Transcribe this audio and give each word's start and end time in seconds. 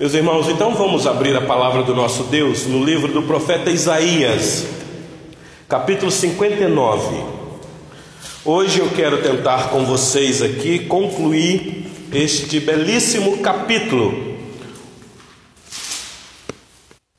Meus 0.00 0.14
irmãos, 0.14 0.48
então 0.48 0.74
vamos 0.74 1.06
abrir 1.06 1.36
a 1.36 1.42
palavra 1.42 1.82
do 1.82 1.94
nosso 1.94 2.22
Deus 2.22 2.64
no 2.64 2.82
livro 2.82 3.12
do 3.12 3.20
profeta 3.24 3.70
Isaías, 3.70 4.64
capítulo 5.68 6.10
59. 6.10 7.22
Hoje 8.42 8.78
eu 8.78 8.88
quero 8.88 9.20
tentar 9.20 9.68
com 9.68 9.84
vocês 9.84 10.40
aqui 10.40 10.86
concluir 10.86 11.86
este 12.14 12.58
belíssimo 12.60 13.42
capítulo. 13.42 14.38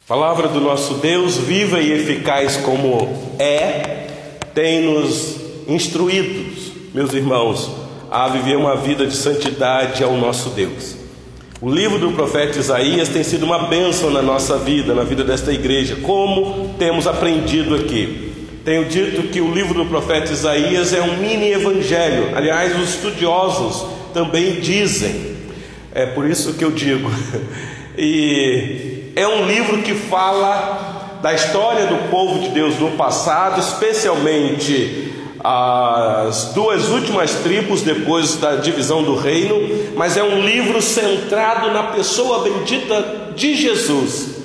palavra 0.07 0.47
do 0.47 0.59
nosso 0.59 0.95
Deus, 0.95 1.37
viva 1.37 1.79
e 1.79 1.91
eficaz 1.91 2.57
como 2.57 3.35
é, 3.37 4.07
tem 4.55 4.81
nos 4.81 5.35
instruídos, 5.67 6.71
meus 6.95 7.13
irmãos, 7.13 7.69
a 8.09 8.27
viver 8.29 8.57
uma 8.57 8.75
vida 8.75 9.05
de 9.05 9.15
santidade 9.15 10.03
ao 10.03 10.17
nosso 10.17 10.49
Deus. 10.49 11.00
O 11.61 11.69
livro 11.69 11.99
do 11.99 12.11
profeta 12.13 12.57
Isaías 12.57 13.07
tem 13.07 13.23
sido 13.23 13.45
uma 13.45 13.67
bênção 13.67 14.09
na 14.09 14.19
nossa 14.19 14.57
vida, 14.57 14.95
na 14.95 15.03
vida 15.03 15.23
desta 15.23 15.53
igreja, 15.53 15.95
como 15.97 16.73
temos 16.79 17.05
aprendido 17.05 17.75
aqui. 17.75 18.33
Tenho 18.65 18.85
dito 18.85 19.27
que 19.27 19.39
o 19.39 19.53
livro 19.53 19.75
do 19.75 19.85
profeta 19.85 20.33
Isaías 20.33 20.91
é 20.91 21.03
um 21.03 21.17
mini 21.17 21.51
evangelho, 21.51 22.35
aliás, 22.35 22.75
os 22.81 22.95
estudiosos 22.95 23.85
também 24.11 24.59
dizem, 24.59 25.35
é 25.93 26.07
por 26.07 26.27
isso 26.27 26.55
que 26.55 26.65
eu 26.65 26.71
digo, 26.71 27.11
e 27.95 29.11
é 29.15 29.27
um 29.27 29.45
livro 29.45 29.83
que 29.83 29.93
fala 29.93 31.19
da 31.21 31.31
história 31.31 31.85
do 31.85 32.09
povo 32.09 32.39
de 32.39 32.49
Deus 32.49 32.79
no 32.79 32.93
passado, 32.93 33.59
especialmente 33.59 35.13
as 35.43 36.51
duas 36.53 36.89
últimas 36.89 37.31
tribos 37.35 37.81
depois 37.81 38.35
da 38.35 38.55
divisão 38.55 39.03
do 39.03 39.15
reino, 39.15 39.55
mas 39.95 40.17
é 40.17 40.23
um 40.23 40.39
livro 40.41 40.81
centrado 40.81 41.71
na 41.71 41.83
pessoa 41.83 42.43
bendita 42.43 43.33
de 43.35 43.55
Jesus. 43.55 44.41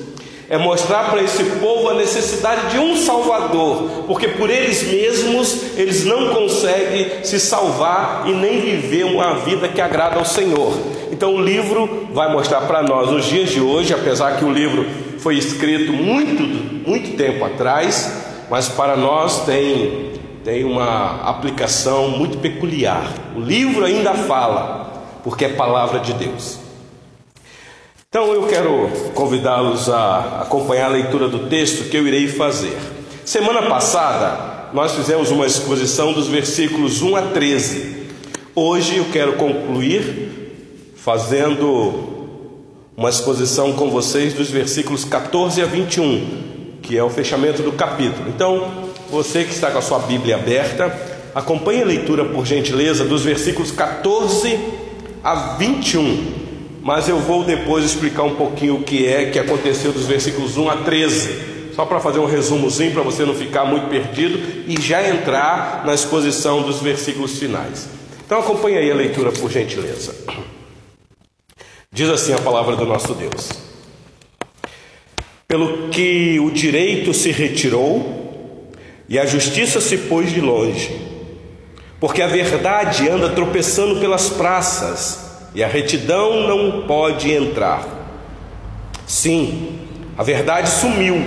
É 0.48 0.56
mostrar 0.56 1.10
para 1.10 1.22
esse 1.22 1.42
povo 1.58 1.88
a 1.90 1.94
necessidade 1.94 2.70
de 2.70 2.78
um 2.78 2.96
Salvador, 2.96 4.04
porque 4.06 4.28
por 4.28 4.48
eles 4.48 4.84
mesmos 4.84 5.76
eles 5.76 6.04
não 6.04 6.32
conseguem 6.32 7.24
se 7.24 7.40
salvar 7.40 8.22
e 8.26 8.32
nem 8.32 8.60
viver 8.60 9.04
uma 9.04 9.34
vida 9.40 9.66
que 9.66 9.80
agrada 9.80 10.18
ao 10.18 10.24
Senhor. 10.24 10.72
Então 11.10 11.34
o 11.34 11.42
livro 11.42 12.08
vai 12.12 12.32
mostrar 12.32 12.60
para 12.62 12.82
nós 12.82 13.10
nos 13.10 13.24
dias 13.24 13.50
de 13.50 13.60
hoje, 13.60 13.92
apesar 13.92 14.38
que 14.38 14.44
o 14.44 14.52
livro 14.52 14.86
foi 15.18 15.36
escrito 15.36 15.92
muito, 15.92 16.42
muito 16.88 17.16
tempo 17.16 17.44
atrás, 17.44 18.22
mas 18.48 18.68
para 18.68 18.96
nós 18.96 19.44
tem 19.44 20.05
tem 20.46 20.62
uma 20.62 21.22
aplicação 21.22 22.08
muito 22.08 22.38
peculiar. 22.38 23.12
O 23.34 23.40
livro 23.40 23.84
ainda 23.84 24.14
fala, 24.14 25.02
porque 25.24 25.44
é 25.44 25.48
palavra 25.48 25.98
de 25.98 26.12
Deus. 26.12 26.60
Então 28.08 28.32
eu 28.32 28.46
quero 28.46 28.88
convidá-los 29.12 29.90
a 29.90 30.42
acompanhar 30.42 30.84
a 30.84 30.92
leitura 30.92 31.26
do 31.26 31.48
texto 31.48 31.90
que 31.90 31.96
eu 31.96 32.06
irei 32.06 32.28
fazer. 32.28 32.78
Semana 33.24 33.62
passada 33.62 34.68
nós 34.72 34.92
fizemos 34.92 35.32
uma 35.32 35.46
exposição 35.46 36.12
dos 36.12 36.28
versículos 36.28 37.02
1 37.02 37.16
a 37.16 37.22
13. 37.22 38.06
Hoje 38.54 38.98
eu 38.98 39.06
quero 39.06 39.32
concluir 39.32 40.92
fazendo 40.94 42.38
uma 42.96 43.10
exposição 43.10 43.72
com 43.72 43.90
vocês 43.90 44.32
dos 44.32 44.48
versículos 44.48 45.04
14 45.04 45.60
a 45.60 45.66
21, 45.66 46.78
que 46.82 46.96
é 46.96 47.02
o 47.02 47.10
fechamento 47.10 47.64
do 47.64 47.72
capítulo. 47.72 48.28
Então, 48.28 48.85
você 49.10 49.44
que 49.44 49.52
está 49.52 49.70
com 49.70 49.78
a 49.78 49.82
sua 49.82 50.00
Bíblia 50.00 50.36
aberta, 50.36 50.94
acompanhe 51.34 51.82
a 51.82 51.86
leitura, 51.86 52.24
por 52.24 52.46
gentileza, 52.46 53.04
dos 53.04 53.22
versículos 53.22 53.70
14 53.70 54.58
a 55.22 55.56
21. 55.56 56.34
Mas 56.82 57.08
eu 57.08 57.18
vou 57.18 57.44
depois 57.44 57.84
explicar 57.84 58.22
um 58.22 58.36
pouquinho 58.36 58.76
o 58.76 58.82
que 58.82 59.06
é 59.06 59.26
que 59.26 59.38
aconteceu 59.38 59.92
dos 59.92 60.06
versículos 60.06 60.56
1 60.56 60.70
a 60.70 60.76
13. 60.78 61.56
Só 61.74 61.84
para 61.84 62.00
fazer 62.00 62.20
um 62.20 62.26
resumozinho 62.26 62.92
para 62.92 63.02
você 63.02 63.24
não 63.24 63.34
ficar 63.34 63.66
muito 63.66 63.88
perdido 63.88 64.64
e 64.66 64.80
já 64.80 65.06
entrar 65.06 65.84
na 65.84 65.92
exposição 65.92 66.62
dos 66.62 66.80
versículos 66.80 67.38
finais. 67.38 67.86
Então 68.24 68.38
acompanhe 68.38 68.78
aí 68.78 68.90
a 68.90 68.94
leitura 68.94 69.30
por 69.30 69.50
gentileza. 69.50 70.14
Diz 71.92 72.08
assim 72.08 72.32
a 72.32 72.38
palavra 72.38 72.76
do 72.76 72.86
nosso 72.86 73.14
Deus: 73.14 73.50
Pelo 75.46 75.88
que 75.88 76.40
o 76.40 76.50
direito 76.50 77.12
se 77.12 77.30
retirou, 77.30 78.15
e 79.08 79.18
a 79.18 79.26
justiça 79.26 79.80
se 79.80 79.96
pôs 79.96 80.32
de 80.32 80.40
longe, 80.40 81.00
porque 82.00 82.22
a 82.22 82.26
verdade 82.26 83.08
anda 83.08 83.30
tropeçando 83.30 84.00
pelas 84.00 84.28
praças 84.28 85.26
e 85.54 85.62
a 85.62 85.68
retidão 85.68 86.46
não 86.46 86.86
pode 86.86 87.30
entrar. 87.32 87.86
Sim, 89.06 89.78
a 90.18 90.22
verdade 90.22 90.68
sumiu, 90.68 91.22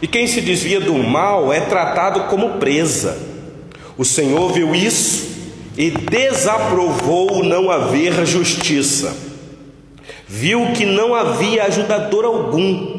e 0.00 0.06
quem 0.06 0.26
se 0.26 0.40
desvia 0.40 0.80
do 0.80 0.94
mal 0.94 1.52
é 1.52 1.60
tratado 1.60 2.24
como 2.24 2.58
presa. 2.58 3.18
O 3.96 4.04
Senhor 4.04 4.52
viu 4.52 4.74
isso 4.74 5.26
e 5.76 5.90
desaprovou 5.90 7.42
não 7.42 7.70
haver 7.70 8.24
justiça. 8.24 9.16
Viu 10.26 10.72
que 10.72 10.84
não 10.84 11.14
havia 11.14 11.64
ajudador 11.64 12.24
algum 12.24 12.98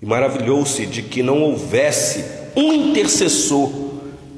e 0.00 0.06
maravilhou-se 0.06 0.86
de 0.86 1.02
que 1.02 1.22
não 1.22 1.42
houvesse 1.42 2.39
intercessor, 2.56 3.70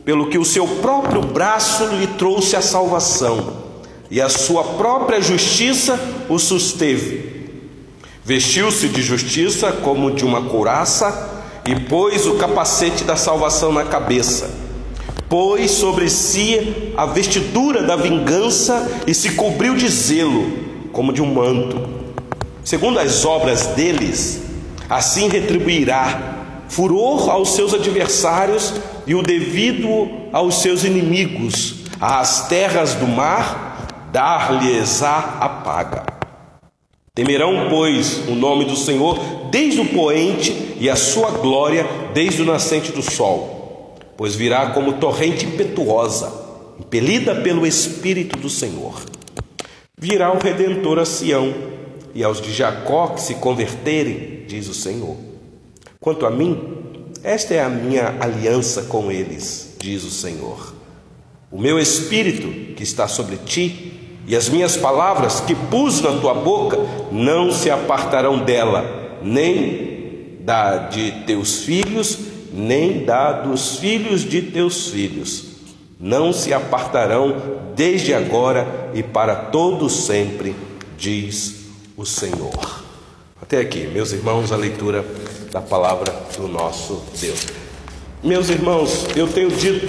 pelo 0.05 0.28
que 0.28 0.39
o 0.39 0.45
seu 0.45 0.67
próprio 0.67 1.23
braço 1.23 1.87
lhe 1.87 2.06
trouxe 2.06 2.56
a 2.56 2.62
salvação, 2.62 3.62
e 4.11 4.21
a 4.21 4.28
sua 4.28 4.65
própria 4.65 5.21
justiça 5.21 5.99
o 6.28 6.39
susteve. 6.39 7.50
Vestiu-se 8.25 8.89
de 8.89 9.03
justiça 9.03 9.73
como 9.73 10.11
de 10.11 10.25
uma 10.25 10.43
couraça, 10.43 11.31
e 11.67 11.78
pôs 11.78 12.27
o 12.27 12.34
capacete 12.34 13.05
da 13.05 13.17
salvação 13.17 13.73
na 13.73 13.84
cabeça. 13.84 14.50
Pôs 15.29 15.71
sobre 15.71 16.11
si 16.11 16.93
a 16.97 17.06
vestidura 17.06 17.83
da 17.83 17.97
vingança 17.97 19.00
e 19.06 19.15
se 19.15 19.31
cobriu 19.33 19.75
de 19.75 19.89
zelo, 19.89 20.53
como 20.93 21.12
de 21.12 21.23
um 21.23 21.33
manto. 21.33 21.81
Segundo 22.65 22.99
as 22.99 23.25
obras 23.25 23.69
deles, 23.69 24.43
assim 24.91 25.29
retribuirá 25.29 26.42
furor 26.72 27.28
aos 27.28 27.50
seus 27.50 27.75
adversários 27.75 28.72
e 29.06 29.15
o 29.15 29.22
devido 29.22 30.09
aos 30.33 30.62
seus 30.62 30.84
inimigos, 30.84 31.84
às 32.00 32.49
terras 32.49 32.94
do 32.94 33.06
mar, 33.06 34.09
dar-lhes-á 34.10 35.37
a 35.38 35.49
paga. 35.50 36.06
Temerão, 37.15 37.66
pois, 37.69 38.27
o 38.27 38.34
nome 38.34 38.65
do 38.65 38.75
Senhor 38.75 39.19
desde 39.50 39.82
o 39.82 39.88
poente 39.91 40.75
e 40.81 40.88
a 40.88 40.97
sua 40.97 41.31
glória 41.32 41.87
desde 42.15 42.41
o 42.41 42.47
nascente 42.47 42.91
do 42.91 43.03
sol, 43.03 43.94
pois 44.16 44.34
virá 44.34 44.71
como 44.71 44.94
torrente 44.94 45.44
impetuosa, 45.44 46.32
impelida 46.81 47.34
pelo 47.34 47.66
Espírito 47.66 48.38
do 48.38 48.49
Senhor. 48.49 48.94
Virá 50.00 50.32
o 50.32 50.38
Redentor 50.38 50.99
a 50.99 51.05
Sião 51.05 51.53
e 52.15 52.25
aos 52.25 52.41
de 52.41 52.50
Jacó 52.50 53.09
que 53.09 53.21
se 53.21 53.34
converterem, 53.34 54.44
diz 54.49 54.69
o 54.69 54.75
Senhor. 54.75 55.31
Quanto 56.03 56.27
a 56.27 56.31
mim, 56.33 56.59
esta 57.23 57.55
é 57.55 57.63
a 57.63 57.69
minha 57.69 58.17
aliança 58.19 58.83
com 58.83 59.13
eles, 59.13 59.77
diz 59.79 60.03
o 60.03 60.11
Senhor. 60.11 60.75
O 61.49 61.61
meu 61.61 61.79
espírito 61.79 62.75
que 62.75 62.83
está 62.83 63.07
sobre 63.07 63.37
ti 63.37 64.01
e 64.27 64.35
as 64.35 64.49
minhas 64.49 64.77
palavras 64.77 65.39
que 65.39 65.55
pus 65.55 66.01
na 66.01 66.19
tua 66.19 66.35
boca 66.35 66.77
não 67.12 67.53
se 67.53 67.71
apartarão 67.71 68.41
dela, 68.45 69.21
nem 69.23 70.39
da 70.41 70.89
de 70.89 71.12
teus 71.25 71.62
filhos, 71.62 72.19
nem 72.53 73.05
da 73.05 73.31
dos 73.31 73.77
filhos 73.77 74.23
de 74.23 74.43
teus 74.43 74.89
filhos. 74.89 75.53
Não 76.01 76.33
se 76.33 76.53
apartarão 76.53 77.37
desde 77.77 78.12
agora 78.12 78.91
e 78.93 79.05
para 79.05 79.37
todo 79.37 79.89
sempre, 79.89 80.53
diz 80.99 81.67
o 81.97 82.05
Senhor. 82.05 82.83
Até 83.41 83.61
aqui, 83.61 83.87
meus 83.87 84.11
irmãos, 84.12 84.50
a 84.50 84.56
leitura 84.56 85.05
da 85.52 85.60
palavra 85.60 86.10
do 86.34 86.49
nosso 86.49 87.02
Deus. 87.20 87.46
Meus 88.22 88.49
irmãos, 88.49 89.06
eu 89.14 89.28
tenho 89.28 89.50
dito 89.50 89.87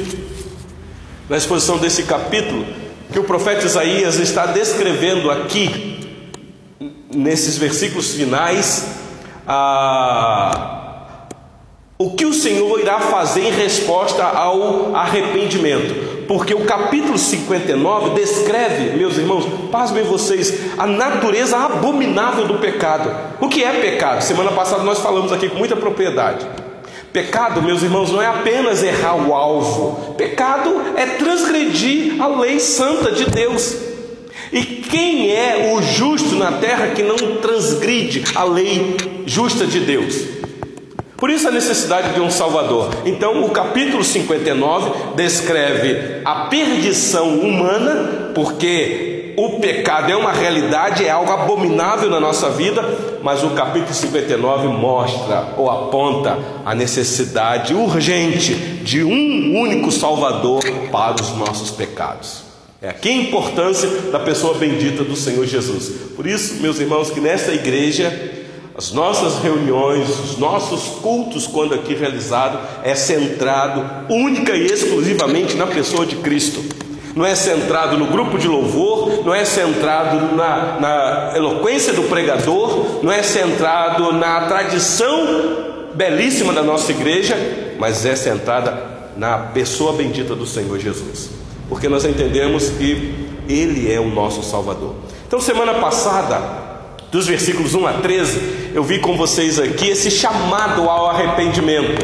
na 1.30 1.38
exposição 1.38 1.77
desse 1.77 2.04
capítulo 2.04 2.65
que 3.10 3.18
o 3.18 3.24
profeta 3.24 3.65
Isaías 3.65 4.19
está 4.19 4.45
descrevendo 4.45 5.31
aqui, 5.31 6.19
nesses 7.15 7.57
versículos 7.57 8.13
finais, 8.13 8.88
a, 9.48 11.27
o 11.98 12.12
que 12.12 12.25
o 12.25 12.33
Senhor 12.33 12.80
irá 12.81 13.00
fazer 13.00 13.45
em 13.45 13.51
resposta 13.51 14.21
ao 14.21 14.94
arrependimento 14.94 16.12
porque 16.28 16.54
o 16.54 16.66
capítulo 16.66 17.18
59 17.18 18.12
descreve, 18.12 18.98
meus 18.98 19.18
irmãos, 19.18 19.46
pasmem 19.72 20.04
vocês, 20.04 20.54
a 20.78 20.88
natureza 20.88 21.58
abominável 21.58 22.46
do 22.46 22.56
pecado. 22.56 23.10
O 23.40 23.50
que 23.50 23.64
é 23.64 23.72
pecado? 23.81 24.22
Semana 24.22 24.52
passada 24.52 24.84
nós 24.84 25.00
falamos 25.00 25.31
aqui 25.31 25.50
com 25.50 25.58
muita 25.58 25.75
propriedade. 25.75 26.46
Pecado, 27.12 27.62
meus 27.62 27.84
irmãos, 27.84 28.12
não 28.12 28.22
é 28.22 28.25
apenas 28.25 28.81
errar 28.81 29.16
o 29.16 29.34
alvo, 29.36 30.16
pecado 30.16 30.81
é 30.96 31.06
transgredir 31.06 32.20
a 32.20 32.28
lei 32.28 32.60
santa 32.60 33.12
de 33.12 33.25
Deus. 33.25 33.75
E 34.52 34.64
quem 34.64 35.31
é 35.31 35.74
o 35.74 35.81
justo 35.81 36.36
na 36.36 36.54
terra 36.54 36.88
que 36.88 37.04
não 37.04 37.16
transgride 37.38 38.24
a 38.36 38.44
lei 38.44 38.98
justa 39.25 39.66
de 39.66 39.80
Deus? 39.80 40.43
Por 41.24 41.30
isso 41.30 41.48
a 41.48 41.52
necessidade 41.52 42.16
de 42.16 42.20
um 42.20 42.30
Salvador. 42.30 42.90
Então, 43.06 43.46
o 43.46 43.50
capítulo 43.52 44.04
59 44.04 45.16
descreve 45.16 46.20
a 46.25 46.48
perdição 46.48 47.40
humana, 47.40 48.34
porque 48.36 49.34
o 49.38 49.58
pecado 49.62 50.12
é 50.12 50.18
uma 50.18 50.34
realidade, 50.34 51.06
é 51.06 51.10
algo 51.10 51.31
abominável 51.31 52.10
na 52.10 52.20
nossa 52.20 52.50
vida, 52.50 52.84
mas 53.24 53.42
o 53.42 53.52
capítulo 53.52 53.94
59 53.94 54.68
mostra 54.68 55.54
ou 55.56 55.72
aponta 55.72 56.38
a 56.66 56.75
necessidade 56.75 57.74
urgente 57.74 58.54
de 58.84 59.02
um 59.02 59.58
único 59.58 59.94
Salvador 59.94 60.62
para 60.92 61.16
os 61.22 61.34
nossos 61.38 61.72
pecados. 61.72 62.44
É 62.81 62.90
aqui 62.90 63.08
a 63.08 63.16
importância 63.16 63.88
da 64.12 64.20
pessoa 64.20 64.56
bendita 64.56 65.06
do 65.06 65.16
Senhor 65.16 65.46
Jesus. 65.46 65.90
Por 66.18 66.28
isso, 66.28 66.56
meus 66.56 66.81
irmãos, 66.81 67.12
que 67.12 67.22
nesta 67.22 67.54
igreja 67.54 68.43
as 68.75 68.92
nossas 68.92 69.38
reuniões, 69.44 70.10
os 70.10 70.38
nossos 70.38 71.00
cultos, 71.00 71.46
quando 71.46 71.75
aqui 71.75 71.94
realizado, 71.94 72.58
é 72.84 72.96
centrado 72.96 73.86
única 74.10 74.56
e 74.56 74.66
exclusivamente 74.66 75.56
na 75.56 75.68
pessoa 75.68 76.06
de 76.06 76.16
Cristo. 76.18 76.64
Não 77.16 77.24
é 77.24 77.36
centrado 77.36 77.96
no 77.98 78.08
grupo 78.08 78.40
de 78.40 78.48
louvor, 78.48 79.24
não 79.24 79.34
é 79.34 79.46
centrado 79.46 80.36
na, 80.36 80.80
na 80.80 81.34
eloquência 81.38 81.94
do 81.94 82.04
pregador, 82.04 83.04
não 83.04 83.12
é 83.12 83.22
centrado 83.22 84.12
na 84.14 84.48
tradição 84.48 85.92
belíssima 85.94 86.52
da 86.52 86.64
nossa 86.64 86.92
igreja, 86.92 87.38
mas 87.78 88.04
é 88.04 88.16
centrada 88.16 88.92
na 89.16 89.38
pessoa 89.38 89.94
bendita 89.94 90.36
do 90.36 90.48
Senhor 90.48 90.80
Jesus, 90.80 91.30
porque 91.70 91.88
nós 91.88 92.04
entendemos 92.04 92.70
que 92.70 93.28
Ele 93.48 93.94
é 93.94 94.00
o 94.00 94.10
nosso 94.10 94.42
Salvador. 94.42 94.96
Então, 95.28 95.40
semana 95.40 95.75
passada, 95.75 96.62
dos 97.13 97.27
versículos 97.27 97.75
1 97.75 97.86
a 97.86 97.94
13, 97.94 98.71
eu 98.74 98.83
vi 98.83 98.98
com 98.98 99.15
vocês 99.15 99.60
aqui 99.60 99.88
esse 99.88 100.10
chamado 100.10 100.89
ao 100.89 101.12
arrependimento. 101.12 102.04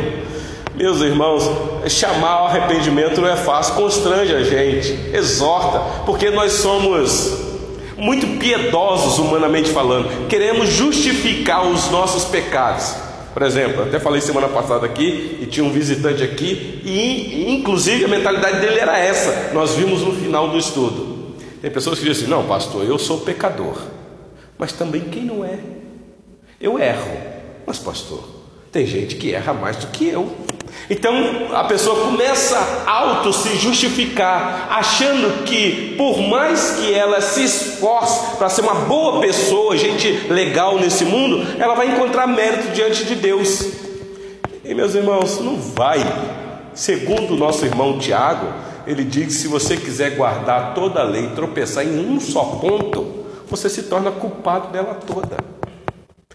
Meus 0.76 1.02
irmãos, 1.02 1.50
chamar 1.88 2.30
ao 2.30 2.46
arrependimento 2.46 3.20
não 3.20 3.28
é 3.28 3.36
fácil, 3.36 3.74
constrange 3.74 4.32
a 4.36 4.44
gente, 4.44 4.96
exorta, 5.12 6.04
porque 6.06 6.30
nós 6.30 6.52
somos 6.52 7.40
muito 7.98 8.38
piedosos, 8.38 9.18
humanamente 9.18 9.72
falando, 9.72 10.28
queremos 10.28 10.70
justificar 10.70 11.66
os 11.66 11.90
nossos 11.90 12.26
pecados. 12.26 12.94
Por 13.34 13.42
exemplo, 13.42 13.82
até 13.82 14.00
falei 14.00 14.22
semana 14.22 14.48
passada 14.48 14.86
aqui 14.86 15.40
e 15.42 15.48
tinha 15.48 15.66
um 15.66 15.72
visitante 15.72 16.22
aqui, 16.22 16.82
e 16.86 17.52
inclusive 17.52 18.06
a 18.06 18.08
mentalidade 18.08 18.60
dele 18.60 18.80
era 18.80 18.96
essa, 18.96 19.50
nós 19.54 19.74
vimos 19.74 20.02
no 20.02 20.14
final 20.14 20.50
do 20.50 20.58
estudo. 20.60 21.34
Tem 21.64 21.72
pessoas 21.72 21.98
que 21.98 22.06
dizem 22.06 22.26
assim: 22.26 22.32
não, 22.32 22.46
pastor, 22.46 22.86
eu 22.86 23.00
sou 23.00 23.22
pecador. 23.22 23.99
Mas 24.60 24.74
também 24.74 25.02
quem 25.04 25.24
não 25.24 25.44
é? 25.44 25.58
Eu 26.60 26.78
erro. 26.78 27.18
Mas, 27.66 27.80
pastor, 27.80 28.22
tem 28.72 28.86
gente 28.86 29.16
que 29.16 29.34
erra 29.34 29.54
mais 29.54 29.78
do 29.78 29.88
que 29.88 30.10
eu. 30.10 30.30
Então 30.90 31.14
a 31.54 31.64
pessoa 31.64 32.06
começa 32.06 32.58
a 32.86 32.92
auto 32.92 33.32
se 33.32 33.56
justificar, 33.56 34.68
achando 34.72 35.44
que 35.44 35.96
por 35.98 36.20
mais 36.22 36.72
que 36.72 36.94
ela 36.94 37.22
se 37.22 37.44
esforce 37.44 38.36
para 38.38 38.50
ser 38.50 38.62
uma 38.62 38.76
boa 38.76 39.22
pessoa, 39.22 39.78
gente 39.78 40.28
legal 40.30 40.78
nesse 40.78 41.06
mundo, 41.06 41.46
ela 41.58 41.74
vai 41.74 41.88
encontrar 41.88 42.28
mérito 42.28 42.72
diante 42.74 43.06
de 43.06 43.16
Deus. 43.16 43.66
E 44.64 44.74
meus 44.76 44.94
irmãos, 44.94 45.40
não 45.40 45.56
vai. 45.58 46.00
Segundo 46.74 47.34
o 47.34 47.38
nosso 47.38 47.66
irmão 47.66 47.98
Tiago, 47.98 48.48
ele 48.86 49.04
diz 49.04 49.28
que 49.28 49.34
se 49.34 49.48
você 49.48 49.78
quiser 49.78 50.16
guardar 50.16 50.74
toda 50.74 51.00
a 51.00 51.04
lei, 51.04 51.30
tropeçar 51.30 51.86
em 51.86 52.00
um 52.00 52.20
só 52.20 52.44
ponto, 52.44 53.19
você 53.50 53.70
se 53.70 53.84
torna 53.84 54.12
culpado 54.12 54.68
dela 54.70 54.96
toda. 54.96 55.38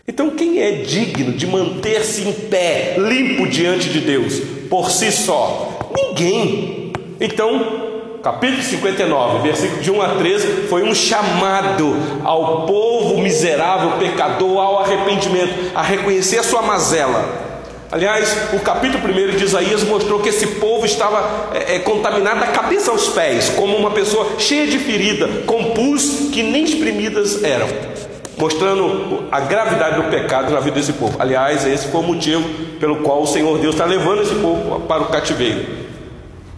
Então, 0.07 0.31
quem 0.31 0.61
é 0.61 0.73
digno 0.83 1.33
de 1.33 1.47
manter-se 1.47 2.29
em 2.29 2.33
pé, 2.33 2.97
limpo 2.99 3.47
diante 3.47 3.89
de 3.89 4.01
Deus, 4.01 4.39
por 4.69 4.91
si 4.91 5.11
só? 5.11 5.79
Ninguém. 5.97 6.93
Então, 7.19 8.19
capítulo 8.23 8.63
59, 8.63 9.39
versículo 9.43 9.81
de 9.81 9.91
1 9.91 10.03
a 10.03 10.09
13, 10.17 10.47
foi 10.69 10.83
um 10.83 10.95
chamado 10.95 11.97
ao 12.23 12.67
povo 12.67 13.19
miserável, 13.19 13.99
pecador, 13.99 14.59
ao 14.59 14.81
arrependimento, 14.81 15.73
a 15.75 15.83
reconhecer 15.83 16.39
a 16.39 16.43
sua 16.43 16.61
mazela. 16.61 17.54
Aliás, 17.93 18.49
o 18.53 18.61
capítulo 18.61 19.05
1 19.05 19.37
de 19.37 19.45
Isaías 19.45 19.85
mostrou 19.85 20.21
que 20.21 20.29
esse 20.29 20.47
povo 20.47 20.85
estava 20.85 21.51
é, 21.55 21.77
é, 21.77 21.79
contaminado 21.79 22.41
da 22.41 22.49
cabeça 22.49 22.91
aos 22.91 23.09
pés, 23.09 23.51
como 23.51 23.77
uma 23.77 23.91
pessoa 23.91 24.39
cheia 24.39 24.67
de 24.67 24.79
ferida, 24.79 25.29
com 25.47 25.73
pus 25.73 26.31
que 26.33 26.43
nem 26.43 26.65
exprimidas 26.65 27.43
eram, 27.45 27.69
mostrando 28.37 29.25
a 29.31 29.41
gravidade 29.41 30.03
do 30.03 30.11
pecado 30.11 30.53
na 30.53 30.61
vida 30.61 30.77
desse 30.77 30.95
povo. 30.95 31.17
Aliás, 31.21 31.67
esse 31.67 31.89
foi 31.89 32.01
o 32.01 32.05
motivo 32.05 32.49
pelo 32.81 32.97
qual 32.97 33.23
o 33.23 33.27
Senhor 33.27 33.59
Deus 33.59 33.75
está 33.75 33.85
levando 33.85 34.23
esse 34.23 34.35
povo 34.35 34.81
para 34.81 35.03
o 35.03 35.07
cativeiro. 35.07 35.65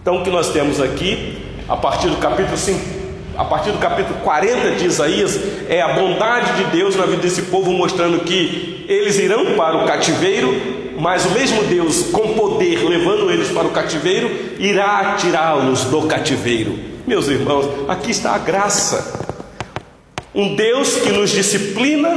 Então, 0.01 0.21
o 0.21 0.23
que 0.23 0.29
nós 0.29 0.49
temos 0.49 0.81
aqui, 0.81 1.37
a 1.67 1.75
partir 1.75 2.07
do 2.07 2.17
capítulo 2.17 2.57
5, 2.57 2.96
a 3.37 3.45
partir 3.45 3.71
do 3.71 3.77
capítulo 3.77 4.19
40 4.19 4.71
de 4.71 4.85
Isaías, 4.85 5.39
é 5.69 5.81
a 5.81 5.93
bondade 5.93 6.63
de 6.63 6.71
Deus 6.71 6.95
na 6.95 7.05
vida 7.05 7.21
desse 7.21 7.43
povo, 7.43 7.71
mostrando 7.71 8.19
que 8.21 8.85
eles 8.87 9.19
irão 9.19 9.55
para 9.55 9.77
o 9.77 9.85
cativeiro 9.85 10.77
mas 10.99 11.25
o 11.25 11.29
mesmo 11.31 11.63
Deus, 11.65 12.07
com 12.11 12.33
poder, 12.33 12.83
levando 12.83 13.29
eles 13.29 13.49
para 13.49 13.67
o 13.67 13.71
cativeiro, 13.71 14.29
irá 14.57 15.15
tirá-los 15.15 15.85
do 15.85 16.07
cativeiro. 16.07 16.77
Meus 17.05 17.27
irmãos, 17.27 17.67
aqui 17.87 18.09
está 18.09 18.33
a 18.33 18.39
graça. 18.39 19.27
Um 20.33 20.55
Deus 20.55 20.95
que 20.95 21.11
nos 21.11 21.29
disciplina, 21.29 22.09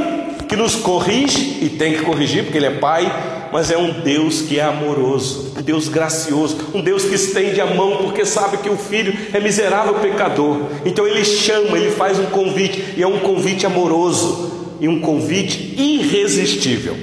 que 0.51 0.57
nos 0.57 0.75
corrige, 0.75 1.59
e 1.61 1.69
tem 1.69 1.93
que 1.93 2.01
corrigir 2.01 2.43
porque 2.43 2.57
Ele 2.57 2.65
é 2.65 2.71
Pai, 2.71 3.49
mas 3.53 3.71
é 3.71 3.77
um 3.77 4.01
Deus 4.01 4.41
que 4.41 4.59
é 4.59 4.61
amoroso, 4.61 5.53
um 5.57 5.61
Deus 5.61 5.87
gracioso, 5.87 6.57
um 6.73 6.81
Deus 6.81 7.05
que 7.05 7.15
estende 7.15 7.61
a 7.61 7.67
mão 7.67 7.99
porque 7.99 8.25
sabe 8.25 8.57
que 8.57 8.67
o 8.67 8.75
filho 8.75 9.17
é 9.31 9.39
miserável 9.39 9.93
pecador. 9.93 10.57
Então 10.83 11.07
Ele 11.07 11.23
chama, 11.23 11.77
Ele 11.77 11.91
faz 11.91 12.19
um 12.19 12.25
convite, 12.25 12.83
e 12.97 13.01
é 13.01 13.07
um 13.07 13.19
convite 13.19 13.65
amoroso 13.65 14.75
e 14.81 14.89
um 14.89 14.99
convite 14.99 15.73
irresistível. 15.77 16.97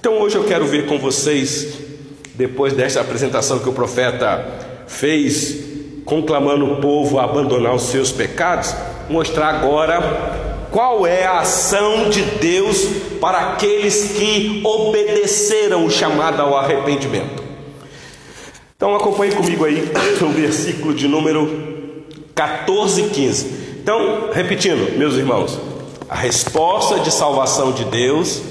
Então 0.00 0.22
hoje 0.22 0.36
eu 0.36 0.44
quero 0.44 0.64
ver 0.64 0.86
com 0.86 0.98
vocês, 0.98 1.68
depois 2.34 2.72
desta 2.72 3.02
apresentação 3.02 3.58
que 3.58 3.68
o 3.68 3.74
profeta 3.74 4.42
fez, 4.86 5.58
conclamando 6.06 6.64
o 6.64 6.76
povo 6.76 7.18
a 7.18 7.24
abandonar 7.24 7.74
os 7.74 7.82
seus 7.82 8.10
pecados, 8.10 8.74
mostrar 9.10 9.48
agora 9.48 10.43
qual 10.70 11.06
é 11.06 11.24
a 11.24 11.40
ação 11.40 12.08
de 12.08 12.22
Deus 12.22 12.84
para 13.20 13.52
aqueles 13.52 14.12
que 14.12 14.60
obedeceram 14.64 15.86
o 15.86 15.90
chamado 15.90 16.40
ao 16.42 16.56
arrependimento. 16.56 17.42
Então 18.76 18.94
acompanhe 18.94 19.34
comigo 19.34 19.64
aí 19.64 19.90
o 20.20 20.28
versículo 20.28 20.92
de 20.92 21.08
número 21.08 22.04
14 22.34 23.02
e 23.02 23.08
15. 23.10 23.64
Então, 23.82 24.30
repetindo, 24.32 24.98
meus 24.98 25.14
irmãos, 25.14 25.58
a 26.08 26.16
resposta 26.16 27.00
de 27.00 27.10
salvação 27.10 27.72
de 27.72 27.84
Deus 27.84 28.42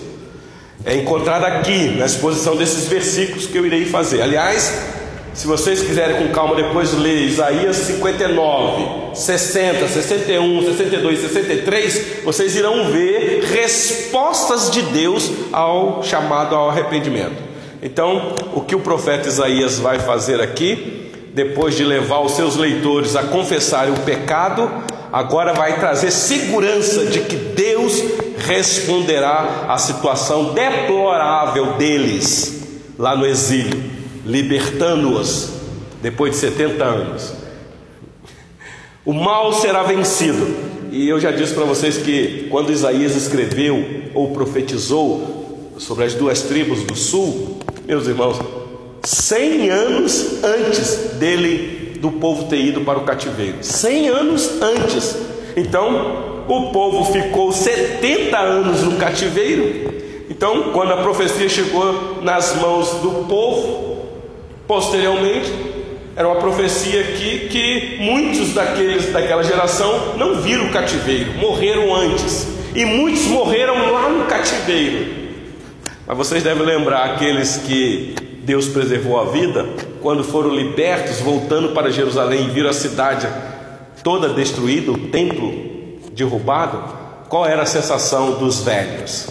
é 0.85 0.95
encontrada 0.95 1.47
aqui, 1.47 1.95
na 1.97 2.05
exposição 2.05 2.55
desses 2.55 2.87
versículos 2.87 3.47
que 3.47 3.57
eu 3.57 3.65
irei 3.65 3.85
fazer. 3.85 4.21
Aliás, 4.21 4.92
se 5.33 5.47
vocês 5.47 5.81
quiserem 5.81 6.27
com 6.27 6.33
calma 6.33 6.55
depois 6.55 6.93
ler 6.93 7.23
Isaías 7.23 7.77
59, 7.77 9.15
60, 9.15 9.87
61, 9.87 10.61
62, 10.63 11.19
63, 11.19 12.23
vocês 12.23 12.55
irão 12.55 12.91
ver 12.91 13.43
respostas 13.51 14.69
de 14.69 14.83
Deus 14.83 15.31
ao 15.51 16.03
chamado 16.03 16.55
ao 16.55 16.69
arrependimento. 16.69 17.41
Então, 17.81 18.35
o 18.53 18.61
que 18.61 18.75
o 18.75 18.79
profeta 18.79 19.27
Isaías 19.27 19.79
vai 19.79 19.99
fazer 19.99 20.39
aqui, 20.39 21.11
depois 21.33 21.75
de 21.75 21.83
levar 21.83 22.19
os 22.19 22.33
seus 22.33 22.55
leitores 22.55 23.15
a 23.15 23.23
confessarem 23.23 23.93
o 23.93 23.99
pecado, 24.01 24.71
agora 25.11 25.51
vai 25.51 25.79
trazer 25.79 26.11
segurança 26.11 27.05
de 27.07 27.21
que 27.21 27.35
Deus 27.35 28.01
responderá 28.37 29.65
à 29.67 29.77
situação 29.77 30.53
deplorável 30.53 31.73
deles 31.73 32.61
lá 32.97 33.15
no 33.15 33.25
exílio, 33.25 33.83
libertando-os 34.25 35.49
depois 36.01 36.31
de 36.31 36.37
70 36.37 36.83
anos. 36.83 37.33
O 39.05 39.13
mal 39.13 39.51
será 39.53 39.83
vencido. 39.83 40.73
E 40.91 41.09
eu 41.09 41.19
já 41.19 41.31
disse 41.31 41.53
para 41.53 41.65
vocês 41.65 41.97
que 41.97 42.47
quando 42.49 42.71
Isaías 42.71 43.15
escreveu 43.15 43.83
ou 44.13 44.31
profetizou 44.31 45.73
sobre 45.77 46.05
as 46.05 46.13
duas 46.13 46.43
tribos 46.43 46.83
do 46.83 46.95
sul, 46.95 47.57
meus 47.85 48.07
irmãos, 48.07 48.39
100 49.03 49.69
anos 49.69 50.43
antes 50.43 51.15
dele, 51.15 51.97
do 51.99 52.11
povo 52.11 52.47
ter 52.47 52.59
ido 52.63 52.81
para 52.81 52.99
o 52.99 53.03
cativeiro, 53.03 53.57
100 53.61 54.09
anos 54.09 54.61
antes. 54.61 55.17
Então, 55.55 56.43
o 56.47 56.71
povo 56.71 57.11
ficou 57.11 57.51
70 57.51 58.37
anos 58.37 58.81
no 58.83 58.97
cativeiro. 58.97 59.93
Então, 60.29 60.71
quando 60.73 60.93
a 60.93 60.97
profecia 60.97 61.49
chegou 61.49 62.21
nas 62.21 62.55
mãos 62.55 62.89
do 63.01 63.25
povo, 63.27 63.92
posteriormente, 64.67 65.51
Era 66.15 66.27
uma 66.27 66.39
profecia 66.39 67.01
aqui 67.01 67.47
que 67.49 67.97
muitos 67.99 68.53
daqueles 68.53 69.11
daquela 69.11 69.43
geração 69.43 70.15
não 70.15 70.41
viram 70.41 70.67
o 70.67 70.71
cativeiro, 70.71 71.33
morreram 71.39 71.93
antes. 71.95 72.47
E 72.75 72.85
muitos 72.85 73.25
morreram 73.25 73.91
lá 73.91 74.09
no 74.09 74.25
cativeiro. 74.25 75.23
Mas 76.05 76.17
vocês 76.17 76.43
devem 76.43 76.63
lembrar 76.63 77.05
aqueles 77.05 77.57
que 77.57 78.13
Deus 78.43 78.67
preservou 78.67 79.19
a 79.19 79.25
vida, 79.25 79.67
quando 80.01 80.23
foram 80.23 80.53
libertos, 80.53 81.19
voltando 81.19 81.69
para 81.69 81.91
Jerusalém 81.91 82.45
e 82.45 82.49
viram 82.49 82.69
a 82.69 82.73
cidade 82.73 83.27
toda 84.03 84.29
destruída, 84.29 84.91
o 84.91 85.07
templo 85.07 85.99
derrubado, 86.11 86.83
qual 87.29 87.45
era 87.45 87.63
a 87.63 87.65
sensação 87.65 88.33
dos 88.33 88.59
velhos? 88.59 89.29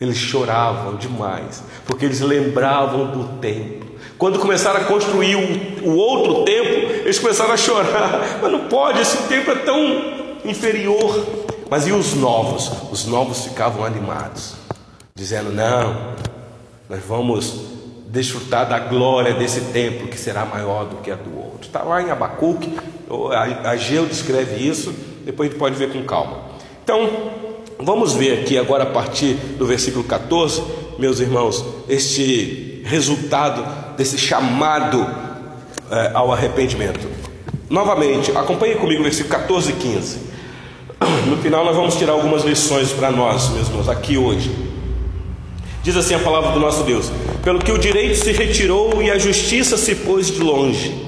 Eles 0.00 0.16
choravam 0.16 0.96
demais, 0.96 1.64
porque 1.86 2.04
eles 2.04 2.20
lembravam 2.20 3.06
do 3.06 3.40
templo. 3.40 3.85
Quando 4.18 4.38
começaram 4.38 4.80
a 4.80 4.84
construir 4.84 5.36
o, 5.36 5.88
o 5.90 5.96
outro 5.96 6.44
templo, 6.44 6.90
eles 6.90 7.18
começaram 7.18 7.52
a 7.52 7.56
chorar. 7.56 8.38
Mas 8.40 8.52
não 8.52 8.60
pode, 8.68 9.00
esse 9.00 9.18
templo 9.24 9.52
é 9.52 9.56
tão 9.56 9.80
inferior. 10.44 11.26
Mas 11.68 11.86
e 11.86 11.92
os 11.92 12.14
novos? 12.14 12.70
Os 12.90 13.06
novos 13.06 13.44
ficavam 13.44 13.84
animados, 13.84 14.54
dizendo: 15.14 15.52
Não, 15.52 16.14
nós 16.88 17.00
vamos 17.06 17.76
desfrutar 18.08 18.66
da 18.68 18.78
glória 18.78 19.34
desse 19.34 19.60
templo 19.72 20.08
que 20.08 20.18
será 20.18 20.46
maior 20.46 20.86
do 20.86 20.96
que 20.96 21.10
a 21.10 21.16
do 21.16 21.36
outro. 21.36 21.66
Está 21.66 21.82
lá 21.82 22.00
em 22.00 22.10
Abacuque, 22.10 22.72
Ageu 23.64 24.06
descreve 24.06 24.66
isso, 24.66 24.94
depois 25.24 25.48
a 25.48 25.50
gente 25.50 25.58
pode 25.58 25.74
ver 25.74 25.92
com 25.92 26.02
calma. 26.04 26.38
Então, 26.82 27.10
vamos 27.78 28.14
ver 28.14 28.40
aqui 28.40 28.56
agora 28.56 28.84
a 28.84 28.86
partir 28.86 29.34
do 29.34 29.66
versículo 29.66 30.04
14, 30.04 30.62
meus 30.98 31.20
irmãos, 31.20 31.64
este 31.88 32.75
resultado 32.86 33.64
desse 33.96 34.16
chamado 34.16 35.06
é, 35.90 36.10
ao 36.14 36.32
arrependimento. 36.32 37.06
Novamente, 37.68 38.30
acompanhe 38.30 38.76
comigo 38.76 39.00
o 39.00 39.04
versículo 39.04 39.34
14 39.34 39.70
e 39.70 39.74
15. 39.74 40.18
No 41.26 41.36
final, 41.38 41.64
nós 41.64 41.74
vamos 41.74 41.96
tirar 41.96 42.12
algumas 42.12 42.44
lições 42.44 42.92
para 42.92 43.10
nós, 43.10 43.50
meus 43.50 43.68
irmãos, 43.68 43.88
aqui 43.88 44.16
hoje. 44.16 44.50
Diz 45.82 45.96
assim 45.96 46.14
a 46.14 46.18
palavra 46.18 46.52
do 46.52 46.60
nosso 46.60 46.82
Deus: 46.84 47.10
Pelo 47.42 47.58
que 47.58 47.70
o 47.70 47.78
direito 47.78 48.16
se 48.16 48.32
retirou 48.32 49.02
e 49.02 49.10
a 49.10 49.18
justiça 49.18 49.76
se 49.76 49.94
pôs 49.94 50.30
de 50.30 50.40
longe, 50.40 51.06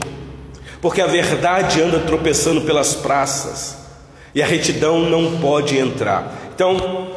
porque 0.81 1.01
a 1.01 1.07
verdade 1.07 1.81
anda 1.81 2.01
tropeçando 2.01 2.61
pelas 2.61 2.95
praças 2.95 3.77
e 4.35 4.43
a 4.43 4.47
retidão 4.47 5.01
não 5.01 5.39
pode 5.39 5.77
entrar. 5.77 6.51
Então, 6.55 7.09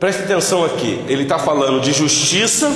preste 0.00 0.22
atenção 0.24 0.64
aqui: 0.64 1.00
ele 1.08 1.22
está 1.22 1.38
falando 1.38 1.80
de 1.80 1.92
justiça, 1.92 2.70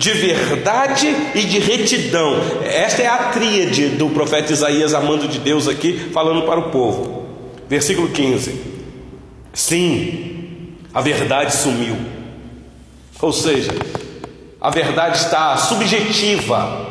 de 0.00 0.12
verdade 0.12 1.14
e 1.34 1.42
de 1.42 1.58
retidão. 1.58 2.36
Esta 2.64 3.02
é 3.02 3.06
a 3.06 3.18
tríade 3.30 3.90
do 3.90 4.08
profeta 4.08 4.52
Isaías, 4.52 4.94
amando 4.94 5.28
de 5.28 5.38
Deus, 5.38 5.68
aqui, 5.68 6.10
falando 6.12 6.46
para 6.46 6.58
o 6.58 6.70
povo. 6.70 7.26
Versículo 7.68 8.08
15: 8.08 8.60
Sim, 9.52 10.76
a 10.94 11.02
verdade 11.02 11.54
sumiu 11.54 11.96
ou 13.22 13.32
seja, 13.32 13.72
a 14.60 14.70
verdade 14.70 15.18
está 15.18 15.56
subjetiva, 15.56 16.86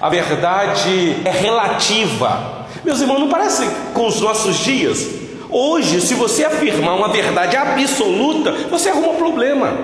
a 0.00 0.08
verdade 0.08 1.16
é 1.24 1.30
relativa. 1.30 2.66
Meus 2.84 3.00
irmãos, 3.00 3.18
não 3.18 3.28
parece 3.28 3.68
com 3.92 4.06
os 4.06 4.20
nossos 4.20 4.58
dias? 4.58 5.04
Hoje, 5.50 6.00
se 6.00 6.14
você 6.14 6.44
afirmar 6.44 6.94
uma 6.94 7.08
verdade 7.08 7.56
absoluta, 7.56 8.52
você 8.70 8.88
arruma 8.88 9.08
um 9.08 9.16
problema. 9.16 9.76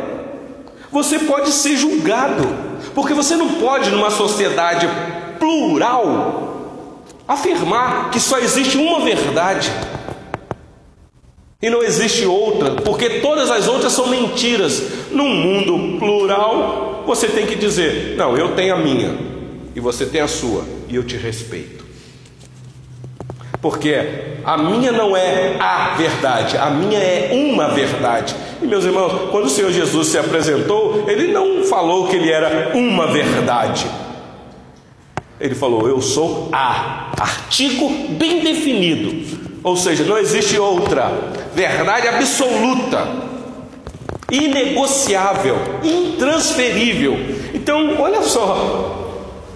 Você 0.92 1.20
pode 1.20 1.52
ser 1.52 1.76
julgado, 1.76 2.48
porque 2.94 3.14
você 3.14 3.36
não 3.36 3.54
pode, 3.54 3.90
numa 3.90 4.10
sociedade 4.10 4.88
plural, 5.38 7.04
afirmar 7.28 8.10
que 8.10 8.18
só 8.18 8.38
existe 8.38 8.76
uma 8.76 9.00
verdade. 9.00 9.70
E 11.62 11.68
não 11.70 11.82
existe 11.82 12.24
outra, 12.24 12.72
porque 12.72 13.20
todas 13.20 13.50
as 13.50 13.68
outras 13.68 13.92
são 13.92 14.08
mentiras. 14.08 14.82
Num 15.12 15.28
mundo 15.28 15.98
plural, 15.98 17.04
você 17.06 17.28
tem 17.28 17.46
que 17.46 17.54
dizer: 17.54 18.16
não, 18.16 18.36
eu 18.36 18.54
tenho 18.54 18.74
a 18.74 18.78
minha, 18.78 19.16
e 19.76 19.80
você 19.80 20.06
tem 20.06 20.20
a 20.20 20.28
sua, 20.28 20.64
e 20.88 20.96
eu 20.96 21.04
te 21.04 21.16
respeito. 21.16 21.79
Porque 23.60 23.94
a 24.44 24.56
minha 24.56 24.90
não 24.90 25.14
é 25.14 25.56
a 25.58 25.94
verdade, 25.96 26.56
a 26.56 26.70
minha 26.70 26.98
é 26.98 27.30
uma 27.32 27.68
verdade. 27.68 28.34
E 28.62 28.66
meus 28.66 28.84
irmãos, 28.84 29.30
quando 29.30 29.44
o 29.44 29.50
Senhor 29.50 29.70
Jesus 29.70 30.08
se 30.08 30.18
apresentou, 30.18 31.04
ele 31.06 31.30
não 31.32 31.64
falou 31.64 32.08
que 32.08 32.16
ele 32.16 32.30
era 32.30 32.72
uma 32.74 33.06
verdade. 33.08 33.86
Ele 35.38 35.54
falou: 35.54 35.86
Eu 35.86 36.00
sou 36.00 36.48
a, 36.52 37.12
artigo 37.18 37.88
bem 38.10 38.40
definido. 38.40 39.40
Ou 39.62 39.76
seja, 39.76 40.04
não 40.04 40.16
existe 40.16 40.58
outra 40.58 41.12
verdade 41.54 42.08
absoluta, 42.08 43.06
inegociável, 44.30 45.56
intransferível. 45.82 47.14
Então, 47.52 48.00
olha 48.00 48.22
só, 48.22 49.12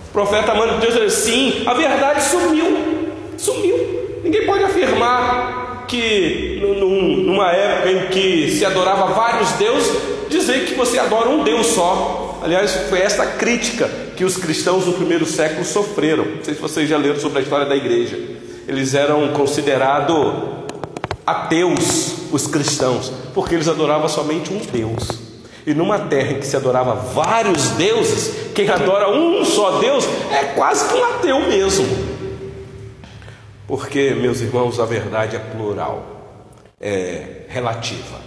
o 0.09 0.13
profeta 0.13 0.53
amando 0.53 0.79
Deus 0.79 0.95
diz 0.95 1.19
assim: 1.19 1.63
a 1.65 1.73
verdade 1.73 2.23
sumiu, 2.23 3.09
sumiu. 3.39 3.94
Ninguém 4.25 4.45
pode 4.45 4.65
afirmar 4.65 5.85
que 5.87 6.59
numa 6.61 7.53
época 7.53 7.93
em 7.93 8.07
que 8.09 8.51
se 8.51 8.65
adorava 8.65 9.13
vários 9.13 9.53
deuses, 9.53 9.93
dizer 10.29 10.65
que 10.65 10.75
você 10.75 10.99
adora 10.99 11.29
um 11.29 11.45
Deus 11.45 11.69
só. 11.69 12.41
Aliás, 12.43 12.73
foi 12.89 13.01
essa 13.01 13.25
crítica 13.25 13.89
que 14.17 14.25
os 14.25 14.37
cristãos 14.37 14.87
no 14.87 14.95
primeiro 14.95 15.25
século 15.25 15.65
sofreram. 15.65 16.25
Não 16.25 16.45
sei 16.45 16.55
se 16.55 16.61
vocês 16.61 16.89
já 16.89 16.97
leram 16.97 17.21
sobre 17.21 17.39
a 17.39 17.43
história 17.43 17.67
da 17.67 17.77
igreja 17.77 18.19
eles 18.67 18.95
eram 18.95 19.29
considerados 19.29 20.17
ateus, 21.27 22.33
os 22.33 22.47
cristãos, 22.47 23.13
porque 23.33 23.55
eles 23.55 23.69
adoravam 23.69 24.09
somente 24.09 24.53
um 24.53 24.59
Deus. 24.59 25.09
E 25.67 25.73
numa 25.73 25.99
terra 25.99 26.33
em 26.33 26.41
que 26.41 26.47
se 26.47 26.57
adorava 26.57 26.95
vários 26.95 27.71
deuses, 27.71 28.53
quem 28.55 28.69
adora 28.69 29.11
um 29.11 29.45
só 29.45 29.79
Deus 29.79 30.05
é 30.31 30.45
quase 30.55 30.89
que 30.89 30.95
um 30.95 31.05
ateu 31.05 31.41
mesmo. 31.41 31.87
Porque, 33.67 34.11
meus 34.11 34.41
irmãos, 34.41 34.79
a 34.79 34.85
verdade 34.85 35.37
é 35.37 35.39
plural, 35.39 36.05
é 36.81 37.47
relativa, 37.49 38.21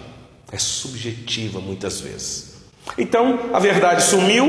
é 0.51 0.57
subjetiva 0.57 1.59
muitas 1.59 2.01
vezes. 2.01 2.55
Então, 2.97 3.39
a 3.53 3.59
verdade 3.59 4.03
sumiu 4.03 4.47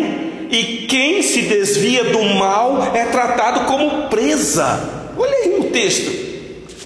e 0.50 0.86
quem 0.88 1.22
se 1.22 1.42
desvia 1.42 2.04
do 2.04 2.22
mal 2.22 2.94
é 2.94 3.04
tratado 3.06 3.66
como 3.66 4.08
presa 4.08 4.98
Olha 5.18 5.34
aí 5.34 5.58
o 5.58 5.64
texto. 5.64 6.28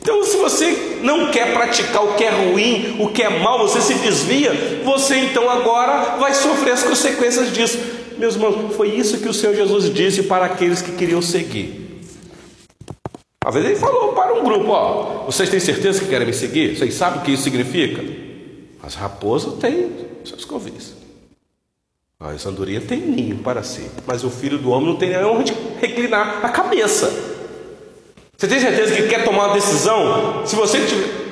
Então, 0.00 0.24
se 0.24 0.36
você 0.38 0.98
não 1.02 1.30
quer 1.30 1.52
praticar 1.52 2.02
o 2.02 2.14
que 2.14 2.24
é 2.24 2.30
ruim, 2.30 2.96
o 2.98 3.08
que 3.08 3.22
é 3.22 3.28
mal, 3.28 3.58
você 3.58 3.80
se 3.80 3.94
desvia, 3.94 4.80
você 4.82 5.16
então 5.16 5.48
agora 5.48 6.16
vai 6.16 6.34
sofrer 6.34 6.72
as 6.72 6.82
consequências 6.82 7.52
disso. 7.52 7.78
Meus 8.18 8.34
irmãos, 8.34 8.74
foi 8.74 8.88
isso 8.88 9.18
que 9.18 9.28
o 9.28 9.34
Senhor 9.34 9.54
Jesus 9.54 9.92
disse 9.92 10.22
para 10.24 10.46
aqueles 10.46 10.80
que 10.80 10.92
queriam 10.92 11.20
seguir. 11.20 11.81
Às 13.44 13.54
vezes 13.54 13.70
ele 13.70 13.78
falou 13.78 14.12
para 14.12 14.32
um 14.34 14.44
grupo: 14.44 14.70
Ó, 14.70 15.24
vocês 15.26 15.48
têm 15.48 15.60
certeza 15.60 16.00
que 16.00 16.06
querem 16.06 16.26
me 16.26 16.32
seguir? 16.32 16.76
Vocês 16.76 16.94
sabem 16.94 17.20
o 17.20 17.22
que 17.22 17.32
isso 17.32 17.42
significa? 17.42 18.02
As 18.82 18.94
raposas 18.94 19.54
têm 19.54 19.90
seus 20.24 20.44
covis. 20.44 20.94
A 22.20 22.48
andorinha 22.48 22.80
tem 22.80 23.00
ninho 23.00 23.38
para 23.38 23.64
si, 23.64 23.90
mas 24.06 24.22
o 24.22 24.30
filho 24.30 24.56
do 24.56 24.70
homem 24.70 24.86
não 24.86 24.96
tem 24.96 25.16
onde 25.24 25.52
reclinar 25.80 26.38
a 26.40 26.48
cabeça. 26.48 27.12
Você 28.36 28.46
tem 28.46 28.60
certeza 28.60 28.94
que 28.94 29.08
quer 29.08 29.24
tomar 29.24 29.46
uma 29.46 29.54
decisão? 29.54 30.46
Se 30.46 30.54
você 30.54 30.78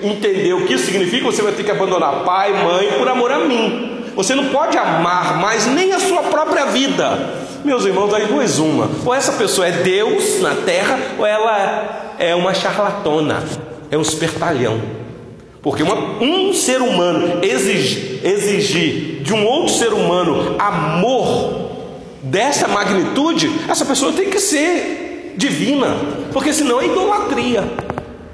entender 0.02 0.52
o 0.52 0.66
que 0.66 0.74
isso 0.74 0.86
significa, 0.86 1.24
você 1.24 1.42
vai 1.42 1.52
ter 1.52 1.62
que 1.62 1.70
abandonar 1.70 2.24
pai, 2.24 2.52
mãe 2.52 2.92
por 2.98 3.08
amor 3.08 3.30
a 3.30 3.38
mim. 3.38 4.04
Você 4.16 4.34
não 4.34 4.48
pode 4.48 4.76
amar 4.76 5.38
mais 5.40 5.66
nem 5.66 5.92
a 5.92 6.00
sua 6.00 6.22
própria 6.24 6.66
vida. 6.66 7.39
Meus 7.64 7.84
irmãos, 7.84 8.12
aí 8.14 8.26
duas 8.26 8.58
uma. 8.58 8.88
Ou 9.04 9.14
essa 9.14 9.32
pessoa 9.32 9.66
é 9.66 9.72
Deus 9.72 10.40
na 10.40 10.54
terra, 10.54 10.98
ou 11.18 11.26
ela 11.26 12.14
é 12.18 12.34
uma 12.34 12.54
charlatona, 12.54 13.42
é 13.90 13.98
um 13.98 14.02
espertalhão. 14.02 14.80
Porque 15.62 15.82
uma, 15.82 15.94
um 16.22 16.54
ser 16.54 16.80
humano 16.80 17.44
exigir, 17.44 18.20
exigir 18.24 19.22
de 19.22 19.34
um 19.34 19.44
outro 19.44 19.74
ser 19.74 19.92
humano 19.92 20.56
amor 20.58 21.70
dessa 22.22 22.66
magnitude, 22.66 23.50
essa 23.68 23.84
pessoa 23.84 24.12
tem 24.12 24.30
que 24.30 24.40
ser 24.40 25.34
divina, 25.36 25.96
porque 26.32 26.52
senão 26.52 26.80
é 26.80 26.86
idolatria. 26.86 27.64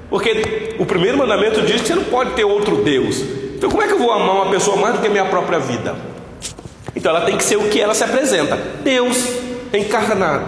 Porque 0.09 0.75
o 0.79 0.85
primeiro 0.85 1.17
mandamento 1.17 1.61
diz 1.63 1.81
que 1.81 1.87
você 1.87 1.95
não 1.95 2.05
pode 2.05 2.31
ter 2.31 2.45
outro 2.45 2.77
Deus. 2.77 3.21
Então, 3.55 3.69
como 3.69 3.83
é 3.83 3.87
que 3.87 3.93
eu 3.93 3.99
vou 3.99 4.11
amar 4.11 4.35
uma 4.35 4.49
pessoa 4.49 4.77
mais 4.77 4.95
do 4.95 5.01
que 5.01 5.07
a 5.07 5.09
minha 5.09 5.25
própria 5.25 5.59
vida? 5.59 5.95
Então, 6.97 7.15
ela 7.15 7.27
tem 7.27 7.37
que 7.37 7.43
ser 7.43 7.57
o 7.57 7.69
que 7.69 7.79
ela 7.79 7.93
se 7.93 8.03
apresenta: 8.03 8.57
Deus 8.83 9.17
encarnado. 9.71 10.47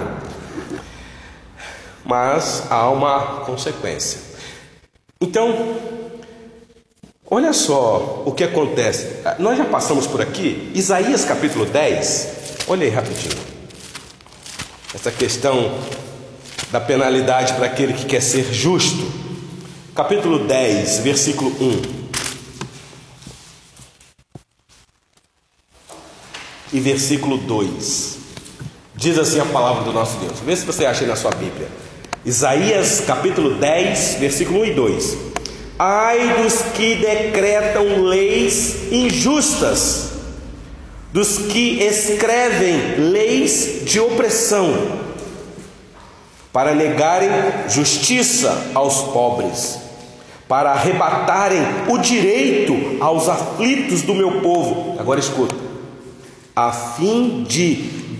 Mas 2.03 2.63
há 2.71 2.89
uma 2.89 3.41
consequência. 3.45 4.19
Então, 5.21 5.77
olha 7.29 7.53
só 7.53 8.23
o 8.25 8.31
que 8.31 8.43
acontece. 8.43 9.21
Nós 9.37 9.59
já 9.59 9.65
passamos 9.65 10.07
por 10.07 10.21
aqui, 10.21 10.71
Isaías 10.73 11.23
capítulo 11.23 11.67
10. 11.67 12.29
Olha 12.67 12.83
aí 12.83 12.89
rapidinho. 12.89 13.37
Essa 14.95 15.11
questão 15.11 15.71
da 16.71 16.81
penalidade 16.81 17.53
para 17.53 17.67
aquele 17.67 17.93
que 17.93 18.05
quer 18.05 18.23
ser 18.23 18.51
justo. 18.51 19.05
Capítulo 19.93 20.47
10, 20.47 20.97
versículo 21.01 21.51
1. 21.61 21.98
E 26.71 26.79
versículo 26.79 27.37
2. 27.37 28.17
Diz 28.95 29.17
assim 29.17 29.39
a 29.39 29.45
palavra 29.45 29.83
do 29.83 29.93
nosso 29.93 30.17
Deus. 30.17 30.39
Vê 30.45 30.55
se 30.55 30.65
você 30.65 30.85
acha 30.85 31.01
aí 31.01 31.07
na 31.07 31.15
sua 31.15 31.31
Bíblia. 31.31 31.67
Isaías 32.25 33.01
capítulo 33.07 33.55
10, 33.55 34.17
versículo 34.19 34.61
1 34.61 34.65
e 34.65 34.73
2. 34.73 35.17
Ai 35.79 36.43
dos 36.43 36.61
que 36.75 36.95
decretam 36.95 38.03
leis 38.03 38.91
injustas, 38.91 40.09
dos 41.13 41.37
que 41.37 41.81
escrevem 41.81 42.97
leis 42.97 43.85
de 43.85 44.01
opressão, 44.01 44.99
para 46.51 46.75
negarem 46.75 47.29
justiça 47.69 48.71
aos 48.75 49.03
pobres, 49.13 49.79
para 50.49 50.71
arrebatarem 50.71 51.61
o 51.87 51.97
direito 51.97 52.97
aos 52.99 53.29
aflitos 53.29 54.01
do 54.01 54.13
meu 54.13 54.41
povo. 54.41 54.97
Agora 54.99 55.21
escuta, 55.21 55.55
a 56.59 56.73
fim 56.73 57.45
de 57.47 57.75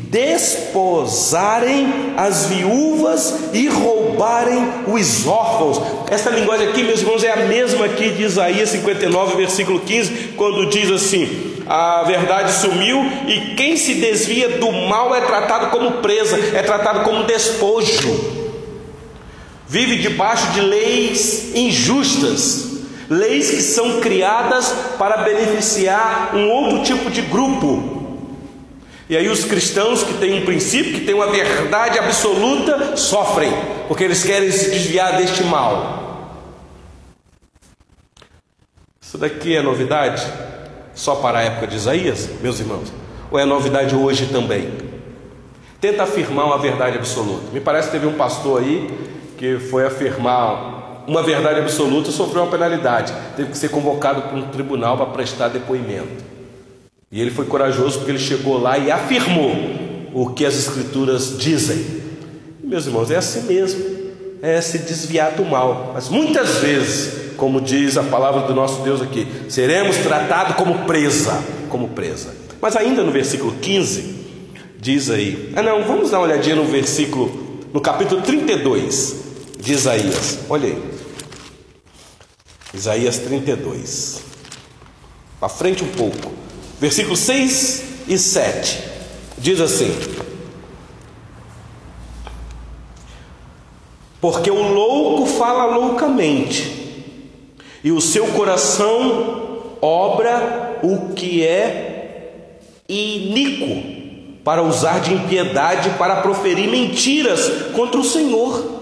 desposarem 0.09 2.13
as 2.15 2.45
viúvas 2.45 3.35
e 3.53 3.67
roubarem 3.67 4.65
os 4.87 5.27
órfãos. 5.27 5.81
Essa 6.09 6.29
linguagem 6.29 6.69
aqui, 6.69 6.83
meus 6.83 7.01
irmãos, 7.01 7.21
é 7.21 7.33
a 7.33 7.47
mesma 7.47 7.85
aqui 7.85 8.11
de 8.11 8.23
Isaías 8.23 8.69
59, 8.69 9.35
versículo 9.35 9.81
15, 9.81 10.35
quando 10.37 10.69
diz 10.69 10.89
assim: 10.89 11.27
a 11.67 12.03
verdade 12.03 12.53
sumiu 12.53 13.05
e 13.27 13.55
quem 13.55 13.75
se 13.75 13.95
desvia 13.95 14.57
do 14.57 14.71
mal 14.71 15.13
é 15.13 15.19
tratado 15.19 15.67
como 15.67 16.01
presa, 16.01 16.39
é 16.55 16.63
tratado 16.63 17.01
como 17.01 17.25
despojo. 17.25 18.39
Vive 19.67 19.97
debaixo 19.97 20.49
de 20.53 20.61
leis 20.61 21.53
injustas, 21.53 22.67
leis 23.09 23.49
que 23.49 23.61
são 23.61 23.99
criadas 23.99 24.73
para 24.97 25.17
beneficiar 25.17 26.31
um 26.33 26.49
outro 26.49 26.83
tipo 26.83 27.11
de 27.11 27.21
grupo, 27.21 27.98
e 29.09 29.17
aí 29.17 29.27
os 29.27 29.43
cristãos 29.43 30.03
que 30.03 30.13
têm 30.13 30.39
um 30.39 30.45
princípio, 30.45 30.93
que 30.93 31.01
têm 31.01 31.15
uma 31.15 31.31
verdade 31.31 31.97
absoluta, 31.97 32.95
sofrem, 32.95 33.51
porque 33.87 34.03
eles 34.03 34.23
querem 34.23 34.51
se 34.51 34.69
desviar 34.69 35.17
deste 35.17 35.43
mal. 35.43 36.37
Isso 39.01 39.17
daqui 39.17 39.55
é 39.55 39.63
novidade 39.63 40.23
só 40.93 41.15
para 41.15 41.39
a 41.39 41.41
época 41.41 41.65
de 41.65 41.75
Isaías, 41.75 42.29
meus 42.39 42.59
irmãos? 42.59 42.93
Ou 43.31 43.39
é 43.39 43.45
novidade 43.45 43.95
hoje 43.95 44.27
também? 44.27 44.71
Tenta 45.81 46.03
afirmar 46.03 46.45
uma 46.45 46.59
verdade 46.59 46.95
absoluta. 46.95 47.51
Me 47.51 47.59
parece 47.59 47.87
que 47.87 47.93
teve 47.93 48.05
um 48.05 48.13
pastor 48.13 48.61
aí 48.61 48.93
que 49.39 49.57
foi 49.57 49.87
afirmar 49.87 51.05
uma 51.07 51.23
verdade 51.23 51.61
absoluta, 51.61 52.11
sofreu 52.11 52.43
uma 52.43 52.51
penalidade, 52.51 53.11
teve 53.35 53.49
que 53.49 53.57
ser 53.57 53.69
convocado 53.69 54.21
para 54.21 54.37
um 54.37 54.49
tribunal 54.49 54.95
para 54.97 55.07
prestar 55.07 55.47
depoimento. 55.47 56.23
E 57.11 57.19
ele 57.19 57.31
foi 57.31 57.45
corajoso 57.45 57.97
porque 57.97 58.11
ele 58.11 58.19
chegou 58.19 58.59
lá 58.59 58.77
e 58.77 58.91
afirmou 58.91 59.55
o 60.13 60.29
que 60.29 60.45
as 60.45 60.55
Escrituras 60.55 61.37
dizem. 61.37 61.77
E, 62.63 62.67
meus 62.67 62.85
irmãos, 62.85 63.09
é 63.09 63.17
assim 63.17 63.43
mesmo, 63.43 63.83
é 64.41 64.61
se 64.61 64.79
desviar 64.79 65.31
do 65.31 65.43
mal. 65.43 65.91
Mas 65.93 66.09
muitas 66.09 66.57
vezes, 66.57 67.35
como 67.35 67.59
diz 67.59 67.97
a 67.97 68.03
palavra 68.03 68.41
do 68.41 68.53
nosso 68.53 68.81
Deus 68.81 69.01
aqui, 69.01 69.27
seremos 69.49 69.97
tratados 69.97 70.55
como 70.55 70.85
presa, 70.85 71.43
como 71.69 71.89
presa. 71.89 72.35
Mas 72.61 72.75
ainda 72.75 73.03
no 73.03 73.11
versículo 73.11 73.53
15, 73.53 74.15
diz 74.79 75.09
aí, 75.09 75.51
ah 75.55 75.63
não, 75.63 75.83
vamos 75.83 76.11
dar 76.11 76.19
uma 76.19 76.25
olhadinha 76.25 76.55
no 76.55 76.65
versículo, 76.65 77.59
no 77.73 77.81
capítulo 77.81 78.21
32 78.21 79.15
de 79.59 79.73
Isaías, 79.73 80.39
olha 80.49 80.67
aí, 80.67 80.83
Isaías 82.73 83.17
32, 83.19 84.21
para 85.39 85.49
frente 85.49 85.83
um 85.83 85.87
pouco, 85.87 86.31
versículos 86.79 87.19
6 87.19 87.83
e 88.07 88.17
7, 88.17 88.83
diz 89.37 89.59
assim: 89.59 89.93
Porque 94.21 94.49
o 94.49 94.73
louco 94.73 95.25
fala 95.25 95.65
loucamente, 95.75 97.05
e 97.83 97.91
o 97.91 98.01
seu 98.01 98.27
coração 98.27 99.75
obra 99.81 100.79
o 100.81 101.13
que 101.13 101.45
é 101.45 102.59
iníquo, 102.87 103.99
para 104.43 104.63
usar 104.63 104.99
de 104.99 105.13
impiedade, 105.13 105.91
para 105.91 106.21
proferir 106.21 106.69
mentiras 106.69 107.71
contra 107.73 107.99
o 107.99 108.03
Senhor 108.03 108.78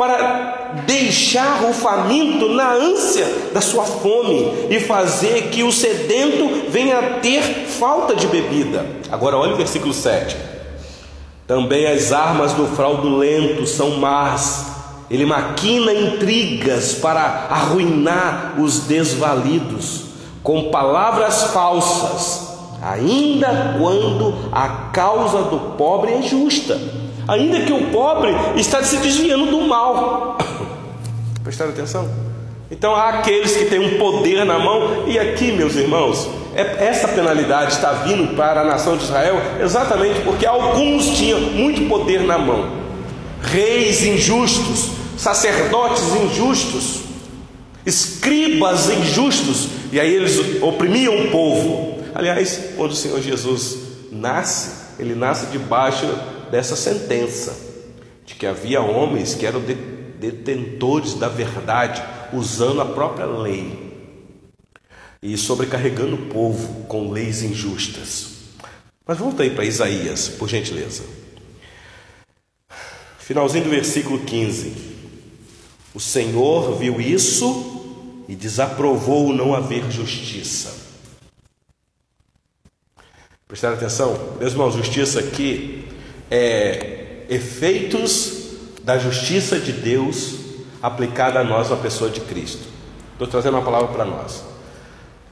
para 0.00 0.82
deixar 0.86 1.62
o 1.62 1.74
faminto 1.74 2.48
na 2.54 2.72
ânsia 2.72 3.26
da 3.52 3.60
sua 3.60 3.84
fome 3.84 4.50
e 4.70 4.80
fazer 4.80 5.50
que 5.50 5.62
o 5.62 5.70
sedento 5.70 6.70
venha 6.70 6.98
a 6.98 7.02
ter 7.20 7.42
falta 7.66 8.16
de 8.16 8.26
bebida. 8.26 8.86
Agora 9.12 9.36
olhe 9.36 9.52
o 9.52 9.58
versículo 9.58 9.92
7. 9.92 10.38
Também 11.46 11.86
as 11.86 12.12
armas 12.12 12.54
do 12.54 12.66
fraudulento 12.68 13.66
são 13.66 13.98
más. 13.98 14.68
Ele 15.10 15.26
maquina 15.26 15.92
intrigas 15.92 16.94
para 16.94 17.48
arruinar 17.50 18.54
os 18.58 18.86
desvalidos 18.86 20.04
com 20.42 20.70
palavras 20.70 21.42
falsas, 21.52 22.56
ainda 22.80 23.76
quando 23.78 24.48
a 24.50 24.66
causa 24.94 25.42
do 25.42 25.76
pobre 25.76 26.14
é 26.14 26.22
justa 26.22 26.80
ainda 27.26 27.60
que 27.60 27.72
o 27.72 27.90
pobre 27.90 28.30
está 28.56 28.82
se 28.82 28.96
desviando 28.98 29.46
do 29.46 29.60
mal. 29.62 30.38
Prestaram 31.42 31.70
atenção? 31.70 32.08
Então 32.70 32.94
há 32.94 33.08
aqueles 33.08 33.56
que 33.56 33.64
têm 33.64 33.80
um 33.80 33.98
poder 33.98 34.44
na 34.44 34.58
mão, 34.58 35.08
e 35.08 35.18
aqui, 35.18 35.50
meus 35.50 35.74
irmãos, 35.74 36.28
é, 36.54 36.86
essa 36.86 37.08
penalidade 37.08 37.72
está 37.72 37.92
vindo 37.92 38.36
para 38.36 38.60
a 38.60 38.64
nação 38.64 38.96
de 38.96 39.04
Israel 39.04 39.40
exatamente 39.60 40.20
porque 40.22 40.44
alguns 40.44 41.16
tinham 41.16 41.40
muito 41.40 41.88
poder 41.88 42.22
na 42.22 42.38
mão, 42.38 42.70
reis 43.40 44.02
injustos, 44.02 44.90
sacerdotes 45.16 46.14
injustos, 46.14 47.00
escribas 47.84 48.88
injustos, 48.90 49.68
e 49.92 49.98
aí 49.98 50.14
eles 50.14 50.62
oprimiam 50.62 51.24
o 51.24 51.30
povo. 51.30 51.98
Aliás, 52.14 52.60
quando 52.76 52.92
o 52.92 52.96
Senhor 52.96 53.20
Jesus 53.20 53.78
nasce, 54.12 54.70
ele 54.98 55.14
nasce 55.14 55.46
debaixo 55.46 56.06
dessa 56.50 56.76
sentença, 56.76 57.56
de 58.26 58.34
que 58.34 58.46
havia 58.46 58.80
homens 58.80 59.34
que 59.34 59.46
eram 59.46 59.60
detentores 60.18 61.14
da 61.14 61.28
verdade, 61.28 62.02
usando 62.32 62.80
a 62.80 62.86
própria 62.86 63.26
lei 63.26 63.90
e 65.22 65.36
sobrecarregando 65.36 66.16
o 66.16 66.26
povo 66.26 66.84
com 66.84 67.10
leis 67.10 67.42
injustas. 67.42 68.30
Mas 69.06 69.18
volta 69.18 69.42
aí 69.42 69.50
para 69.50 69.64
Isaías, 69.64 70.28
por 70.28 70.48
gentileza. 70.48 71.02
Finalzinho 73.18 73.64
do 73.64 73.70
versículo 73.70 74.20
15. 74.20 74.72
O 75.94 76.00
Senhor 76.00 76.76
viu 76.78 77.00
isso 77.00 78.24
e 78.28 78.36
desaprovou 78.36 79.32
não 79.32 79.54
haver 79.54 79.90
justiça. 79.90 80.72
Prestaram 83.48 83.74
atenção? 83.74 84.36
Meus 84.38 84.52
irmãos, 84.52 84.74
justiça 84.74 85.18
aqui 85.18 85.84
é, 86.30 87.24
efeitos 87.28 88.40
da 88.82 88.98
justiça 88.98 89.58
de 89.58 89.72
Deus 89.72 90.36
aplicada 90.82 91.40
a 91.40 91.44
nós, 91.44 91.70
a 91.70 91.76
pessoa 91.76 92.10
de 92.10 92.20
Cristo. 92.20 92.68
Estou 93.12 93.26
trazendo 93.26 93.54
uma 93.54 93.64
palavra 93.64 93.88
para 93.88 94.04
nós. 94.04 94.44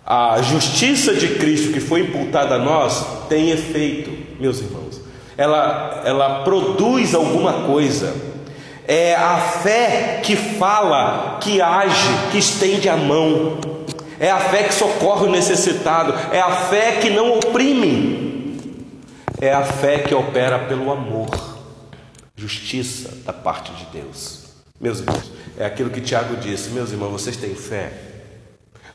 A 0.04 0.40
justiça 0.42 1.14
de 1.14 1.36
Cristo 1.36 1.72
que 1.72 1.80
foi 1.80 2.00
imputada 2.00 2.56
a 2.56 2.58
nós 2.58 3.04
tem 3.28 3.50
efeito, 3.50 4.10
meus 4.40 4.58
irmãos. 4.60 5.00
Ela, 5.36 6.02
ela 6.04 6.42
produz 6.42 7.14
alguma 7.14 7.64
coisa. 7.64 8.14
É 8.86 9.14
a 9.14 9.36
fé 9.36 10.20
que 10.22 10.34
fala, 10.34 11.38
que 11.40 11.60
age, 11.60 12.08
que 12.32 12.38
estende 12.38 12.88
a 12.88 12.96
mão. 12.96 13.58
É 14.18 14.30
a 14.30 14.38
fé 14.38 14.64
que 14.64 14.74
socorre 14.74 15.26
o 15.26 15.30
necessitado. 15.30 16.14
É 16.32 16.40
a 16.40 16.50
fé 16.50 16.98
que 17.00 17.10
não 17.10 17.34
oprime 17.34 18.27
é 19.40 19.52
a 19.52 19.64
fé 19.64 19.98
que 19.98 20.14
opera 20.14 20.58
pelo 20.58 20.90
amor, 20.90 21.28
justiça 22.36 23.10
da 23.24 23.32
parte 23.32 23.72
de 23.72 23.84
Deus. 23.86 24.44
Meus 24.80 25.00
irmãos, 25.00 25.30
é 25.56 25.64
aquilo 25.64 25.90
que 25.90 26.00
Tiago 26.00 26.36
disse: 26.36 26.70
meus 26.70 26.90
irmãos, 26.90 27.10
vocês 27.10 27.36
têm 27.36 27.54
fé? 27.54 27.92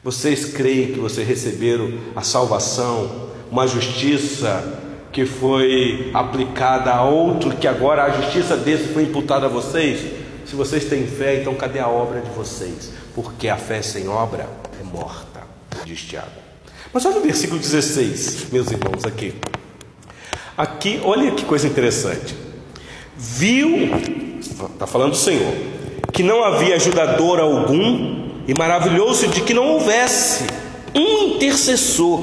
Vocês 0.03 0.45
creem 0.45 0.93
que 0.93 0.99
vocês 0.99 1.25
receberam 1.27 1.91
a 2.15 2.21
salvação, 2.21 3.29
uma 3.49 3.65
justiça 3.67 4.82
que 5.13 5.25
foi 5.25 6.12
aplicada 6.13 6.91
a 6.91 7.03
outro, 7.03 7.56
que 7.56 7.67
agora 7.67 8.03
a 8.03 8.10
justiça 8.10 8.58
desse 8.58 8.89
foi 8.93 9.03
imputada 9.03 9.45
a 9.45 9.49
vocês? 9.49 10.23
Se 10.45 10.56
vocês 10.56 10.86
têm 10.86 11.08
fé, 11.08 11.39
então 11.39 11.56
cadê 11.56 11.79
a 11.79 11.88
obra 11.88 12.19
de 12.19 12.29
vocês? 12.32 12.91
Porque 13.15 13.47
a 13.47 13.56
fé 13.56 13.82
sem 13.82 14.10
obra 14.10 14.49
é 14.79 14.84
morta, 14.84 15.41
diz 15.86 16.01
Tiago. 16.01 16.32
Mas 16.91 17.06
olha 17.06 17.17
o 17.17 17.21
versículo 17.21 17.60
16, 17.60 18.49
meus 18.51 18.69
irmãos, 18.71 19.06
aqui. 19.06 19.34
Aqui, 20.57 20.99
olha 21.03 21.31
que 21.31 21.45
coisa 21.45 21.67
interessante. 21.67 22.35
Viu 23.17 23.89
está 24.83 24.85
falando 24.85 25.11
do 25.11 25.17
Senhor, 25.17 25.53
que 26.11 26.21
não 26.21 26.43
havia 26.43 26.75
ajudador 26.75 27.39
algum, 27.39 28.23
e 28.47 28.53
maravilhou-se 28.53 29.27
de 29.27 29.41
que 29.41 29.53
não 29.53 29.67
houvesse 29.67 30.45
um 30.93 31.35
intercessor, 31.35 32.19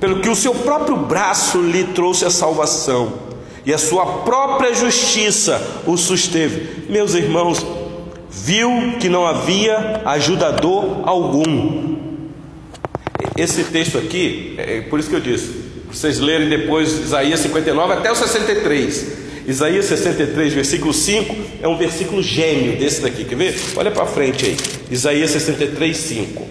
pelo 0.00 0.20
que 0.20 0.28
o 0.28 0.34
seu 0.34 0.54
próprio 0.54 0.96
braço 0.96 1.60
lhe 1.60 1.84
trouxe 1.84 2.24
a 2.24 2.30
salvação, 2.30 3.12
e 3.64 3.72
a 3.72 3.78
sua 3.78 4.04
própria 4.24 4.74
justiça 4.74 5.62
o 5.86 5.96
susteve. 5.96 6.90
Meus 6.90 7.14
irmãos, 7.14 7.64
viu 8.28 8.96
que 9.00 9.08
não 9.08 9.26
havia 9.26 10.02
ajudador 10.04 11.02
algum. 11.04 11.96
Esse 13.36 13.64
texto 13.64 13.96
aqui, 13.98 14.56
é 14.58 14.80
por 14.82 14.98
isso 14.98 15.08
que 15.08 15.16
eu 15.16 15.20
disse, 15.20 15.71
vocês 15.92 16.18
lerem 16.18 16.48
depois 16.48 16.90
Isaías 16.90 17.40
59 17.40 17.92
até 17.92 18.10
o 18.10 18.14
63. 18.16 19.22
Isaías 19.46 19.86
63, 19.86 20.54
versículo 20.54 20.94
5, 20.94 21.36
é 21.60 21.68
um 21.68 21.76
versículo 21.76 22.22
gêmeo 22.22 22.78
desse 22.78 23.02
daqui, 23.02 23.24
quer 23.24 23.36
ver? 23.36 23.54
Olha 23.76 23.90
para 23.90 24.06
frente 24.06 24.46
aí, 24.46 24.56
Isaías 24.90 25.30
63, 25.30 25.96
5. 25.96 26.46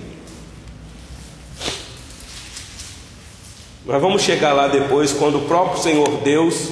Nós 3.86 4.02
vamos 4.02 4.22
chegar 4.22 4.54
lá 4.54 4.68
depois, 4.68 5.12
quando 5.12 5.40
o 5.40 5.42
próprio 5.42 5.82
Senhor 5.82 6.22
Deus 6.24 6.70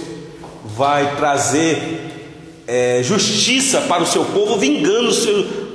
vai 0.63 1.15
trazer 1.15 1.77
é, 2.67 3.01
justiça 3.01 3.82
para 3.82 4.03
o 4.03 4.05
seu 4.05 4.23
povo, 4.25 4.58
vingando 4.58 5.10
os, 5.10 5.27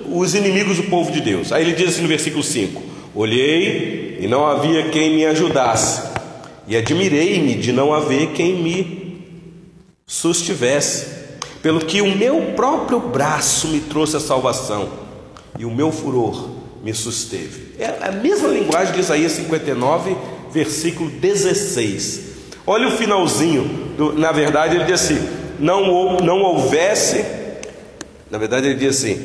os 0.09 0.35
inimigos 0.35 0.77
do 0.77 0.85
povo 0.85 1.11
de 1.11 1.21
Deus. 1.21 1.53
Aí 1.53 1.65
ele 1.65 1.73
diz 1.73 1.89
assim 1.89 2.03
no 2.03 2.09
versículo 2.09 2.45
5: 2.45 2.83
Olhei 3.15 4.19
e 4.21 4.29
não 4.29 4.47
havia 4.47 4.91
quem 4.91 5.17
me 5.17 5.27
ajudasse, 5.27 6.14
e 6.67 6.77
admirei-me 6.77 7.55
de 7.55 7.73
não 7.73 7.93
haver 7.93 8.33
quem 8.33 8.63
me 8.63 9.25
sustivesse, 10.07 11.07
pelo 11.63 11.81
que 11.81 12.01
o 12.01 12.17
meu 12.17 12.53
próprio 12.55 13.01
braço 13.01 13.69
me 13.69 13.81
trouxe 13.81 14.17
a 14.17 14.21
salvação 14.21 14.89
e 15.59 15.65
o 15.65 15.71
meu 15.71 15.91
furor 15.91 16.51
me 16.83 16.93
susteve. 16.93 17.75
É 17.79 18.07
a 18.07 18.13
mesma 18.13 18.49
linguagem 18.49 18.93
de 18.93 19.01
Isaías 19.01 19.33
59, 19.33 20.17
versículo 20.53 21.09
16. 21.11 22.21
Olha 22.67 22.89
o 22.89 22.93
finalzinho, 22.93 23.65
do, 23.97 24.13
na 24.13 24.33
verdade 24.33 24.77
ele 24.77 24.85
diz 24.85 25.03
assim: 25.03 25.19
não, 25.59 26.17
não 26.19 26.43
houvesse, 26.43 27.25
na 28.31 28.39
verdade 28.39 28.67
ele 28.67 28.79
diz 28.79 28.99
assim, 28.99 29.25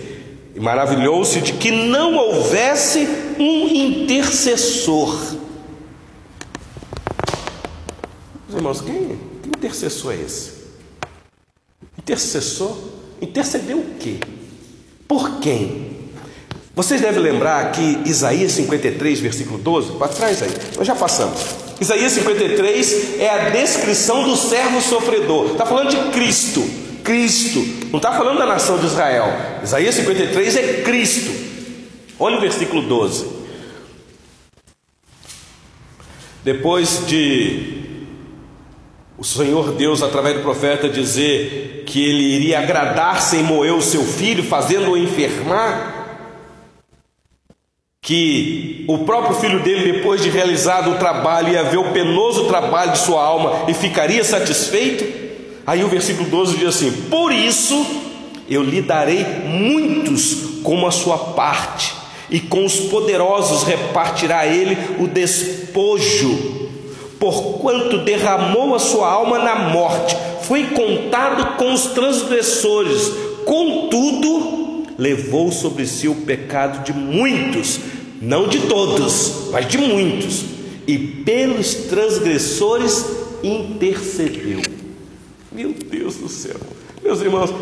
e 0.56 0.60
maravilhou-se 0.60 1.40
de 1.42 1.54
que 1.54 1.72
não 1.72 2.16
houvesse 2.16 3.08
um 3.38 3.68
intercessor. 3.68 5.39
Irmãos, 8.56 8.82
quem, 8.82 9.20
que 9.44 9.50
intercessor 9.50 10.14
é 10.14 10.18
esse? 10.18 10.52
Intercessor? 11.98 12.78
Intercedeu 13.22 13.78
o 13.78 13.96
quê? 14.00 14.18
Por 15.08 15.40
quem? 15.40 15.90
Vocês 16.76 17.02
devem 17.02 17.22
lembrar 17.22 17.72
que 17.72 18.04
Isaías 18.06 18.54
53, 18.54 19.20
versículo 19.20 19.58
12, 19.58 19.98
para 19.98 20.08
trás 20.08 20.42
aí, 20.42 20.50
nós 20.78 20.88
já 20.88 20.96
passamos. 20.96 21.42
Isaías 21.82 22.14
53 22.14 23.20
é 23.20 23.30
a 23.30 23.50
descrição 23.50 24.24
do 24.24 24.36
servo 24.36 24.82
sofredor, 24.82 25.52
está 25.52 25.66
falando 25.66 25.90
de 25.90 26.12
Cristo, 26.12 26.64
Cristo, 27.04 27.60
não 27.90 27.98
está 27.98 28.14
falando 28.14 28.38
da 28.38 28.46
nação 28.46 28.78
de 28.78 28.86
Israel. 28.86 29.26
Isaías 29.64 29.96
53 29.96 30.56
é 30.56 30.82
Cristo. 30.82 31.32
Olha 32.20 32.38
o 32.38 32.42
versículo 32.42 32.82
12. 32.84 33.28
Depois 36.44 37.06
de 37.08 37.89
o 39.20 39.24
Senhor 39.26 39.74
Deus, 39.74 40.02
através 40.02 40.38
do 40.38 40.42
profeta, 40.42 40.88
dizer 40.88 41.84
que 41.86 42.02
ele 42.02 42.24
iria 42.24 42.60
agradar-se 42.60 43.36
em 43.36 43.44
moer 43.44 43.74
o 43.74 43.82
seu 43.82 44.02
filho, 44.02 44.42
fazendo-o 44.42 44.96
enfermar, 44.96 46.22
que 48.02 48.86
o 48.88 49.00
próprio 49.00 49.36
filho 49.36 49.60
dele, 49.60 49.92
depois 49.92 50.24
de 50.24 50.30
realizado 50.30 50.92
o 50.92 50.96
trabalho, 50.98 51.50
ia 51.50 51.64
ver 51.64 51.80
o 51.80 51.92
penoso 51.92 52.46
trabalho 52.46 52.94
de 52.94 53.00
sua 53.00 53.22
alma 53.22 53.66
e 53.68 53.74
ficaria 53.74 54.24
satisfeito. 54.24 55.04
Aí 55.68 55.84
o 55.84 55.90
versículo 55.90 56.30
12 56.30 56.56
diz 56.58 56.68
assim: 56.70 56.90
Por 57.10 57.34
isso 57.34 57.76
eu 58.50 58.64
lhe 58.64 58.82
darei 58.82 59.26
muitos 59.44 60.62
como 60.64 60.88
a 60.88 60.92
sua 60.92 61.18
parte, 61.18 61.94
e 62.30 62.40
com 62.40 62.64
os 62.64 62.80
poderosos 62.80 63.64
repartirá 63.64 64.48
ele 64.48 64.78
o 64.98 65.08
despojo 65.08 66.59
porquanto 67.20 68.00
derramou 68.00 68.74
a 68.74 68.80
sua 68.80 69.10
alma 69.10 69.38
na 69.40 69.56
morte, 69.70 70.16
foi 70.44 70.68
contado 70.68 71.58
com 71.58 71.74
os 71.74 71.88
transgressores, 71.88 73.12
contudo, 73.46 74.86
levou 74.98 75.52
sobre 75.52 75.86
si 75.86 76.08
o 76.08 76.16
pecado 76.16 76.84
de 76.84 76.94
muitos, 76.94 77.80
não 78.22 78.48
de 78.48 78.62
todos, 78.62 79.50
mas 79.52 79.68
de 79.68 79.78
muitos, 79.78 80.46
e 80.88 80.98
pelos 80.98 81.74
transgressores 81.74 83.06
intercedeu. 83.44 84.62
Meu 85.52 85.74
Deus 85.74 86.16
do 86.16 86.30
céu, 86.30 86.56
meus 87.04 87.22
irmãos, 87.22 87.54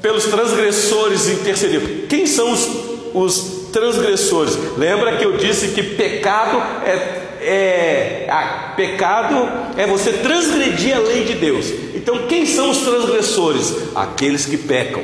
pelos 0.00 0.24
transgressores 0.24 1.28
intercedeu. 1.28 2.06
Quem 2.08 2.26
são 2.26 2.50
os, 2.52 2.68
os 3.14 3.40
transgressores? 3.72 4.58
Lembra 4.76 5.16
que 5.16 5.24
eu 5.24 5.36
disse 5.36 5.68
que 5.68 5.82
pecado 5.82 6.58
é 6.84 7.31
é, 7.42 8.26
a, 8.30 8.72
pecado 8.76 9.48
é 9.76 9.86
você 9.86 10.12
transgredir 10.12 10.96
a 10.96 11.00
lei 11.00 11.24
de 11.24 11.34
Deus. 11.34 11.66
Então, 11.94 12.26
quem 12.26 12.46
são 12.46 12.70
os 12.70 12.78
transgressores? 12.78 13.74
Aqueles 13.94 14.46
que 14.46 14.56
pecam, 14.56 15.02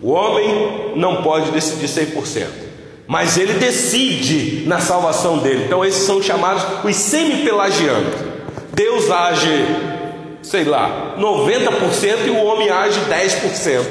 O 0.01 0.11
homem 0.11 0.93
não 0.95 1.21
pode 1.21 1.51
decidir 1.51 1.87
100% 1.87 2.70
mas 3.11 3.37
ele 3.37 3.55
decide 3.55 4.63
na 4.65 4.79
salvação 4.79 5.39
dele. 5.39 5.65
Então, 5.65 5.83
esses 5.83 6.05
são 6.05 6.23
chamados 6.23 6.63
os 6.85 6.95
semi-pelagianos. 6.95 8.13
Deus 8.73 9.11
age, 9.11 9.49
sei 10.41 10.63
lá, 10.63 11.17
90% 11.19 12.27
e 12.27 12.29
o 12.29 12.37
homem 12.37 12.69
age 12.69 13.01
10%. 13.01 13.83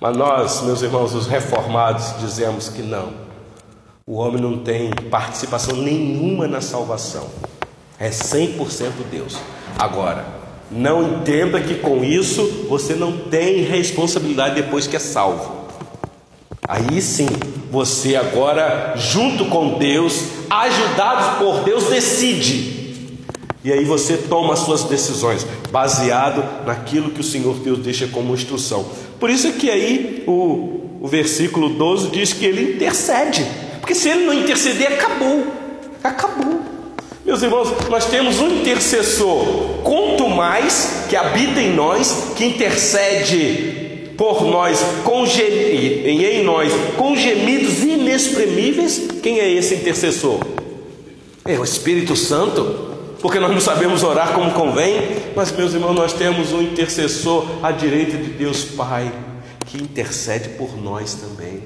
Mas 0.00 0.16
nós, 0.16 0.62
meus 0.62 0.80
irmãos, 0.80 1.14
os 1.14 1.26
reformados, 1.26 2.14
dizemos 2.18 2.70
que 2.70 2.80
não. 2.80 3.12
O 4.06 4.14
homem 4.14 4.40
não 4.40 4.60
tem 4.60 4.88
participação 5.10 5.76
nenhuma 5.76 6.48
na 6.48 6.62
salvação. 6.62 7.28
É 7.98 8.08
100% 8.08 8.90
Deus. 9.10 9.36
Agora, 9.78 10.24
não 10.70 11.02
entenda 11.02 11.60
que 11.60 11.74
com 11.74 12.02
isso 12.02 12.64
você 12.70 12.94
não 12.94 13.18
tem 13.18 13.64
responsabilidade 13.64 14.54
depois 14.54 14.86
que 14.86 14.96
é 14.96 14.98
salvo. 14.98 15.59
Aí 16.70 17.02
sim, 17.02 17.26
você 17.68 18.14
agora, 18.14 18.94
junto 18.94 19.46
com 19.46 19.76
Deus, 19.76 20.22
ajudados 20.48 21.38
por 21.38 21.64
Deus, 21.64 21.88
decide. 21.88 22.94
E 23.64 23.72
aí 23.72 23.84
você 23.84 24.16
toma 24.16 24.52
as 24.52 24.60
suas 24.60 24.84
decisões, 24.84 25.44
baseado 25.72 26.44
naquilo 26.64 27.10
que 27.10 27.22
o 27.22 27.24
Senhor 27.24 27.56
Deus 27.56 27.80
deixa 27.80 28.06
como 28.06 28.34
instrução. 28.34 28.86
Por 29.18 29.28
isso 29.28 29.48
é 29.48 29.50
que 29.50 29.68
aí 29.68 30.22
o, 30.28 31.00
o 31.00 31.08
versículo 31.08 31.70
12 31.70 32.10
diz 32.10 32.32
que 32.32 32.46
ele 32.46 32.74
intercede. 32.76 33.44
Porque 33.80 33.92
se 33.92 34.08
ele 34.08 34.26
não 34.26 34.32
interceder, 34.32 34.92
acabou. 34.92 35.48
Acabou. 36.04 36.60
Meus 37.26 37.42
irmãos, 37.42 37.68
nós 37.88 38.06
temos 38.06 38.38
um 38.38 38.60
intercessor, 38.60 39.44
quanto 39.82 40.28
mais 40.28 41.06
que 41.08 41.16
habita 41.16 41.60
em 41.60 41.74
nós, 41.74 42.28
que 42.36 42.44
intercede 42.44 43.79
por 44.20 44.44
nós, 44.44 44.84
com 45.02 45.24
gemidos, 45.24 46.04
em 46.04 46.44
nós, 46.44 46.70
com 46.98 47.16
gemidos 47.16 47.82
inexprimíveis, 47.82 49.08
quem 49.22 49.40
é 49.40 49.50
esse 49.50 49.76
intercessor? 49.76 50.40
É 51.42 51.58
o 51.58 51.64
Espírito 51.64 52.14
Santo, 52.14 52.90
porque 53.22 53.40
nós 53.40 53.50
não 53.50 53.62
sabemos 53.62 54.02
orar 54.02 54.34
como 54.34 54.52
convém, 54.52 55.00
mas 55.34 55.50
meus 55.52 55.72
irmãos, 55.72 55.94
nós 55.94 56.12
temos 56.12 56.52
um 56.52 56.60
intercessor 56.60 57.46
à 57.62 57.72
direita 57.72 58.18
de 58.18 58.32
Deus 58.32 58.62
Pai, 58.62 59.10
que 59.64 59.78
intercede 59.78 60.50
por 60.50 60.76
nós 60.76 61.14
também. 61.14 61.62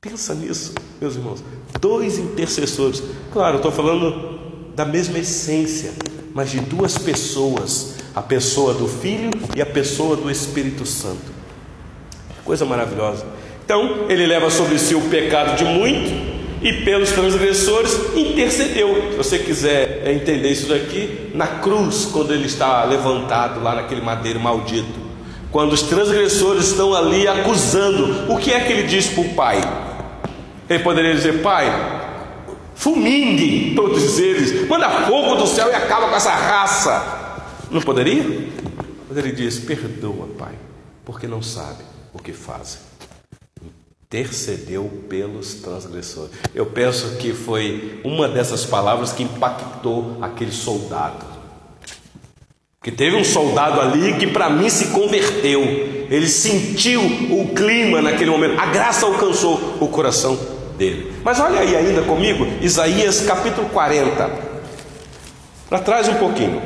Pensa 0.00 0.34
nisso, 0.34 0.74
meus 1.00 1.14
irmãos. 1.14 1.44
Dois 1.80 2.18
intercessores. 2.18 3.00
Claro, 3.32 3.58
estou 3.58 3.70
falando 3.70 4.40
da 4.74 4.84
mesma 4.84 5.20
essência, 5.20 5.92
mas 6.34 6.50
de 6.50 6.58
duas 6.58 6.98
pessoas: 6.98 7.94
a 8.16 8.20
pessoa 8.20 8.74
do 8.74 8.88
Filho 8.88 9.30
e 9.54 9.62
a 9.62 9.66
pessoa 9.66 10.16
do 10.16 10.28
Espírito 10.28 10.84
Santo. 10.84 11.35
Coisa 12.46 12.64
maravilhosa. 12.64 13.26
Então, 13.64 14.06
ele 14.08 14.24
leva 14.24 14.48
sobre 14.48 14.78
si 14.78 14.94
o 14.94 15.00
pecado 15.10 15.56
de 15.56 15.64
muito 15.64 16.36
e 16.62 16.84
pelos 16.84 17.10
transgressores 17.10 17.98
intercedeu. 18.14 19.10
Se 19.10 19.16
você 19.16 19.38
quiser 19.40 20.08
entender 20.08 20.50
isso 20.50 20.68
daqui, 20.68 21.32
na 21.34 21.48
cruz, 21.48 22.08
quando 22.12 22.32
ele 22.32 22.46
está 22.46 22.84
levantado 22.84 23.60
lá 23.60 23.74
naquele 23.74 24.00
madeiro 24.00 24.38
maldito, 24.38 25.00
quando 25.50 25.72
os 25.72 25.82
transgressores 25.82 26.68
estão 26.68 26.94
ali 26.94 27.26
acusando, 27.26 28.32
o 28.32 28.38
que 28.38 28.52
é 28.52 28.60
que 28.60 28.72
ele 28.72 28.84
diz 28.84 29.08
para 29.08 29.22
o 29.22 29.28
pai? 29.30 29.60
Ele 30.70 30.82
poderia 30.84 31.12
dizer: 31.12 31.42
Pai, 31.42 31.66
fulmingue 32.76 33.74
todos 33.74 34.20
eles, 34.20 34.68
manda 34.68 34.88
fogo 34.88 35.34
do 35.34 35.46
céu 35.48 35.68
e 35.68 35.74
acaba 35.74 36.08
com 36.08 36.14
essa 36.14 36.30
raça. 36.30 37.42
Não 37.72 37.80
poderia? 37.80 38.22
Mas 39.08 39.18
ele 39.18 39.32
diz: 39.32 39.58
Perdoa, 39.58 40.28
Pai, 40.38 40.52
porque 41.04 41.26
não 41.26 41.42
sabe 41.42 41.95
o 42.16 42.22
que 42.22 42.32
fazem 42.32 42.80
intercedeu 44.06 44.84
pelos 45.08 45.54
transgressores. 45.54 46.30
Eu 46.54 46.66
penso 46.66 47.16
que 47.16 47.32
foi 47.32 48.00
uma 48.04 48.28
dessas 48.28 48.64
palavras 48.64 49.12
que 49.12 49.24
impactou 49.24 50.18
aquele 50.22 50.52
soldado. 50.52 51.26
Que 52.80 52.92
teve 52.92 53.16
um 53.16 53.24
soldado 53.24 53.80
ali 53.80 54.16
que 54.16 54.28
para 54.28 54.48
mim 54.48 54.70
se 54.70 54.86
converteu. 54.86 55.60
Ele 56.08 56.28
sentiu 56.28 57.02
o 57.02 57.52
clima 57.52 58.00
naquele 58.00 58.30
momento. 58.30 58.60
A 58.60 58.66
graça 58.66 59.04
alcançou 59.06 59.76
o 59.80 59.88
coração 59.88 60.38
dele. 60.78 61.12
Mas 61.24 61.40
olha 61.40 61.60
aí 61.60 61.74
ainda 61.74 62.02
comigo, 62.02 62.46
Isaías 62.62 63.22
capítulo 63.22 63.68
40. 63.70 64.30
Para 65.68 65.80
trás 65.80 66.08
um 66.08 66.14
pouquinho. 66.14 66.62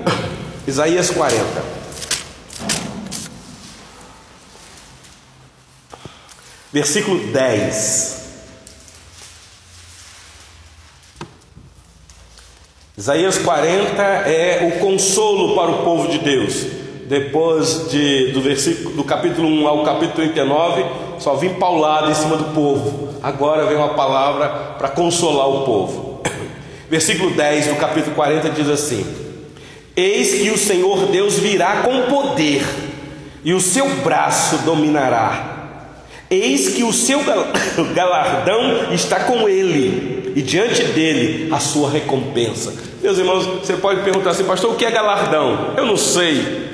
Isaías 0.68 1.08
40. 1.08 1.79
Versículo 6.72 7.18
10. 7.32 8.20
Isaías 12.96 13.38
40 13.38 14.02
é 14.02 14.72
o 14.72 14.78
consolo 14.78 15.56
para 15.56 15.70
o 15.70 15.82
povo 15.82 16.08
de 16.08 16.18
Deus. 16.18 16.64
Depois 17.08 17.90
de, 17.90 18.30
do, 18.30 18.40
versículo, 18.40 18.94
do 18.94 19.02
capítulo 19.02 19.48
1 19.48 19.66
ao 19.66 19.84
capítulo 19.84 20.14
39, 20.14 20.84
só 21.18 21.34
vim 21.34 21.54
paulado 21.54 22.08
em 22.08 22.14
cima 22.14 22.36
do 22.36 22.54
povo. 22.54 23.14
Agora 23.20 23.66
vem 23.66 23.76
uma 23.76 23.94
palavra 23.94 24.48
para 24.78 24.90
consolar 24.90 25.48
o 25.48 25.64
povo. 25.64 26.20
Versículo 26.88 27.32
10 27.32 27.66
do 27.66 27.76
capítulo 27.76 28.14
40 28.14 28.48
diz 28.50 28.68
assim: 28.68 29.04
Eis 29.96 30.40
que 30.40 30.50
o 30.50 30.58
Senhor 30.58 31.06
Deus 31.06 31.36
virá 31.36 31.82
com 31.82 32.02
poder, 32.02 32.64
e 33.42 33.52
o 33.52 33.60
seu 33.60 33.88
braço 33.96 34.58
dominará 34.58 35.59
Eis 36.30 36.68
que 36.68 36.84
o 36.84 36.92
seu 36.92 37.20
galardão 37.92 38.92
está 38.92 39.24
com 39.24 39.48
ele, 39.48 40.32
e 40.36 40.40
diante 40.40 40.84
dele 40.84 41.52
a 41.52 41.58
sua 41.58 41.90
recompensa. 41.90 42.72
Meus 43.02 43.18
irmãos, 43.18 43.46
você 43.46 43.72
pode 43.74 44.02
perguntar 44.02 44.30
assim, 44.30 44.44
pastor, 44.44 44.72
o 44.72 44.76
que 44.76 44.84
é 44.84 44.90
galardão? 44.92 45.74
Eu 45.76 45.86
não 45.86 45.96
sei. 45.96 46.70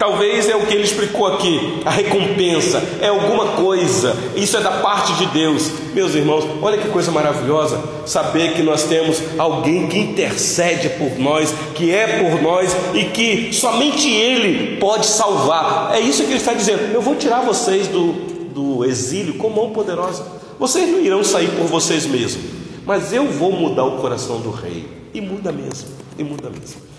Talvez 0.00 0.48
é 0.48 0.56
o 0.56 0.64
que 0.64 0.72
ele 0.72 0.84
explicou 0.84 1.26
aqui, 1.26 1.82
a 1.84 1.90
recompensa 1.90 2.82
é 3.02 3.08
alguma 3.08 3.48
coisa, 3.48 4.16
isso 4.34 4.56
é 4.56 4.60
da 4.62 4.70
parte 4.70 5.12
de 5.12 5.26
Deus. 5.26 5.70
Meus 5.92 6.14
irmãos, 6.14 6.42
olha 6.62 6.78
que 6.78 6.88
coisa 6.88 7.12
maravilhosa 7.12 7.78
saber 8.06 8.54
que 8.54 8.62
nós 8.62 8.84
temos 8.84 9.20
alguém 9.36 9.88
que 9.88 9.98
intercede 9.98 10.88
por 10.88 11.18
nós, 11.18 11.52
que 11.74 11.94
é 11.94 12.18
por 12.18 12.40
nós 12.40 12.74
e 12.94 13.04
que 13.10 13.52
somente 13.52 14.08
Ele 14.08 14.78
pode 14.78 15.04
salvar. 15.04 15.94
É 15.94 16.00
isso 16.00 16.22
que 16.22 16.30
ele 16.30 16.38
está 16.38 16.54
dizendo. 16.54 16.94
Eu 16.94 17.02
vou 17.02 17.14
tirar 17.16 17.42
vocês 17.42 17.86
do, 17.86 18.12
do 18.54 18.86
exílio 18.86 19.34
com 19.34 19.50
mão 19.50 19.68
poderosa. 19.68 20.24
Vocês 20.58 20.90
não 20.90 21.00
irão 21.00 21.22
sair 21.22 21.50
por 21.50 21.66
vocês 21.66 22.06
mesmos, 22.06 22.42
mas 22.86 23.12
eu 23.12 23.26
vou 23.26 23.52
mudar 23.52 23.84
o 23.84 23.98
coração 23.98 24.40
do 24.40 24.50
rei. 24.50 24.88
E 25.12 25.20
muda 25.20 25.52
mesmo, 25.52 25.90
e 26.18 26.24
muda 26.24 26.48
mesmo. 26.48 26.89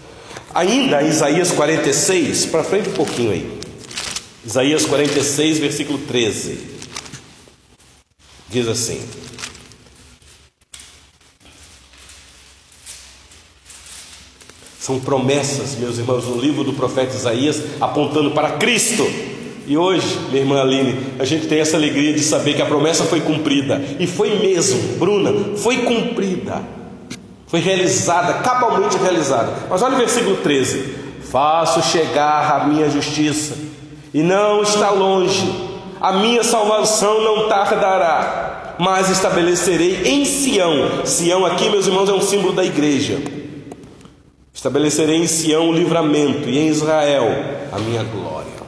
Ainda 0.53 1.01
Isaías 1.01 1.51
46, 1.51 2.47
para 2.47 2.63
frente 2.63 2.89
um 2.89 2.93
pouquinho 2.93 3.31
aí. 3.31 3.49
Isaías 4.45 4.85
46, 4.85 5.59
versículo 5.59 5.97
13. 5.99 6.57
Diz 8.49 8.67
assim: 8.67 9.01
São 14.77 14.99
promessas, 14.99 15.75
meus 15.75 15.97
irmãos, 15.97 16.25
no 16.25 16.41
livro 16.41 16.65
do 16.65 16.73
profeta 16.73 17.15
Isaías, 17.15 17.61
apontando 17.79 18.31
para 18.31 18.57
Cristo. 18.57 19.07
E 19.65 19.77
hoje, 19.77 20.17
minha 20.31 20.41
irmã 20.41 20.59
Aline, 20.59 20.97
a 21.17 21.23
gente 21.23 21.47
tem 21.47 21.59
essa 21.59 21.77
alegria 21.77 22.11
de 22.11 22.21
saber 22.21 22.55
que 22.55 22.61
a 22.61 22.65
promessa 22.65 23.05
foi 23.05 23.21
cumprida. 23.21 23.81
E 23.99 24.05
foi 24.05 24.39
mesmo, 24.39 24.97
Bruna, 24.97 25.55
foi 25.55 25.77
cumprida. 25.83 26.81
Foi 27.51 27.59
realizada, 27.59 28.35
cabalmente 28.35 28.97
realizada. 28.97 29.51
Mas 29.69 29.81
olha 29.81 29.95
o 29.95 29.97
versículo 29.97 30.37
13: 30.37 30.95
Faço 31.29 31.83
chegar 31.83 32.61
a 32.61 32.65
minha 32.65 32.89
justiça, 32.89 33.55
e 34.13 34.23
não 34.23 34.61
está 34.61 34.89
longe, 34.89 35.53
a 35.99 36.13
minha 36.13 36.45
salvação 36.45 37.21
não 37.21 37.49
tardará, 37.49 38.75
mas 38.79 39.09
estabelecerei 39.09 40.01
em 40.05 40.23
Sião. 40.23 41.05
Sião 41.05 41.45
aqui, 41.45 41.69
meus 41.69 41.87
irmãos, 41.87 42.07
é 42.07 42.13
um 42.13 42.21
símbolo 42.21 42.53
da 42.53 42.63
igreja. 42.63 43.21
Estabelecerei 44.53 45.17
em 45.17 45.27
Sião 45.27 45.67
o 45.67 45.73
livramento, 45.73 46.47
e 46.47 46.57
em 46.57 46.69
Israel 46.69 47.27
a 47.69 47.79
minha 47.79 48.03
glória. 48.03 48.61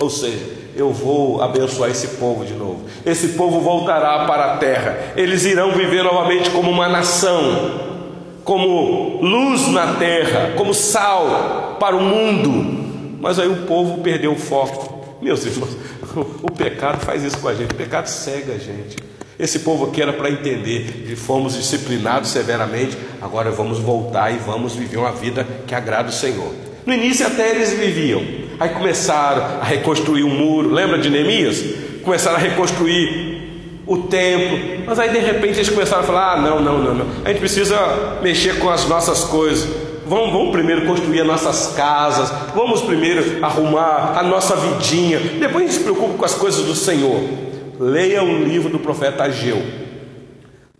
Ou 0.00 0.08
seja, 0.08 0.38
eu 0.74 0.92
vou 0.92 1.42
abençoar 1.42 1.90
esse 1.90 2.08
povo 2.16 2.44
de 2.44 2.54
novo. 2.54 2.86
Esse 3.04 3.28
povo 3.28 3.60
voltará 3.60 4.24
para 4.24 4.54
a 4.54 4.56
terra. 4.56 5.12
Eles 5.14 5.44
irão 5.44 5.72
viver 5.72 6.02
novamente 6.02 6.48
como 6.50 6.70
uma 6.70 6.88
nação, 6.88 8.00
como 8.42 9.20
luz 9.20 9.68
na 9.68 9.94
terra, 9.96 10.54
como 10.56 10.72
sal 10.72 11.76
para 11.78 11.94
o 11.94 12.02
mundo. 12.02 13.18
Mas 13.20 13.38
aí 13.38 13.46
o 13.46 13.66
povo 13.66 13.98
perdeu 13.98 14.32
o 14.32 14.38
foco. 14.38 15.18
Meus 15.20 15.44
irmãos, 15.44 15.76
o 16.42 16.50
pecado 16.50 17.04
faz 17.04 17.22
isso 17.22 17.38
com 17.38 17.48
a 17.48 17.54
gente. 17.54 17.72
O 17.72 17.76
pecado 17.76 18.06
cega 18.06 18.54
a 18.54 18.58
gente. 18.58 18.96
Esse 19.38 19.58
povo 19.60 19.86
aqui 19.86 20.00
era 20.00 20.14
para 20.14 20.30
entender 20.30 21.04
que 21.06 21.16
fomos 21.16 21.54
disciplinados 21.54 22.30
severamente, 22.30 22.96
agora 23.20 23.50
vamos 23.50 23.78
voltar 23.78 24.30
e 24.30 24.38
vamos 24.38 24.74
viver 24.74 24.98
uma 24.98 25.12
vida 25.12 25.46
que 25.66 25.74
agrada 25.74 26.08
o 26.08 26.12
Senhor. 26.12 26.54
No 26.84 26.92
início 26.92 27.26
até 27.26 27.50
eles 27.50 27.72
viviam, 27.72 28.22
Aí 28.60 28.68
começaram 28.68 29.42
a 29.58 29.64
reconstruir 29.64 30.22
o 30.22 30.26
um 30.26 30.34
muro. 30.34 30.70
Lembra 30.70 30.98
de 30.98 31.08
Neemias? 31.08 31.64
Começaram 32.02 32.36
a 32.36 32.40
reconstruir 32.40 33.82
o 33.86 34.02
templo. 34.02 34.84
Mas 34.86 34.98
aí 34.98 35.08
de 35.08 35.18
repente 35.18 35.56
eles 35.56 35.70
começaram 35.70 36.02
a 36.02 36.06
falar: 36.06 36.34
ah, 36.34 36.36
não, 36.42 36.60
não, 36.60 36.78
não, 36.78 36.94
não. 36.94 37.06
A 37.24 37.28
gente 37.28 37.38
precisa 37.38 38.18
mexer 38.20 38.58
com 38.58 38.68
as 38.68 38.86
nossas 38.86 39.24
coisas. 39.24 39.66
Vamos, 40.06 40.30
vamos 40.30 40.52
primeiro 40.52 40.84
construir 40.84 41.22
as 41.22 41.26
nossas 41.26 41.74
casas. 41.74 42.30
Vamos 42.54 42.82
primeiro 42.82 43.42
arrumar 43.42 44.18
a 44.18 44.22
nossa 44.22 44.54
vidinha. 44.56 45.18
Depois 45.18 45.64
a 45.64 45.66
gente 45.66 45.78
se 45.78 45.82
preocupa 45.82 46.18
com 46.18 46.24
as 46.26 46.34
coisas 46.34 46.62
do 46.66 46.74
Senhor. 46.74 47.18
Leia 47.78 48.22
o 48.22 48.44
livro 48.44 48.68
do 48.68 48.78
profeta 48.78 49.22
Ageu. 49.24 49.62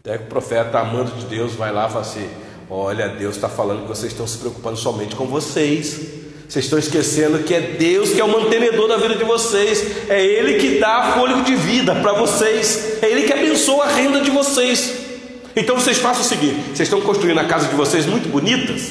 Até 0.00 0.18
que 0.18 0.24
o 0.24 0.26
profeta, 0.26 0.80
amando 0.80 1.12
de 1.12 1.24
Deus, 1.24 1.54
vai 1.54 1.72
lá 1.72 1.86
e 1.86 1.90
fala 1.90 2.02
assim: 2.02 2.28
Olha, 2.68 3.08
Deus 3.08 3.36
está 3.36 3.48
falando 3.48 3.82
que 3.82 3.88
vocês 3.88 4.12
estão 4.12 4.26
se 4.26 4.36
preocupando 4.36 4.76
somente 4.76 5.16
com 5.16 5.24
vocês. 5.24 6.19
Vocês 6.50 6.64
estão 6.64 6.80
esquecendo 6.80 7.44
que 7.44 7.54
é 7.54 7.60
Deus 7.60 8.10
que 8.10 8.20
é 8.20 8.24
o 8.24 8.28
mantenedor 8.28 8.88
da 8.88 8.96
vida 8.96 9.14
de 9.14 9.22
vocês, 9.22 10.08
é 10.08 10.20
Ele 10.20 10.54
que 10.54 10.80
dá 10.80 11.12
fôlego 11.14 11.42
de 11.42 11.54
vida 11.54 11.94
para 11.94 12.12
vocês, 12.14 12.98
é 13.00 13.08
Ele 13.08 13.22
que 13.22 13.32
abençoa 13.32 13.84
a 13.84 13.88
renda 13.92 14.20
de 14.20 14.32
vocês. 14.32 14.96
Então 15.54 15.76
vocês 15.76 15.98
façam 15.98 16.22
o 16.22 16.24
seguinte: 16.24 16.60
vocês 16.74 16.88
estão 16.88 17.00
construindo 17.02 17.38
a 17.38 17.44
casa 17.44 17.68
de 17.68 17.76
vocês 17.76 18.04
muito 18.04 18.28
bonitas, 18.28 18.90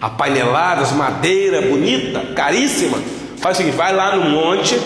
apaineladas, 0.00 0.92
madeira 0.92 1.60
bonita, 1.62 2.20
caríssima. 2.32 3.02
Faz 3.38 3.56
o 3.56 3.58
seguinte: 3.58 3.76
vai 3.76 3.92
lá 3.92 4.14
no 4.14 4.30
monte, 4.30 4.80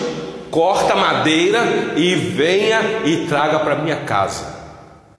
corta 0.49 0.95
madeira 0.95 1.93
e 1.95 2.15
venha 2.15 3.03
e 3.05 3.27
traga 3.27 3.59
para 3.59 3.75
minha 3.75 3.97
casa. 3.97 4.47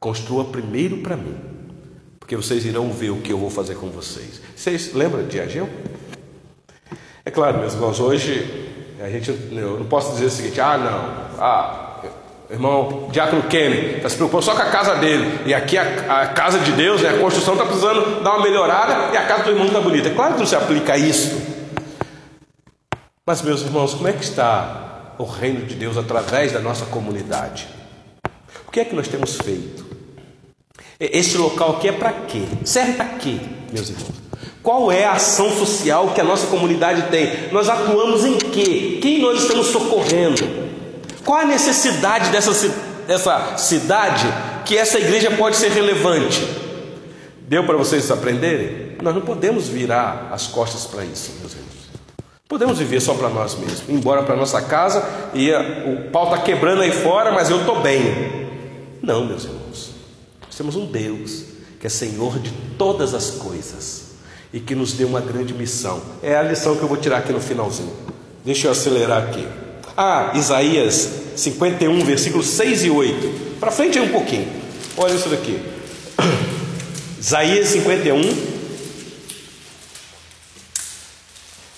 Construa 0.01 0.47
primeiro 0.47 0.97
para 0.97 1.17
mim, 1.17 1.37
porque 2.19 2.35
vocês 2.35 2.67
irão 2.67 2.91
ver 2.91 3.11
o 3.11 3.19
que 3.19 3.33
eu 3.33 3.39
vou 3.39 3.49
fazer 3.49 3.77
com 3.77 3.91
vocês. 3.91 4.43
Vocês 4.57 4.93
lembram 4.93 5.25
de 5.25 5.39
Ageu? 5.39 5.69
É 7.27 7.31
claro, 7.31 7.59
meus 7.59 7.75
irmãos, 7.75 8.01
hoje 8.01 8.67
a 9.03 9.11
gente, 9.11 9.31
eu 9.53 9.79
não 9.79 9.87
posso 9.87 10.13
dizer 10.13 10.27
o 10.27 10.31
seguinte: 10.31 10.61
ah, 10.61 10.79
não, 10.79 11.45
ah, 11.45 12.01
irmão 12.49 13.09
Diácono 13.11 13.43
Kenny 13.43 13.97
está 13.97 14.09
se 14.09 14.17
preocupando 14.17 14.45
só 14.45 14.55
com 14.55 14.63
a 14.63 14.71
casa 14.71 14.95
dele, 14.95 15.41
e 15.45 15.53
aqui 15.53 15.77
a, 15.77 16.23
a 16.23 16.29
casa 16.29 16.61
de 16.61 16.73
Deus, 16.73 17.03
né, 17.03 17.11
a 17.11 17.19
construção 17.19 17.55
está 17.55 17.67
precisando 17.67 18.23
dar 18.23 18.37
uma 18.37 18.43
melhorada 18.43 19.13
e 19.13 19.17
a 19.19 19.27
casa 19.27 19.43
do 19.43 19.51
irmão 19.51 19.67
está 19.67 19.81
bonita. 19.81 20.09
É 20.09 20.15
claro 20.15 20.35
que 20.35 20.39
não 20.39 20.47
se 20.47 20.57
aplica 20.57 20.97
isso. 20.97 21.37
Mas, 23.27 23.43
meus 23.43 23.61
irmãos, 23.63 23.93
como 23.93 24.07
é 24.07 24.13
que 24.13 24.23
está 24.23 24.87
o 25.19 25.25
reino 25.25 25.67
de 25.67 25.75
Deus 25.75 25.97
através 25.97 26.53
da 26.53 26.61
nossa 26.61 26.87
comunidade. 26.87 27.69
O 28.67 28.71
que 28.71 28.81
é 28.81 28.85
que 28.85 28.95
nós 28.95 29.09
temos 29.09 29.37
feito? 29.37 29.85
Este 30.99 31.37
local 31.37 31.77
aqui 31.77 31.89
é 31.89 31.93
para 31.93 32.13
quê? 32.13 32.43
Serve 32.65 32.93
para 32.93 33.09
quê, 33.17 33.39
meus 33.73 33.91
irmãos? 33.91 34.26
Qual 34.67 34.91
é 34.91 35.05
a 35.05 35.13
ação 35.13 35.57
social 35.57 36.09
que 36.09 36.21
a 36.21 36.25
nossa 36.25 36.49
comunidade 36.49 37.03
tem? 37.03 37.53
Nós 37.53 37.69
atuamos 37.69 38.25
em 38.25 38.37
quê? 38.37 38.99
Quem 39.01 39.23
nós 39.23 39.43
estamos 39.43 39.69
socorrendo? 39.69 40.43
Qual 41.25 41.39
a 41.39 41.45
necessidade 41.45 42.31
dessa, 42.31 42.51
dessa 43.07 43.59
cidade 43.59 44.27
que 44.65 44.77
essa 44.77 44.99
igreja 44.99 45.31
pode 45.31 45.55
ser 45.55 45.71
relevante? 45.71 46.45
Deu 47.43 47.63
para 47.63 47.77
vocês 47.77 48.11
aprenderem? 48.11 48.97
Nós 49.01 49.15
não 49.15 49.23
podemos 49.23 49.69
virar 49.69 50.31
as 50.33 50.49
costas 50.49 50.85
para 50.85 51.05
isso, 51.05 51.31
meus 51.39 51.53
irmãos. 51.53 51.77
Podemos 52.49 52.79
viver 52.81 53.01
só 53.01 53.15
para 53.15 53.29
nós 53.29 53.55
mesmos, 53.55 53.85
embora 53.89 54.25
para 54.25 54.35
nossa 54.35 54.61
casa 54.61 55.31
e 55.33 55.49
o 55.53 56.11
pau 56.11 56.25
está 56.25 56.39
quebrando 56.39 56.83
aí 56.83 56.91
fora, 56.91 57.31
mas 57.31 57.51
eu 57.51 57.61
estou 57.61 57.83
bem. 57.83 58.49
Não, 59.01 59.25
meus 59.25 59.45
irmãos. 59.45 59.93
Nós 60.45 60.57
temos 60.57 60.75
um 60.75 60.87
Deus 60.87 61.45
que 61.79 61.87
é 61.87 61.89
Senhor 61.89 62.41
de 62.41 62.51
todas 62.77 63.15
as 63.15 63.31
coisas 63.31 64.06
e 64.53 64.61
que 64.61 64.75
nos 64.75 64.93
deu 64.93 65.09
uma 65.09 65.21
grande 65.21 65.53
missão. 65.53 66.01
É 66.23 66.37
a 66.37 66.43
lição 66.43 66.77
que 66.77 66.83
eu 66.83 66.89
vou 66.89 66.97
tirar 66.97 67.19
aqui 67.19 67.33
no 67.33 67.41
finalzinho. 67.41 67.93
Deixa 68.45 68.69
eu 68.69 68.73
acelerar 68.73 69.23
aqui. 69.25 69.47
Ah, 69.97 70.33
Isaías 70.35 71.09
51, 71.37 72.05
versículos 72.05 72.47
6 72.47 72.85
e 72.85 72.91
8. 72.91 73.59
Para 73.59 73.71
frente 73.71 73.99
aí 73.99 74.05
um 74.05 74.13
pouquinho. 74.13 74.49
Olha 74.97 75.15
isso 75.15 75.29
daqui. 75.29 75.61
Isaías 77.19 77.69
51, 77.69 78.21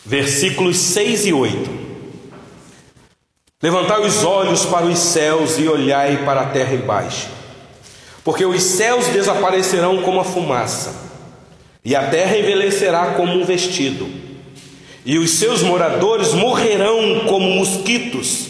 versículos 0.05 0.77
6 0.79 1.27
e 1.27 1.33
8. 1.33 1.79
Levantai 3.61 4.01
os 4.07 4.23
olhos 4.23 4.65
para 4.65 4.87
os 4.87 4.99
céus 4.99 5.59
e 5.59 5.67
olhai 5.67 6.25
para 6.25 6.43
a 6.43 6.47
terra 6.47 6.75
embaixo, 6.75 7.29
porque 8.23 8.45
os 8.45 8.63
céus 8.63 9.09
desaparecerão 9.09 10.01
como 10.03 10.21
a 10.21 10.25
fumaça, 10.25 10.95
e 11.89 11.97
a 11.97 12.03
terra 12.11 12.37
envelhecerá 12.37 13.15
como 13.15 13.33
um 13.33 13.47
vestido, 13.47 14.07
e 15.07 15.17
os 15.17 15.31
seus 15.39 15.63
moradores 15.63 16.35
morrerão 16.35 17.21
como 17.27 17.49
mosquitos, 17.49 18.49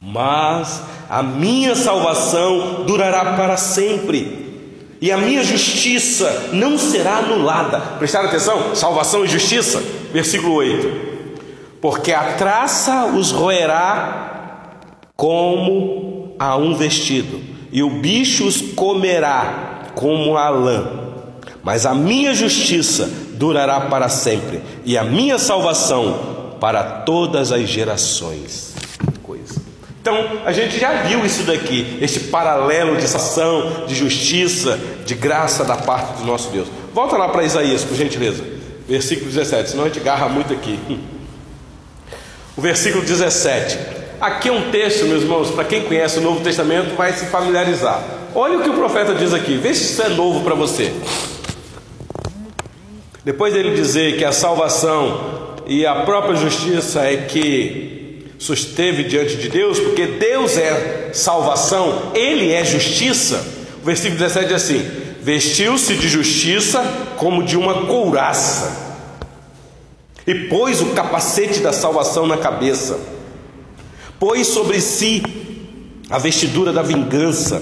mas 0.00 0.80
a 1.06 1.22
minha 1.22 1.74
salvação 1.74 2.84
durará 2.86 3.34
para 3.34 3.58
sempre 3.58 4.46
e 5.02 5.12
a 5.12 5.18
minha 5.18 5.44
justiça 5.44 6.48
não 6.54 6.78
será 6.78 7.18
anulada. 7.18 7.78
Prestaram 7.98 8.28
atenção? 8.28 8.74
Salvação 8.74 9.22
e 9.22 9.28
justiça. 9.28 9.82
Versículo 10.10 10.54
8: 10.54 10.90
Porque 11.78 12.10
a 12.10 12.32
traça 12.38 13.04
os 13.04 13.32
roerá 13.32 14.78
como 15.14 16.34
a 16.38 16.56
um 16.56 16.74
vestido, 16.74 17.38
e 17.70 17.82
o 17.82 17.90
bicho 18.00 18.46
os 18.46 18.62
comerá 18.62 19.90
como 19.94 20.38
a 20.38 20.48
lã. 20.48 21.05
Mas 21.66 21.84
a 21.84 21.92
minha 21.92 22.32
justiça 22.32 23.10
durará 23.32 23.80
para 23.80 24.08
sempre, 24.08 24.60
e 24.84 24.96
a 24.96 25.02
minha 25.02 25.36
salvação 25.36 26.54
para 26.60 26.84
todas 26.84 27.50
as 27.50 27.68
gerações. 27.68 28.72
Então, 30.00 30.16
a 30.44 30.52
gente 30.52 30.78
já 30.78 31.02
viu 31.02 31.26
isso 31.26 31.42
daqui, 31.42 31.98
este 32.00 32.20
paralelo 32.20 32.96
de 32.96 33.04
ação, 33.04 33.84
de 33.88 33.96
justiça, 33.96 34.78
de 35.04 35.16
graça 35.16 35.64
da 35.64 35.76
parte 35.76 36.20
do 36.20 36.24
nosso 36.24 36.50
Deus. 36.50 36.68
Volta 36.94 37.16
lá 37.16 37.30
para 37.30 37.42
Isaías, 37.42 37.82
por 37.82 37.96
gentileza, 37.96 38.44
versículo 38.88 39.28
17, 39.28 39.70
senão 39.70 39.82
a 39.82 39.88
gente 39.88 39.98
garra 39.98 40.28
muito 40.28 40.52
aqui. 40.52 40.78
O 42.56 42.60
versículo 42.60 43.02
17. 43.04 43.76
Aqui 44.20 44.50
é 44.50 44.52
um 44.52 44.70
texto, 44.70 45.04
meus 45.06 45.24
irmãos, 45.24 45.50
para 45.50 45.64
quem 45.64 45.82
conhece 45.82 46.20
o 46.20 46.22
Novo 46.22 46.44
Testamento 46.44 46.94
vai 46.94 47.12
se 47.12 47.26
familiarizar. 47.26 48.00
Olha 48.32 48.56
o 48.56 48.62
que 48.62 48.70
o 48.70 48.74
profeta 48.74 49.12
diz 49.16 49.34
aqui, 49.34 49.56
vê 49.56 49.74
se 49.74 49.92
isso 49.92 50.02
é 50.02 50.10
novo 50.10 50.44
para 50.44 50.54
você. 50.54 50.94
Depois 53.26 53.52
dele 53.52 53.74
dizer 53.74 54.16
que 54.16 54.24
a 54.24 54.30
salvação 54.30 55.56
e 55.66 55.84
a 55.84 56.02
própria 56.02 56.36
justiça 56.36 57.00
é 57.00 57.16
que 57.16 58.24
susteve 58.38 59.02
diante 59.02 59.34
de 59.34 59.48
Deus, 59.48 59.80
porque 59.80 60.06
Deus 60.06 60.56
é 60.56 61.10
salvação, 61.12 62.12
Ele 62.14 62.52
é 62.52 62.64
justiça. 62.64 63.44
O 63.82 63.84
versículo 63.84 64.20
17 64.20 64.46
diz 64.46 64.54
assim: 64.54 64.90
vestiu-se 65.20 65.96
de 65.96 66.08
justiça 66.08 66.80
como 67.16 67.42
de 67.42 67.56
uma 67.56 67.86
couraça, 67.86 69.02
e 70.24 70.32
pôs 70.46 70.80
o 70.80 70.90
capacete 70.90 71.58
da 71.58 71.72
salvação 71.72 72.28
na 72.28 72.36
cabeça, 72.36 72.96
pôs 74.20 74.46
sobre 74.46 74.80
si 74.80 75.20
a 76.08 76.16
vestidura 76.16 76.72
da 76.72 76.80
vingança, 76.80 77.60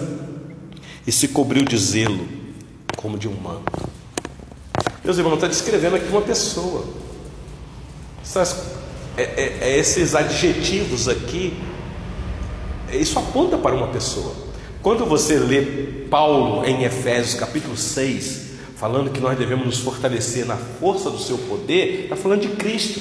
e 1.07 1.11
se 1.11 1.29
cobriu 1.29 1.64
de 1.64 1.79
zelo, 1.79 2.29
como 2.98 3.16
de 3.16 3.27
um 3.27 3.35
manto. 3.35 3.93
Meus 5.05 5.19
irmãos, 5.19 5.35
está 5.35 5.47
descrevendo 5.47 5.97
aqui 5.97 6.09
uma 6.09 6.23
pessoa. 6.23 6.83
Essas 8.23 8.75
é, 9.19 9.23
é, 9.23 9.59
é 9.61 9.79
esses 9.79 10.14
adjetivos 10.14 11.09
aqui, 11.09 11.55
é, 12.90 12.97
isso 12.97 13.19
aponta 13.19 13.59
para 13.59 13.75
uma 13.75 13.88
pessoa. 13.88 14.33
Quando 14.83 15.05
você 15.05 15.38
lê 15.38 15.61
Paulo 16.11 16.64
em 16.64 16.85
Efésios 16.85 17.35
capítulo 17.38 17.77
6, 17.77 18.45
falando 18.77 19.11
que 19.11 19.21
nós 19.21 19.37
devemos 19.38 19.67
nos 19.67 19.79
fortalecer 19.79 20.47
na 20.47 20.57
força 20.57 21.11
do 21.11 21.19
seu 21.19 21.37
poder, 21.37 22.05
está 22.05 22.17
falando 22.17 22.40
de 22.40 22.49
Cristo 22.49 22.99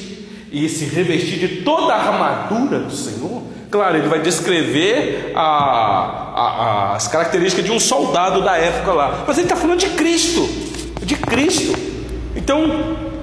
e 0.52 0.68
se 0.68 0.84
revestir 0.86 1.40
de 1.40 1.64
toda 1.64 1.94
a 1.94 1.98
armadura 1.98 2.80
do 2.80 2.94
Senhor. 2.94 3.42
Claro, 3.72 3.98
ele 3.98 4.08
vai 4.10 4.22
descrever 4.22 5.32
a, 5.34 5.42
a, 5.42 6.42
a, 6.42 6.96
as 6.96 7.08
características 7.08 7.66
de 7.66 7.72
um 7.72 7.80
soldado 7.80 8.44
da 8.44 8.58
época 8.58 8.92
lá, 8.92 9.24
mas 9.26 9.38
ele 9.38 9.46
está 9.46 9.56
falando 9.56 9.80
de 9.80 9.90
Cristo, 9.92 10.48
de 11.02 11.16
Cristo. 11.16 11.93
Então, 12.44 13.14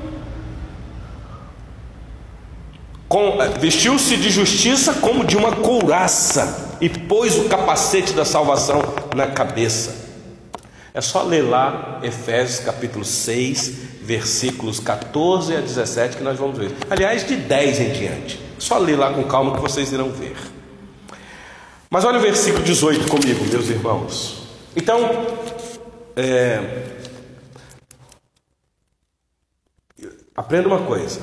Eh, 3.40 3.58
vestiu-se 3.58 4.16
de 4.16 4.30
justiça 4.30 4.94
como 4.94 5.24
de 5.24 5.36
uma 5.36 5.56
couraça 5.56 6.76
e 6.80 6.88
pôs 6.88 7.36
o 7.38 7.44
capacete 7.44 8.12
da 8.12 8.24
salvação 8.24 8.82
na 9.16 9.26
cabeça. 9.26 10.08
É 10.92 11.00
só 11.00 11.22
ler 11.22 11.42
lá 11.42 12.00
Efésios 12.02 12.60
capítulo 12.60 13.04
6, 13.04 13.72
versículos 14.02 14.78
14 14.78 15.56
a 15.56 15.60
17 15.60 16.18
que 16.18 16.22
nós 16.22 16.38
vamos 16.38 16.58
ver. 16.58 16.72
Aliás, 16.90 17.26
de 17.26 17.36
10 17.36 17.80
em 17.80 17.90
diante. 17.90 18.40
Só 18.58 18.76
ler 18.76 18.96
lá 18.96 19.12
com 19.12 19.22
calma 19.24 19.54
que 19.54 19.60
vocês 19.60 19.90
irão 19.92 20.10
ver. 20.10 20.36
Mas 21.88 22.04
olha 22.04 22.18
o 22.18 22.22
versículo 22.22 22.62
18 22.62 23.08
comigo, 23.08 23.44
meus 23.46 23.68
irmãos. 23.68 24.42
Então, 24.76 25.00
é, 26.16 26.60
aprenda 30.34 30.68
uma 30.68 30.80
coisa. 30.80 31.20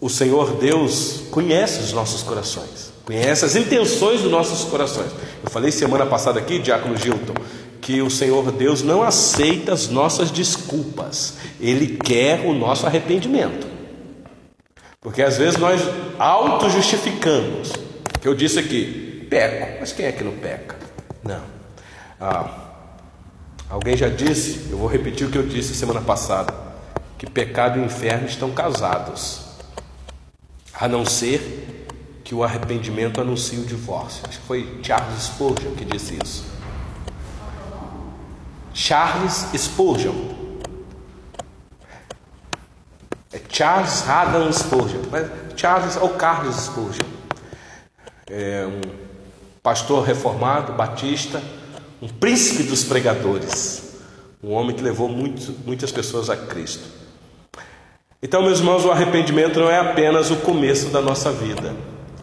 O 0.00 0.08
Senhor 0.08 0.56
Deus 0.56 1.22
conhece 1.30 1.80
os 1.80 1.92
nossos 1.92 2.22
corações, 2.22 2.92
conhece 3.04 3.44
as 3.44 3.56
intenções 3.56 4.20
dos 4.20 4.30
nossos 4.30 4.68
corações. 4.68 5.10
Eu 5.42 5.50
falei 5.50 5.70
semana 5.70 6.04
passada 6.04 6.38
aqui, 6.38 6.58
Diácono 6.58 6.96
Gilton, 6.96 7.34
que 7.80 8.02
o 8.02 8.10
Senhor 8.10 8.50
Deus 8.52 8.82
não 8.82 9.02
aceita 9.02 9.72
as 9.72 9.88
nossas 9.88 10.30
desculpas, 10.30 11.34
Ele 11.60 11.98
quer 11.98 12.40
o 12.46 12.52
nosso 12.52 12.86
arrependimento. 12.86 13.66
Porque 15.00 15.22
às 15.22 15.36
vezes 15.36 15.58
nós 15.58 15.82
auto-justificamos. 16.18 17.72
Que 18.22 18.26
eu 18.26 18.34
disse 18.34 18.58
aqui, 18.58 19.26
peco, 19.28 19.76
mas 19.80 19.92
quem 19.92 20.06
é 20.06 20.12
que 20.12 20.24
não 20.24 20.32
peca? 20.32 20.76
Não. 21.22 21.42
Ah, 22.18 22.50
alguém 23.68 23.96
já 23.98 24.08
disse, 24.08 24.70
eu 24.70 24.78
vou 24.78 24.88
repetir 24.88 25.26
o 25.26 25.30
que 25.30 25.36
eu 25.36 25.46
disse 25.46 25.74
semana 25.74 26.00
passada, 26.00 26.54
que 27.18 27.26
pecado 27.26 27.78
e 27.78 27.84
inferno 27.84 28.26
estão 28.26 28.50
casados 28.50 29.44
a 30.72 30.88
não 30.88 31.06
ser 31.06 31.86
que 32.24 32.34
o 32.34 32.42
arrependimento 32.42 33.20
anuncie 33.20 33.58
o 33.58 33.64
divórcio. 33.64 34.24
Acho 34.28 34.40
que 34.40 34.46
foi 34.46 34.80
Charles 34.82 35.22
Spurgeon 35.22 35.72
que 35.72 35.84
disse 35.84 36.18
isso. 36.22 36.44
Charles 38.72 39.46
Spurgeon. 39.54 40.34
É 43.32 43.40
Charles 43.48 44.08
Haddon 44.08 44.52
Spurgeon, 44.52 45.02
Charles 45.56 45.96
ou 45.96 46.10
Carlos 46.10 46.56
Spurgeon. 46.56 47.06
É 48.28 48.66
um 48.66 48.80
pastor 49.62 50.04
reformado, 50.04 50.72
batista, 50.72 51.42
um 52.00 52.08
príncipe 52.08 52.64
dos 52.64 52.84
pregadores, 52.84 53.96
um 54.42 54.52
homem 54.52 54.74
que 54.74 54.82
levou 54.82 55.08
muito, 55.08 55.54
muitas 55.64 55.90
pessoas 55.90 56.28
a 56.28 56.36
Cristo. 56.36 57.03
Então, 58.24 58.42
meus 58.42 58.58
irmãos, 58.58 58.84
o 58.84 58.90
arrependimento 58.90 59.60
não 59.60 59.70
é 59.70 59.78
apenas 59.78 60.30
o 60.30 60.36
começo 60.36 60.88
da 60.88 61.00
nossa 61.00 61.30
vida. 61.30 61.76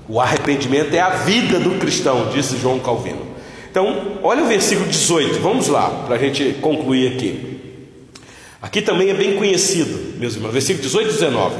O 0.09 0.19
arrependimento 0.19 0.93
é 0.93 0.99
a 0.99 1.11
vida 1.11 1.59
do 1.59 1.77
cristão, 1.77 2.29
disse 2.33 2.57
João 2.57 2.79
Calvino. 2.79 3.25
Então, 3.69 4.17
olha 4.21 4.43
o 4.43 4.47
versículo 4.47 4.89
18, 4.89 5.39
vamos 5.39 5.67
lá, 5.67 5.89
para 6.07 6.15
a 6.15 6.19
gente 6.19 6.55
concluir 6.59 7.13
aqui. 7.13 7.59
Aqui 8.61 8.81
também 8.81 9.11
é 9.11 9.13
bem 9.13 9.37
conhecido, 9.37 10.19
meus 10.19 10.35
irmãos, 10.35 10.51
versículo 10.51 10.83
18 10.83 11.09
e 11.09 11.13
19. 11.13 11.55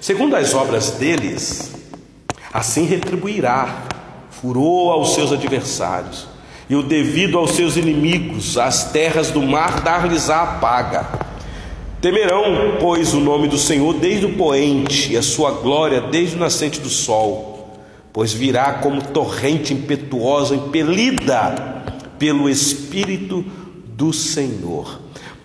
Segundo 0.00 0.36
as 0.36 0.54
obras 0.54 0.90
deles, 0.92 1.80
Assim 2.52 2.84
retribuirá 2.84 3.84
furor 4.30 4.92
aos 4.92 5.14
seus 5.14 5.32
adversários, 5.32 6.26
e 6.68 6.74
o 6.74 6.82
devido 6.82 7.38
aos 7.38 7.52
seus 7.52 7.76
inimigos, 7.76 8.58
as 8.58 8.90
terras 8.90 9.30
do 9.30 9.42
mar 9.42 9.80
dar-lhes-á 9.82 10.58
paga. 10.60 11.29
Temerão, 12.00 12.78
pois, 12.80 13.12
o 13.12 13.20
nome 13.20 13.46
do 13.46 13.58
Senhor 13.58 13.92
desde 13.92 14.24
o 14.24 14.32
poente, 14.32 15.12
e 15.12 15.18
a 15.18 15.22
sua 15.22 15.50
glória 15.50 16.00
desde 16.00 16.34
o 16.34 16.38
nascente 16.38 16.80
do 16.80 16.88
sol, 16.88 17.76
pois 18.10 18.32
virá 18.32 18.72
como 18.74 19.02
torrente 19.02 19.74
impetuosa, 19.74 20.54
impelida 20.54 21.84
pelo 22.18 22.48
Espírito 22.48 23.44
do 23.84 24.14
Senhor. 24.14 24.98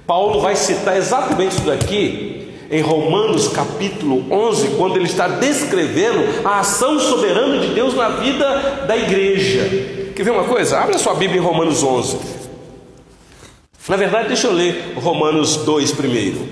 Paulo 0.08 0.39
vai 0.39 0.56
citar 0.56 0.95
exatamente 0.95 1.58
isso 1.58 1.66
daqui 1.66 2.47
em 2.72 2.80
Romanos 2.80 3.49
capítulo 3.49 4.26
11, 4.32 4.76
quando 4.78 4.95
ele 4.95 5.08
está 5.08 5.28
descrevendo 5.28 6.47
a 6.47 6.62
ação 6.62 6.97
soberana 6.99 7.60
de 7.60 7.74
Deus 7.74 7.93
na 7.95 8.08
vida 8.10 8.86
da 8.88 8.95
igreja. 8.95 10.14
Quer 10.16 10.24
ver 10.24 10.32
uma 10.32 10.45
coisa? 10.45 10.80
Abra 10.80 10.97
sua 10.97 11.16
Bíblia 11.16 11.41
em 11.41 11.43
Romanos 11.43 11.84
11. 11.84 12.45
Na 13.88 13.95
verdade, 13.95 14.29
deixa 14.29 14.47
eu 14.47 14.53
ler 14.53 14.93
Romanos 14.95 15.57
2 15.57 15.91
primeiro. 15.91 16.49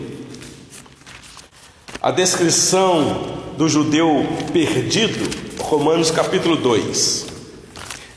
A 1.99 2.11
descrição 2.11 3.53
do 3.57 3.67
judeu 3.67 4.27
perdido, 4.51 5.27
Romanos 5.59 6.11
capítulo 6.11 6.55
2. 6.57 7.25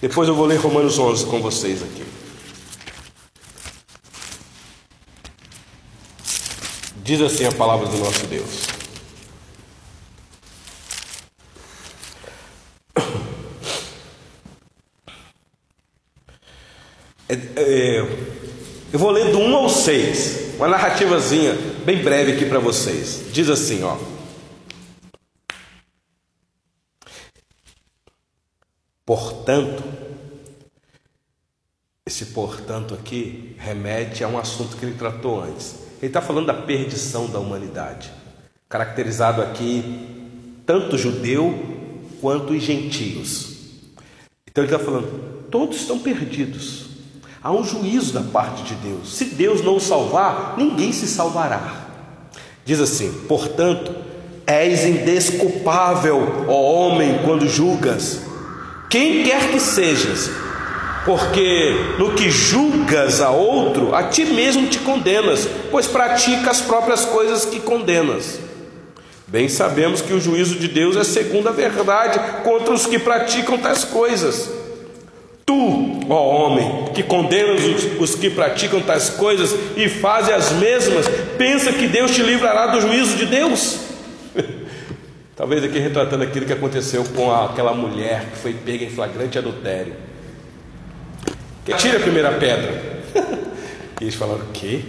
Depois 0.02 0.28
eu 0.28 0.34
vou 0.34 0.44
ler 0.44 0.56
Romanos 0.56 0.98
11 0.98 1.24
com 1.26 1.40
vocês 1.40 1.82
aqui. 1.82 2.04
Diz 6.96 7.22
assim 7.22 7.46
a 7.46 7.52
palavra 7.52 7.86
do 7.86 7.96
nosso 7.96 8.26
Deus. 8.26 8.66
É, 17.28 17.34
é, 17.56 18.25
eu 18.96 18.98
vou 18.98 19.10
ler 19.10 19.30
do 19.30 19.38
1 19.38 19.54
ao 19.54 19.68
6, 19.68 20.54
uma 20.56 20.68
narrativazinha 20.68 21.52
bem 21.84 22.02
breve 22.02 22.32
aqui 22.32 22.46
para 22.46 22.58
vocês. 22.58 23.24
Diz 23.30 23.50
assim, 23.50 23.82
ó. 23.82 23.94
Portanto, 29.04 29.84
esse 32.06 32.24
portanto 32.26 32.94
aqui 32.94 33.54
remete 33.58 34.24
a 34.24 34.28
um 34.28 34.38
assunto 34.38 34.78
que 34.78 34.86
ele 34.86 34.96
tratou 34.96 35.42
antes. 35.42 35.74
Ele 35.98 36.06
está 36.06 36.22
falando 36.22 36.46
da 36.46 36.54
perdição 36.54 37.28
da 37.28 37.38
humanidade, 37.38 38.10
caracterizado 38.66 39.42
aqui 39.42 40.62
tanto 40.64 40.96
judeu 40.96 41.52
quanto 42.18 42.54
os 42.54 42.62
gentios. 42.62 43.58
Então 44.46 44.64
ele 44.64 44.72
está 44.72 44.82
falando, 44.82 45.50
todos 45.50 45.76
estão 45.76 45.98
perdidos. 45.98 46.85
Há 47.46 47.52
um 47.52 47.62
juízo 47.62 48.12
da 48.12 48.22
parte 48.22 48.64
de 48.64 48.74
Deus. 48.74 49.14
Se 49.14 49.24
Deus 49.26 49.62
não 49.62 49.76
o 49.76 49.80
salvar, 49.80 50.54
ninguém 50.56 50.90
se 50.90 51.06
salvará. 51.06 51.86
Diz 52.64 52.80
assim: 52.80 53.12
portanto, 53.28 53.94
és 54.44 54.84
indesculpável, 54.84 56.44
ó 56.48 56.60
homem, 56.60 57.20
quando 57.24 57.48
julgas, 57.48 58.20
quem 58.90 59.22
quer 59.22 59.52
que 59.52 59.60
sejas, 59.60 60.28
porque 61.04 61.72
no 62.00 62.14
que 62.14 62.32
julgas 62.32 63.20
a 63.20 63.30
outro, 63.30 63.94
a 63.94 64.02
ti 64.02 64.24
mesmo 64.24 64.66
te 64.66 64.80
condenas, 64.80 65.48
pois 65.70 65.86
pratica 65.86 66.50
as 66.50 66.60
próprias 66.60 67.04
coisas 67.04 67.44
que 67.44 67.60
condenas. 67.60 68.40
Bem 69.28 69.48
sabemos 69.48 70.02
que 70.02 70.12
o 70.12 70.20
juízo 70.20 70.56
de 70.56 70.66
Deus 70.66 70.96
é 70.96 71.04
segundo 71.04 71.48
a 71.48 71.52
verdade 71.52 72.18
contra 72.42 72.74
os 72.74 72.86
que 72.86 72.98
praticam 72.98 73.56
tais 73.56 73.84
coisas. 73.84 74.55
Tu, 75.46 76.00
ó 76.10 76.26
homem, 76.26 76.86
que 76.92 77.04
condenas 77.04 77.62
os, 77.64 78.00
os 78.00 78.14
que 78.16 78.28
praticam 78.28 78.80
tais 78.82 79.10
coisas 79.10 79.54
e 79.76 79.88
fazes 79.88 80.32
as 80.32 80.50
mesmas, 80.50 81.06
pensa 81.38 81.72
que 81.72 81.86
Deus 81.86 82.10
te 82.10 82.20
livrará 82.20 82.66
do 82.66 82.80
juízo 82.80 83.16
de 83.16 83.26
Deus? 83.26 83.78
Talvez 85.36 85.62
aqui 85.62 85.78
retratando 85.78 86.24
aquilo 86.24 86.46
que 86.46 86.52
aconteceu 86.52 87.04
com 87.14 87.32
aquela 87.32 87.72
mulher 87.72 88.30
que 88.32 88.38
foi 88.38 88.54
pega 88.54 88.86
em 88.86 88.90
flagrante 88.90 89.38
adultério. 89.38 89.94
Que 91.64 91.74
tira 91.74 91.98
a 91.98 92.00
primeira 92.00 92.32
pedra. 92.32 93.04
e 94.00 94.04
eles 94.04 94.16
falaram: 94.16 94.40
O 94.40 94.52
quê? 94.52 94.80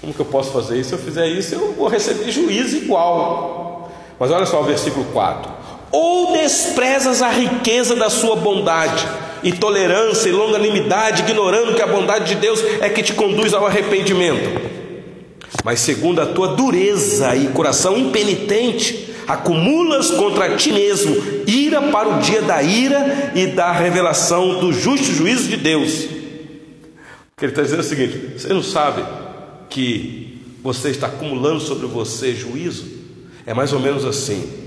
Como 0.00 0.14
que 0.14 0.20
eu 0.20 0.26
posso 0.26 0.52
fazer 0.52 0.78
isso? 0.78 0.90
Se 0.90 0.94
eu 0.94 0.98
fizer 1.00 1.26
isso, 1.26 1.56
eu 1.56 1.72
vou 1.72 1.88
receber 1.88 2.30
juízo 2.30 2.76
igual. 2.76 3.90
Mas 4.16 4.30
olha 4.30 4.46
só 4.46 4.60
o 4.60 4.64
versículo 4.64 5.06
4: 5.06 5.50
Ou 5.92 6.32
desprezas 6.32 7.20
a 7.20 7.28
riqueza 7.28 7.94
da 7.94 8.08
sua 8.08 8.34
bondade 8.34 9.06
e 9.42 9.52
tolerância 9.52 10.28
e 10.28 10.32
longanimidade, 10.32 11.22
ignorando 11.22 11.74
que 11.74 11.82
a 11.82 11.86
bondade 11.86 12.34
de 12.34 12.40
Deus 12.40 12.60
é 12.80 12.88
que 12.88 13.02
te 13.02 13.12
conduz 13.12 13.52
ao 13.52 13.66
arrependimento. 13.66 14.72
Mas 15.64 15.80
segundo 15.80 16.20
a 16.20 16.26
tua 16.26 16.48
dureza 16.48 17.36
e 17.36 17.48
coração 17.48 17.96
impenitente, 17.96 19.12
acumulas 19.28 20.10
contra 20.10 20.56
ti 20.56 20.72
mesmo 20.72 21.14
ira 21.46 21.82
para 21.82 22.08
o 22.08 22.20
dia 22.20 22.42
da 22.42 22.62
ira 22.62 23.32
e 23.34 23.46
da 23.48 23.70
revelação 23.70 24.60
do 24.60 24.72
justo 24.72 25.12
juízo 25.12 25.48
de 25.48 25.56
Deus. 25.56 26.06
Ele 27.40 27.50
está 27.50 27.62
dizendo 27.62 27.80
é 27.80 27.84
o 27.84 27.88
seguinte: 27.88 28.18
você 28.38 28.48
não 28.48 28.62
sabe 28.62 29.04
que 29.68 30.40
você 30.62 30.90
está 30.90 31.08
acumulando 31.08 31.60
sobre 31.60 31.86
você 31.86 32.34
juízo? 32.34 32.86
É 33.44 33.52
mais 33.52 33.72
ou 33.72 33.80
menos 33.80 34.04
assim. 34.04 34.61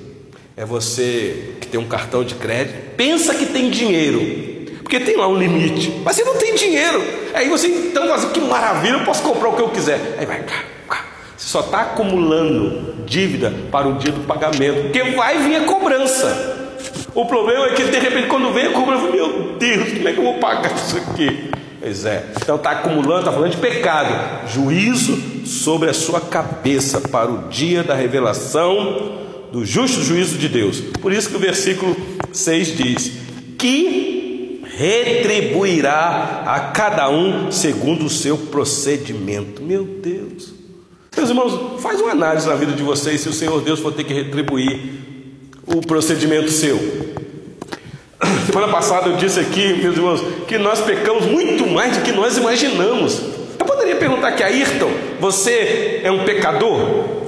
É 0.58 0.64
você 0.64 1.56
que 1.60 1.68
tem 1.68 1.78
um 1.78 1.86
cartão 1.86 2.24
de 2.24 2.34
crédito, 2.36 2.96
pensa 2.96 3.36
que 3.36 3.46
tem 3.48 3.70
dinheiro, 3.70 4.22
porque 4.84 5.02
tem 5.02 5.18
lá 5.18 5.28
um 5.28 5.38
limite, 5.38 6.02
mas 6.02 6.16
você 6.16 6.24
não 6.24 6.36
tem 6.36 6.56
dinheiro. 6.56 7.04
Aí 7.34 7.50
você, 7.50 7.68
então, 7.68 8.14
assim, 8.14 8.30
que 8.30 8.40
maravilha, 8.40 8.94
eu 8.94 9.04
posso 9.04 9.22
comprar 9.22 9.50
o 9.50 9.54
que 9.58 9.62
eu 9.62 9.68
quiser. 9.68 10.16
Aí 10.18 10.26
vai, 10.26 10.46
você 11.36 11.50
só 11.50 11.60
está 11.60 11.82
acumulando 11.82 13.04
dívida 13.06 13.54
para 13.70 13.86
o 13.86 13.96
dia 13.96 14.14
do 14.14 14.22
pagamento, 14.22 14.84
porque 14.84 15.04
vai 15.12 15.40
vir 15.40 15.58
a 15.58 15.66
cobrança. 15.66 16.72
O 17.14 17.26
problema 17.26 17.66
é 17.66 17.74
que 17.74 17.84
de 17.84 18.00
repente, 18.00 18.28
quando 18.28 18.54
vem 18.54 18.68
a 18.68 18.72
cobrança, 18.72 19.12
meu 19.12 19.58
Deus, 19.60 19.92
como 19.92 20.08
é 20.08 20.14
que 20.14 20.18
eu 20.18 20.24
vou 20.24 20.36
pagar 20.36 20.74
isso 20.74 20.96
aqui? 20.96 21.52
Pois 21.82 22.06
é, 22.06 22.28
então 22.42 22.56
está 22.56 22.72
acumulando, 22.72 23.20
está 23.20 23.32
falando 23.34 23.52
de 23.52 23.58
pecado, 23.58 24.48
juízo 24.48 25.46
sobre 25.46 25.90
a 25.90 25.94
sua 25.94 26.22
cabeça 26.22 27.02
para 27.02 27.30
o 27.30 27.50
dia 27.50 27.84
da 27.84 27.94
revelação 27.94 29.25
do 29.56 29.64
justo 29.64 30.04
juízo 30.04 30.38
de 30.38 30.50
Deus. 30.50 30.82
Por 31.02 31.14
isso 31.14 31.30
que 31.30 31.38
o 31.38 31.40
versículo 31.40 31.96
6 32.34 32.76
diz: 32.76 33.12
que 33.58 34.62
retribuirá 34.78 36.44
a 36.46 36.60
cada 36.72 37.10
um 37.10 37.50
segundo 37.54 38.08
o 38.08 38.10
seu 38.10 38.38
procedimento. 38.38 39.64
Meu 39.64 39.86
Deus. 39.86 40.54
Meus 41.16 41.30
irmãos, 41.30 41.82
faz 41.82 42.02
uma 42.02 42.12
análise 42.12 42.46
na 42.46 42.56
vida 42.56 42.74
de 42.74 42.84
vocês 42.84 43.22
se 43.22 43.30
o 43.30 43.34
Senhor 43.34 43.62
Deus 43.62 43.80
for 43.80 43.94
ter 43.94 44.04
que 44.04 44.14
retribuir 44.14 44.78
o 45.66 45.80
procedimento 45.80 46.52
seu. 46.52 46.78
Semana 48.52 48.68
passada 48.68 49.08
eu 49.08 49.16
disse 49.16 49.40
aqui, 49.40 49.76
meus 49.76 49.96
irmãos, 49.96 50.22
que 50.50 50.58
nós 50.58 50.82
pecamos 50.82 51.26
muito 51.28 51.66
mais 51.68 51.96
do 51.96 52.04
que 52.04 52.12
nós 52.12 52.36
imaginamos. 52.36 53.22
Eu 53.58 53.66
poderia 53.66 53.96
perguntar 53.96 54.28
aqui 54.28 54.44
a 54.44 54.48
Ayrton: 54.48 54.92
você 55.22 56.02
é 56.04 56.12
um 56.12 56.26
pecador? 56.26 57.24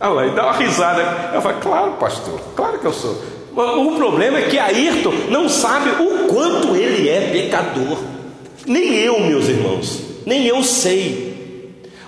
Ah 0.00 0.08
lá, 0.08 0.26
e 0.26 0.30
dá 0.30 0.44
uma 0.44 0.52
risada. 0.52 1.30
Eu 1.32 1.40
falo, 1.40 1.60
claro, 1.60 1.92
pastor, 1.92 2.40
claro 2.56 2.78
que 2.78 2.86
eu 2.86 2.92
sou. 2.92 3.22
O 3.56 3.96
problema 3.96 4.38
é 4.38 4.42
que 4.42 4.58
Ayrton 4.58 5.12
não 5.30 5.48
sabe 5.48 5.90
o 5.90 6.26
quanto 6.26 6.74
ele 6.74 7.08
é 7.08 7.30
pecador. 7.30 7.98
Nem 8.66 8.94
eu, 8.94 9.20
meus 9.20 9.48
irmãos, 9.48 10.00
nem 10.26 10.46
eu 10.46 10.62
sei 10.64 11.34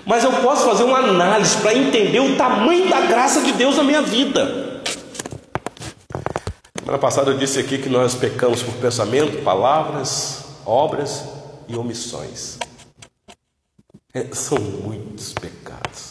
mas 0.07 0.23
eu 0.23 0.31
posso 0.41 0.63
fazer 0.63 0.83
uma 0.83 0.99
análise 0.99 1.57
para 1.57 1.73
entender 1.73 2.21
o 2.21 2.37
tamanho 2.37 2.89
da 2.89 3.01
graça 3.01 3.41
de 3.41 3.51
Deus 3.51 3.75
na 3.75 3.83
minha 3.83 4.01
vida. 4.01 4.81
Semana 6.79 6.97
passada 6.97 7.31
eu 7.31 7.37
disse 7.37 7.59
aqui 7.59 7.77
que 7.77 7.89
nós 7.89 8.15
pecamos 8.15 8.63
por 8.63 8.73
pensamento, 8.75 9.43
palavras, 9.43 10.45
obras 10.65 11.25
e 11.67 11.75
omissões. 11.75 12.57
É, 14.13 14.33
são 14.33 14.57
muitos 14.57 15.33
pecados. 15.33 16.06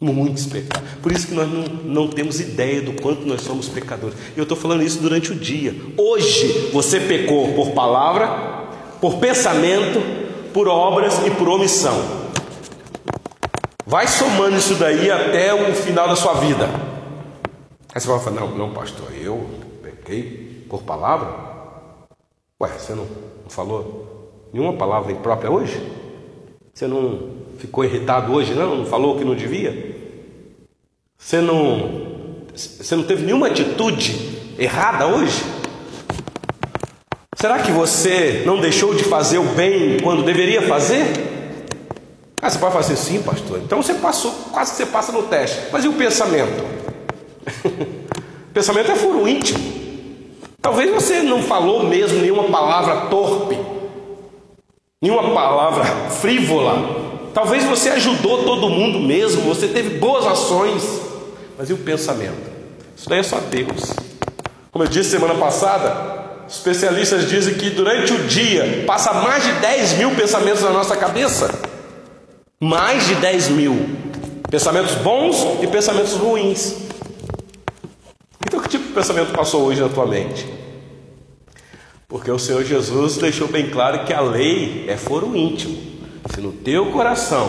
Muitos 0.00 0.46
pecados. 0.46 0.88
Por 1.02 1.12
isso 1.12 1.26
que 1.26 1.34
nós 1.34 1.46
não, 1.46 1.62
não 1.84 2.08
temos 2.08 2.40
ideia 2.40 2.80
do 2.80 2.94
quanto 2.94 3.26
nós 3.26 3.42
somos 3.42 3.68
pecadores. 3.68 4.16
Eu 4.34 4.44
estou 4.44 4.56
falando 4.56 4.82
isso 4.82 4.98
durante 4.98 5.30
o 5.30 5.34
dia. 5.34 5.74
Hoje 5.98 6.70
você 6.72 6.98
pecou 6.98 7.52
por 7.52 7.72
palavra, 7.72 8.66
por 8.98 9.18
pensamento, 9.18 10.00
por 10.54 10.68
obras 10.68 11.20
e 11.26 11.30
por 11.30 11.48
omissão. 11.48 12.20
Vai 13.86 14.06
somando 14.06 14.56
isso 14.56 14.76
daí 14.76 15.10
até 15.10 15.52
o 15.52 15.74
final 15.74 16.08
da 16.08 16.16
sua 16.16 16.34
vida. 16.34 16.66
Aí 17.94 18.00
você 18.00 18.08
vai 18.08 18.20
falar: 18.20 18.40
não, 18.40 18.56
não, 18.56 18.72
pastor, 18.72 19.08
eu 19.20 19.50
pequei 19.82 20.64
por 20.68 20.82
palavra? 20.82 21.28
Ué, 22.62 22.68
você 22.68 22.94
não, 22.94 23.04
não 23.04 23.50
falou 23.50 24.48
nenhuma 24.52 24.74
palavra 24.74 25.12
imprópria 25.12 25.50
hoje? 25.50 25.99
Você 26.72 26.86
não 26.86 27.30
ficou 27.58 27.84
irritado 27.84 28.32
hoje, 28.32 28.54
não? 28.54 28.76
Não 28.76 28.86
falou 28.86 29.18
que 29.18 29.24
não 29.24 29.34
devia? 29.34 29.96
Você 31.18 31.40
não, 31.40 32.46
você 32.54 32.96
não 32.96 33.02
teve 33.04 33.24
nenhuma 33.24 33.48
atitude 33.48 34.16
errada 34.58 35.06
hoje? 35.06 35.42
Será 37.36 37.58
que 37.58 37.70
você 37.70 38.42
não 38.44 38.60
deixou 38.60 38.94
de 38.94 39.04
fazer 39.04 39.38
o 39.38 39.44
bem 39.44 39.98
quando 40.02 40.22
deveria 40.22 40.62
fazer? 40.62 41.06
Ah, 42.42 42.48
você 42.48 42.58
pode 42.58 42.72
fazer 42.72 42.96
sim, 42.96 43.22
pastor. 43.22 43.60
Então 43.64 43.82
você 43.82 43.94
passou, 43.94 44.30
quase 44.52 44.74
você 44.74 44.86
passa 44.86 45.12
no 45.12 45.24
teste. 45.24 45.58
Mas 45.70 45.84
e 45.84 45.88
o 45.88 45.92
pensamento? 45.92 46.64
o 48.48 48.52
pensamento 48.52 48.92
é 48.92 48.96
furo 48.96 49.28
íntimo. 49.28 49.58
Talvez 50.60 50.90
você 50.90 51.22
não 51.22 51.42
falou 51.42 51.84
mesmo 51.84 52.20
nenhuma 52.20 52.44
palavra 52.44 53.08
torpe, 53.08 53.58
nenhuma 55.02 55.34
palavra 55.34 55.84
frívola. 56.10 57.30
Talvez 57.32 57.64
você 57.64 57.88
ajudou 57.90 58.44
todo 58.44 58.68
mundo 58.68 59.00
mesmo, 59.00 59.42
você 59.42 59.68
teve 59.68 59.98
boas 59.98 60.26
ações. 60.26 61.00
Mas 61.56 61.70
e 61.70 61.72
o 61.72 61.78
pensamento? 61.78 62.50
Isso 62.96 63.08
daí 63.08 63.20
é 63.20 63.22
só 63.22 63.38
Deus. 63.38 63.94
Como 64.70 64.84
eu 64.84 64.88
disse 64.88 65.10
semana 65.10 65.34
passada, 65.34 66.20
Especialistas 66.50 67.28
dizem 67.28 67.54
que 67.54 67.70
durante 67.70 68.12
o 68.12 68.26
dia 68.26 68.82
passa 68.84 69.12
mais 69.12 69.44
de 69.44 69.52
10 69.52 69.98
mil 69.98 70.10
pensamentos 70.16 70.62
na 70.62 70.70
nossa 70.70 70.96
cabeça. 70.96 71.48
Mais 72.60 73.06
de 73.06 73.14
10 73.14 73.50
mil. 73.50 73.88
Pensamentos 74.50 74.96
bons 74.96 75.62
e 75.62 75.68
pensamentos 75.68 76.14
ruins. 76.14 76.74
Então, 78.44 78.58
que 78.60 78.68
tipo 78.68 78.88
de 78.88 78.92
pensamento 78.92 79.32
passou 79.32 79.62
hoje 79.62 79.80
na 79.80 79.88
tua 79.88 80.06
mente? 80.06 80.44
Porque 82.10 82.28
o 82.28 82.40
Senhor 82.40 82.64
Jesus 82.64 83.16
deixou 83.18 83.46
bem 83.46 83.70
claro 83.70 84.04
que 84.04 84.12
a 84.12 84.20
lei 84.20 84.84
é 84.88 84.96
foro 84.96 85.34
íntimo. 85.36 85.78
Se 86.34 86.40
no 86.40 86.50
teu 86.50 86.86
coração 86.86 87.48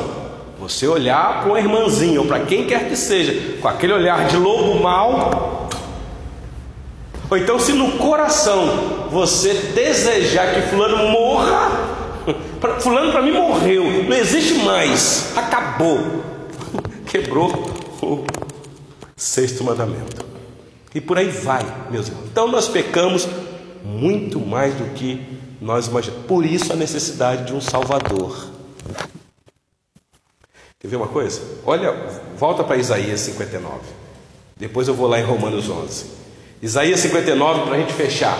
você 0.59 0.87
olhar 0.87 1.41
para 1.41 1.49
uma 1.49 1.59
irmãzinha 1.59 2.21
ou 2.21 2.27
para 2.27 2.41
quem 2.41 2.67
quer 2.67 2.87
que 2.87 2.95
seja, 2.95 3.59
com 3.59 3.67
aquele 3.67 3.91
olhar 3.91 4.27
de 4.27 4.37
lobo 4.37 4.79
mau, 4.79 5.67
ou 7.27 7.37
então, 7.37 7.57
se 7.57 7.73
no 7.73 7.93
coração 7.93 9.07
você 9.09 9.53
desejar 9.53 10.53
que 10.53 10.61
Fulano 10.63 11.09
morra, 11.09 11.71
Fulano 12.81 13.11
para 13.11 13.23
mim 13.23 13.31
morreu, 13.31 14.03
não 14.03 14.15
existe 14.15 14.55
mais, 14.65 15.35
acabou, 15.35 15.97
quebrou 17.09 17.49
o 18.03 18.25
sexto 19.15 19.63
mandamento. 19.63 20.23
E 20.93 21.01
por 21.01 21.17
aí 21.17 21.29
vai, 21.29 21.65
meus 21.89 22.09
irmãos. 22.09 22.25
Então 22.29 22.47
nós 22.49 22.67
pecamos 22.67 23.27
muito 23.83 24.39
mais 24.39 24.73
do 24.75 24.93
que 24.93 25.21
nós 25.59 25.87
imaginamos. 25.87 26.25
Por 26.25 26.45
isso 26.45 26.73
a 26.73 26.75
necessidade 26.75 27.45
de 27.45 27.53
um 27.53 27.61
Salvador. 27.61 28.49
Quer 30.79 30.87
ver 30.87 30.95
uma 30.95 31.07
coisa? 31.07 31.41
Olha, 31.65 31.93
volta 32.37 32.63
para 32.63 32.77
Isaías 32.77 33.19
59. 33.19 33.79
Depois 34.57 34.87
eu 34.87 34.95
vou 34.95 35.07
lá 35.07 35.19
em 35.19 35.23
Romanos 35.23 35.69
11. 35.69 36.05
Isaías 36.61 36.99
59 36.99 37.61
para 37.61 37.75
a 37.75 37.79
gente 37.79 37.93
fechar, 37.93 38.37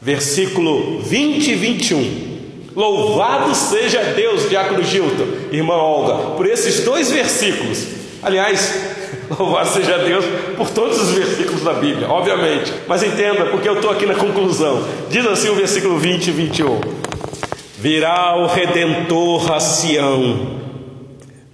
versículo 0.00 1.00
20 1.02 1.50
e 1.50 1.54
21. 1.54 2.38
Louvado 2.74 3.54
seja 3.54 4.02
Deus, 4.14 4.48
Diácono 4.48 4.84
Gilton, 4.84 5.26
irmã 5.50 5.74
Olga, 5.74 6.36
por 6.36 6.46
esses 6.46 6.84
dois 6.84 7.10
versículos. 7.10 7.86
Aliás, 8.22 8.87
louvado 9.36 9.68
seja 9.68 9.98
Deus 9.98 10.24
por 10.56 10.70
todos 10.70 11.00
os 11.00 11.10
versículos 11.10 11.62
da 11.62 11.74
Bíblia, 11.74 12.08
obviamente. 12.08 12.72
Mas 12.86 13.02
entenda, 13.02 13.46
porque 13.46 13.68
eu 13.68 13.74
estou 13.74 13.90
aqui 13.90 14.06
na 14.06 14.14
conclusão. 14.14 14.82
Diz 15.10 15.26
assim 15.26 15.48
o 15.48 15.54
versículo 15.54 15.98
20 15.98 16.28
e 16.28 16.30
21. 16.30 16.80
Virá 17.78 18.36
o 18.36 18.46
Redentor 18.46 19.52
a 19.52 19.60
Sião. 19.60 20.58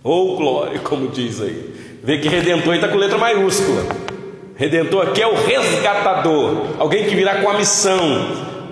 Ou 0.02 0.34
oh, 0.34 0.36
glória, 0.36 0.78
como 0.80 1.08
diz 1.08 1.40
aí. 1.40 1.74
Vê 2.02 2.18
que 2.18 2.28
Redentor 2.28 2.74
está 2.74 2.88
com 2.88 2.98
letra 2.98 3.16
maiúscula. 3.16 3.84
Redentor 4.56 5.08
aqui 5.08 5.20
é 5.20 5.26
o 5.26 5.34
resgatador, 5.34 6.66
alguém 6.78 7.06
que 7.06 7.16
virá 7.16 7.42
com 7.42 7.50
a 7.50 7.54
missão, 7.54 7.98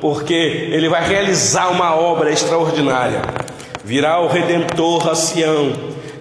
porque 0.01 0.33
ele 0.33 0.89
vai 0.89 1.07
realizar 1.07 1.71
uma 1.71 1.97
obra 1.97 2.31
extraordinária. 2.31 3.21
Virá 3.85 4.21
o 4.21 4.29
Redentor 4.29 5.09
a 5.09 5.15
Sião, 5.17 5.73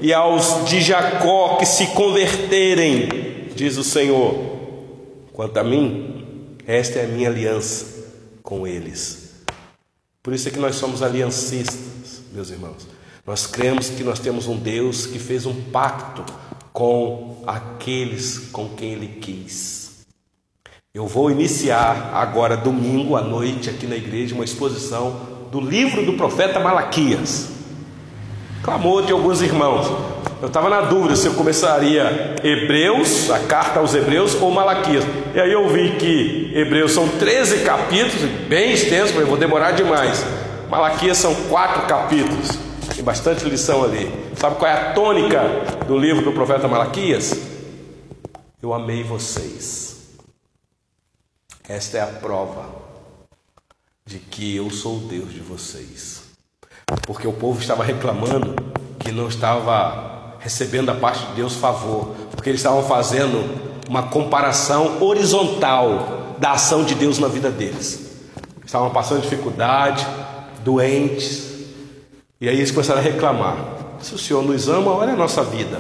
e 0.02 0.12
aos 0.12 0.68
de 0.68 0.82
Jacó 0.82 1.58
que 1.58 1.66
se 1.66 1.88
converterem, 1.88 3.08
diz 3.56 3.78
o 3.78 3.84
Senhor. 3.84 4.34
Quanto 5.32 5.58
a 5.58 5.64
mim, 5.64 6.58
esta 6.66 7.00
é 7.00 7.06
a 7.06 7.08
minha 7.08 7.30
aliança 7.30 7.86
com 8.42 8.66
eles. 8.66 9.44
Por 10.24 10.34
isso 10.34 10.48
é 10.48 10.52
que 10.52 10.60
nós 10.60 10.76
somos 10.76 11.04
aliancistas, 11.04 12.22
meus 12.34 12.50
irmãos. 12.50 12.88
Nós 13.26 13.46
cremos 13.46 13.90
que 13.90 14.04
nós 14.04 14.20
temos 14.20 14.48
um 14.48 14.58
Deus 14.58 15.06
que 15.06 15.20
fez 15.20 15.46
um 15.46 15.54
pacto 15.72 16.26
com 16.74 17.44
aqueles 17.46 18.50
com 18.52 18.70
quem 18.70 18.94
Ele 18.94 19.20
quis. 19.22 20.06
Eu 20.94 21.08
vou 21.08 21.32
iniciar 21.32 22.12
agora, 22.14 22.58
domingo 22.58 23.16
à 23.16 23.22
noite, 23.22 23.70
aqui 23.70 23.86
na 23.86 23.96
igreja, 23.96 24.36
uma 24.36 24.44
exposição 24.44 25.48
do 25.52 25.62
livro 25.62 26.06
do 26.06 26.14
profeta 26.14 26.60
Malaquias. 26.60 27.61
Clamor 28.64 29.06
de 29.06 29.12
alguns 29.12 29.42
irmãos. 29.42 29.88
Eu 30.40 30.48
estava 30.48 30.70
na 30.70 30.82
dúvida 30.82 31.16
se 31.16 31.28
eu 31.28 31.34
começaria 31.34 32.36
Hebreus, 32.44 33.30
a 33.30 33.40
carta 33.40 33.80
aos 33.80 33.94
Hebreus, 33.94 34.36
ou 34.36 34.52
Malaquias. 34.52 35.04
E 35.34 35.40
aí 35.40 35.52
eu 35.52 35.68
vi 35.70 35.96
que 35.98 36.52
Hebreus 36.56 36.92
são 36.92 37.08
13 37.08 37.64
capítulos, 37.64 38.30
bem 38.48 38.72
extenso, 38.72 39.14
mas 39.14 39.22
eu 39.22 39.28
vou 39.28 39.38
demorar 39.38 39.72
demais. 39.72 40.24
Malaquias 40.70 41.18
são 41.18 41.34
quatro 41.50 41.88
capítulos. 41.88 42.50
Tem 42.96 43.04
bastante 43.04 43.46
lição 43.46 43.84
ali. 43.84 44.12
Sabe 44.36 44.56
qual 44.58 44.70
é 44.70 44.74
a 44.74 44.94
tônica 44.94 45.42
do 45.88 45.98
livro 45.98 46.24
do 46.24 46.32
profeta 46.32 46.68
Malaquias? 46.68 47.40
Eu 48.62 48.74
amei 48.74 49.04
vocês. 49.04 49.92
Esta 51.68 51.98
é 51.98 52.02
a 52.02 52.08
prova 52.08 52.66
de 54.06 54.20
que 54.20 54.56
eu 54.56 54.70
sou 54.70 54.98
o 54.98 55.00
Deus 55.02 55.32
de 55.34 55.40
vocês. 55.40 56.21
Porque 57.06 57.28
o 57.28 57.34
povo 57.34 57.60
estava 57.60 57.84
reclamando 57.84 58.56
que 59.00 59.12
não 59.12 59.28
estava 59.28 60.36
recebendo 60.40 60.88
da 60.88 60.96
parte 60.96 61.26
de 61.28 61.34
Deus 61.34 61.56
favor, 61.56 62.16
porque 62.32 62.50
eles 62.50 62.62
estavam 62.62 62.84
fazendo 62.84 63.44
uma 63.88 64.04
comparação 64.04 65.02
horizontal 65.02 66.36
da 66.40 66.54
ação 66.54 66.84
de 66.84 66.96
Deus 66.96 67.20
na 67.20 67.28
vida 67.28 67.52
deles. 67.52 68.12
Estavam 68.66 68.90
passando 68.90 69.22
dificuldade, 69.22 70.06
doentes, 70.64 71.52
e 72.40 72.50
aí 72.50 72.58
eles 72.58 72.72
começaram 72.72 73.00
a 73.00 73.04
reclamar: 73.04 73.56
se 74.02 74.16
o 74.16 74.18
Senhor 74.18 74.44
nos 74.44 74.68
ama, 74.68 74.92
olha 74.92 75.14
a 75.14 75.16
nossa 75.16 75.44
vida. 75.44 75.80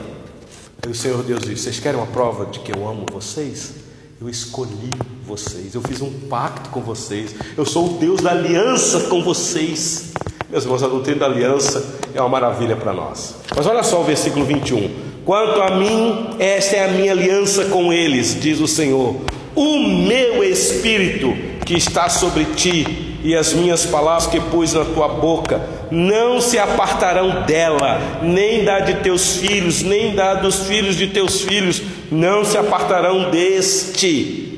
Aí 0.83 0.91
o 0.91 0.95
Senhor 0.95 1.23
Deus 1.23 1.41
disse: 1.41 1.63
Vocês 1.63 1.79
querem 1.79 1.99
uma 1.99 2.07
prova 2.07 2.45
de 2.45 2.59
que 2.59 2.71
eu 2.71 2.87
amo 2.87 3.05
vocês? 3.11 3.73
Eu 4.19 4.29
escolhi 4.29 4.91
vocês, 5.25 5.73
eu 5.73 5.81
fiz 5.81 5.99
um 6.01 6.11
pacto 6.29 6.69
com 6.69 6.79
vocês, 6.79 7.33
eu 7.57 7.65
sou 7.65 7.95
o 7.95 7.97
Deus 7.97 8.21
da 8.21 8.29
aliança 8.29 9.07
com 9.09 9.23
vocês. 9.23 10.11
Meus 10.51 10.65
irmãos, 10.65 10.83
a 10.83 10.87
doutrina 10.89 11.21
da 11.21 11.25
aliança 11.27 12.01
é 12.13 12.19
uma 12.19 12.27
maravilha 12.27 12.75
para 12.75 12.91
nós. 12.91 13.35
Mas 13.55 13.65
olha 13.65 13.83
só 13.83 14.01
o 14.01 14.03
versículo 14.03 14.43
21. 14.43 14.89
Quanto 15.23 15.61
a 15.61 15.77
mim, 15.77 16.35
esta 16.39 16.75
é 16.75 16.83
a 16.83 16.87
minha 16.89 17.13
aliança 17.13 17.65
com 17.65 17.93
eles, 17.93 18.37
diz 18.37 18.59
o 18.59 18.67
Senhor. 18.67 19.15
O 19.55 19.77
meu 19.79 20.43
espírito 20.43 21.33
que 21.65 21.75
está 21.75 22.09
sobre 22.09 22.43
ti 22.43 23.17
e 23.23 23.33
as 23.33 23.53
minhas 23.53 23.85
palavras 23.85 24.27
que 24.27 24.41
pus 24.41 24.73
na 24.73 24.83
tua 24.83 25.07
boca 25.07 25.61
não 25.89 26.41
se 26.41 26.59
apartarão 26.59 27.43
dela, 27.45 28.01
nem 28.21 28.65
da 28.65 28.81
de 28.81 28.95
teus 28.95 29.37
filhos, 29.37 29.81
nem 29.81 30.13
da 30.13 30.33
dos 30.33 30.65
filhos 30.67 30.97
de 30.97 31.07
teus 31.07 31.41
filhos, 31.41 31.81
não 32.11 32.43
se 32.43 32.57
apartarão 32.57 33.29
deste, 33.29 34.50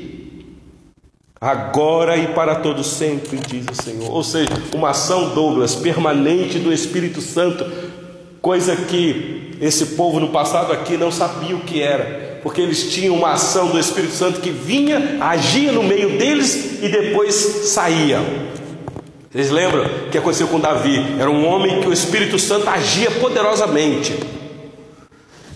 agora 1.44 2.16
e 2.16 2.28
para 2.28 2.56
todo 2.56 2.82
sempre, 2.82 3.38
diz 3.38 3.66
o 3.70 3.82
Senhor. 3.82 4.10
Ou 4.10 4.24
seja, 4.24 4.50
uma 4.74 4.90
ação, 4.90 5.30
Douglas, 5.34 5.74
permanente 5.74 6.58
do 6.58 6.72
Espírito 6.72 7.20
Santo, 7.20 7.64
coisa 8.40 8.74
que 8.74 9.56
esse 9.60 9.86
povo 9.94 10.18
no 10.18 10.30
passado 10.30 10.72
aqui 10.72 10.96
não 10.96 11.12
sabia 11.12 11.54
o 11.54 11.60
que 11.60 11.80
era 11.82 12.24
porque 12.44 12.60
eles 12.60 12.92
tinham 12.92 13.16
uma 13.16 13.32
ação 13.32 13.68
do 13.68 13.80
Espírito 13.80 14.12
Santo 14.12 14.42
que 14.42 14.50
vinha, 14.50 15.16
agia 15.18 15.72
no 15.72 15.82
meio 15.82 16.18
deles 16.18 16.78
e 16.82 16.88
depois 16.90 17.34
saía. 17.34 18.20
Vocês 19.32 19.50
lembram 19.50 19.86
o 19.86 20.10
que 20.10 20.18
aconteceu 20.18 20.46
com 20.48 20.60
Davi? 20.60 21.16
Era 21.18 21.30
um 21.30 21.48
homem 21.48 21.80
que 21.80 21.88
o 21.88 21.92
Espírito 21.92 22.38
Santo 22.38 22.68
agia 22.68 23.10
poderosamente, 23.12 24.14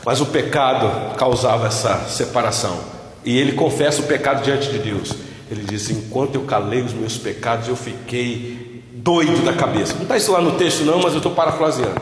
mas 0.03 0.23
o 0.23 0.27
pecado 0.27 1.15
causava 1.17 1.67
essa 1.67 2.07
separação. 2.09 2.81
E 3.23 3.37
ele 3.39 3.53
confessa 3.53 4.01
o 4.01 4.07
pecado 4.07 4.43
diante 4.43 4.71
de 4.71 4.79
Deus. 4.79 5.15
Ele 5.51 5.63
diz: 5.63 5.91
Enquanto 5.91 6.35
eu 6.35 6.43
calei 6.43 6.83
os 6.83 6.93
meus 6.93 7.17
pecados, 7.17 7.69
eu 7.69 7.77
fiquei 7.77 8.83
doido 8.93 9.45
da 9.45 9.53
cabeça. 9.53 9.95
Não 9.95 10.03
está 10.03 10.17
isso 10.17 10.33
lá 10.33 10.41
no 10.41 10.53
texto, 10.53 10.85
não, 10.85 10.99
mas 10.99 11.13
eu 11.13 11.19
estou 11.19 11.33
parafraseando. 11.33 12.01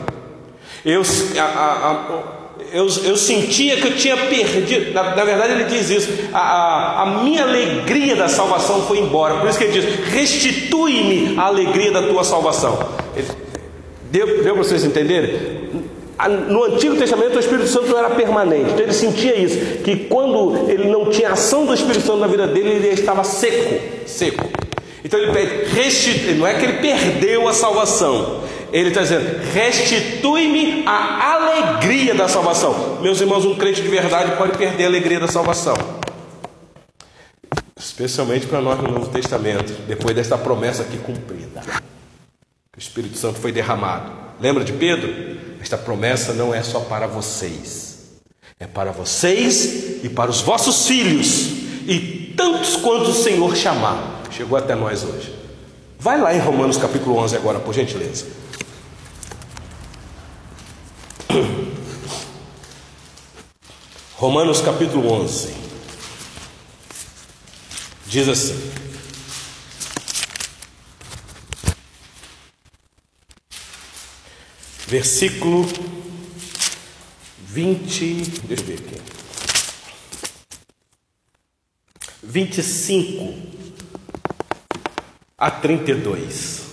Eu, 0.84 1.02
a, 1.38 1.42
a, 1.42 1.90
a, 1.90 2.22
eu, 2.72 2.86
eu 3.04 3.16
sentia 3.16 3.76
que 3.76 3.86
eu 3.86 3.96
tinha 3.96 4.16
perdido. 4.16 4.92
Na, 4.92 5.14
na 5.14 5.24
verdade, 5.24 5.52
ele 5.52 5.64
diz 5.64 5.90
isso: 5.90 6.10
a, 6.32 7.02
a, 7.02 7.06
minha 7.22 7.42
alegria 7.42 8.16
da 8.16 8.28
salvação 8.28 8.82
foi 8.82 8.98
embora. 8.98 9.36
Por 9.36 9.48
isso 9.48 9.58
que 9.58 9.64
ele 9.64 9.80
diz: 9.80 10.08
restitui-me 10.10 11.38
a 11.38 11.42
alegria 11.42 11.92
da 11.92 12.02
tua 12.02 12.24
salvação. 12.24 12.78
Ele, 13.14 13.28
deu 14.10 14.26
deu 14.42 14.54
para 14.54 14.62
vocês 14.62 14.84
entenderem? 14.84 15.66
No 16.48 16.64
Antigo 16.64 16.96
Testamento 16.96 17.36
o 17.36 17.40
Espírito 17.40 17.68
Santo 17.68 17.88
não 17.88 17.98
era 17.98 18.10
permanente, 18.10 18.70
então 18.70 18.80
ele 18.80 18.92
sentia 18.92 19.38
isso, 19.38 19.82
que 19.82 19.96
quando 20.06 20.70
ele 20.70 20.88
não 20.88 21.10
tinha 21.10 21.30
ação 21.30 21.66
do 21.66 21.74
Espírito 21.74 22.06
Santo 22.06 22.18
na 22.18 22.26
vida 22.26 22.46
dele, 22.46 22.70
ele 22.70 22.88
estava 22.88 23.22
seco, 23.22 23.80
seco. 24.06 24.48
Então 25.04 25.20
ele 25.20 25.32
pede, 25.32 25.74
restitui, 25.74 26.34
não 26.34 26.46
é 26.46 26.54
que 26.54 26.64
ele 26.64 26.78
perdeu 26.78 27.46
a 27.46 27.52
salvação, 27.52 28.40
ele 28.72 28.88
está 28.88 29.02
dizendo, 29.02 29.40
restitui-me 29.52 30.84
a 30.86 31.34
alegria 31.34 32.14
da 32.14 32.28
salvação. 32.28 32.98
Meus 33.02 33.20
irmãos, 33.20 33.44
um 33.44 33.54
crente 33.54 33.82
de 33.82 33.88
verdade 33.88 34.36
pode 34.36 34.56
perder 34.56 34.84
a 34.84 34.86
alegria 34.88 35.20
da 35.20 35.28
salvação. 35.28 35.76
Especialmente 37.78 38.46
para 38.46 38.60
nós 38.60 38.80
no 38.80 38.90
Novo 38.90 39.10
Testamento, 39.10 39.72
depois 39.86 40.16
desta 40.16 40.36
promessa 40.38 40.82
aqui 40.82 40.96
cumprida. 40.96 41.62
O 42.74 42.78
Espírito 42.78 43.16
Santo 43.16 43.38
foi 43.38 43.52
derramado. 43.52 44.10
Lembra 44.40 44.64
de 44.64 44.72
Pedro? 44.72 45.35
Esta 45.60 45.76
promessa 45.76 46.32
não 46.32 46.54
é 46.54 46.62
só 46.62 46.80
para 46.80 47.06
vocês, 47.06 47.98
é 48.58 48.66
para 48.66 48.92
vocês 48.92 50.04
e 50.04 50.08
para 50.08 50.30
os 50.30 50.40
vossos 50.40 50.86
filhos, 50.86 51.48
e 51.86 52.34
tantos 52.36 52.76
quanto 52.76 53.10
o 53.10 53.14
Senhor 53.14 53.56
chamar. 53.56 54.22
Chegou 54.30 54.58
até 54.58 54.74
nós 54.74 55.02
hoje. 55.04 55.34
Vai 55.98 56.20
lá 56.20 56.34
em 56.34 56.38
Romanos 56.38 56.76
capítulo 56.76 57.16
11 57.18 57.36
agora, 57.36 57.58
por 57.58 57.74
gentileza. 57.74 58.26
Romanos 64.16 64.60
capítulo 64.60 65.12
11 65.12 65.54
diz 68.06 68.28
assim: 68.28 68.85
versículo 74.86 75.66
20, 77.48 78.14
deixa 78.46 78.62
eu 78.62 78.66
ver 78.66 78.74
aqui, 78.74 79.00
25 82.22 83.34
a 85.36 85.50
32. 85.50 86.66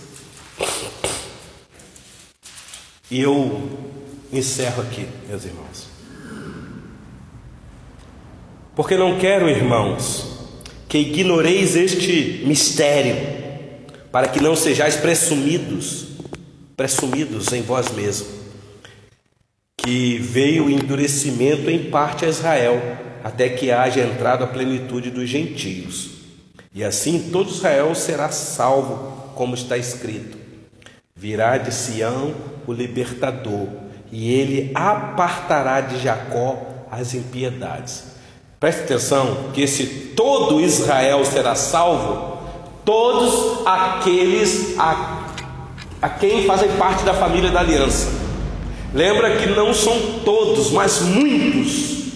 E 3.10 3.20
eu 3.20 3.68
encerro 4.32 4.82
aqui, 4.82 5.06
meus 5.28 5.44
irmãos. 5.44 5.88
Porque 8.74 8.96
não 8.96 9.18
quero, 9.18 9.48
irmãos, 9.48 10.48
que 10.88 10.98
ignoreis 10.98 11.76
este 11.76 12.42
mistério, 12.46 13.16
para 14.10 14.28
que 14.28 14.40
não 14.40 14.56
sejais 14.56 14.96
presumidos 14.96 16.13
presumidos 16.76 17.52
em 17.52 17.62
vós 17.62 17.90
mesmos, 17.92 18.28
que 19.76 20.18
veio 20.18 20.66
o 20.66 20.70
endurecimento 20.70 21.70
em 21.70 21.90
parte 21.90 22.24
a 22.24 22.28
Israel, 22.28 22.80
até 23.22 23.48
que 23.48 23.70
haja 23.70 24.00
entrado 24.00 24.44
a 24.44 24.46
plenitude 24.46 25.10
dos 25.10 25.28
gentios. 25.28 26.10
E 26.74 26.82
assim 26.82 27.30
todo 27.30 27.50
Israel 27.50 27.94
será 27.94 28.30
salvo, 28.30 29.32
como 29.34 29.54
está 29.54 29.76
escrito: 29.76 30.36
Virá 31.14 31.56
de 31.58 31.72
Sião 31.72 32.34
o 32.66 32.72
libertador, 32.72 33.68
e 34.10 34.32
ele 34.32 34.70
apartará 34.74 35.80
de 35.80 36.00
Jacó 36.00 36.86
as 36.90 37.14
impiedades. 37.14 38.14
Preste 38.58 38.84
atenção 38.84 39.50
que 39.52 39.62
esse 39.62 39.86
todo 40.16 40.60
Israel 40.60 41.24
será 41.24 41.54
salvo, 41.54 42.38
todos 42.84 43.66
aqueles 43.66 44.78
a 44.78 45.23
a 46.04 46.08
quem 46.10 46.44
fazem 46.44 46.68
parte 46.72 47.02
da 47.02 47.14
família 47.14 47.50
da 47.50 47.60
aliança. 47.60 48.12
Lembra 48.92 49.38
que 49.38 49.46
não 49.46 49.72
são 49.72 49.98
todos, 50.22 50.70
mas 50.70 51.00
muitos. 51.00 52.10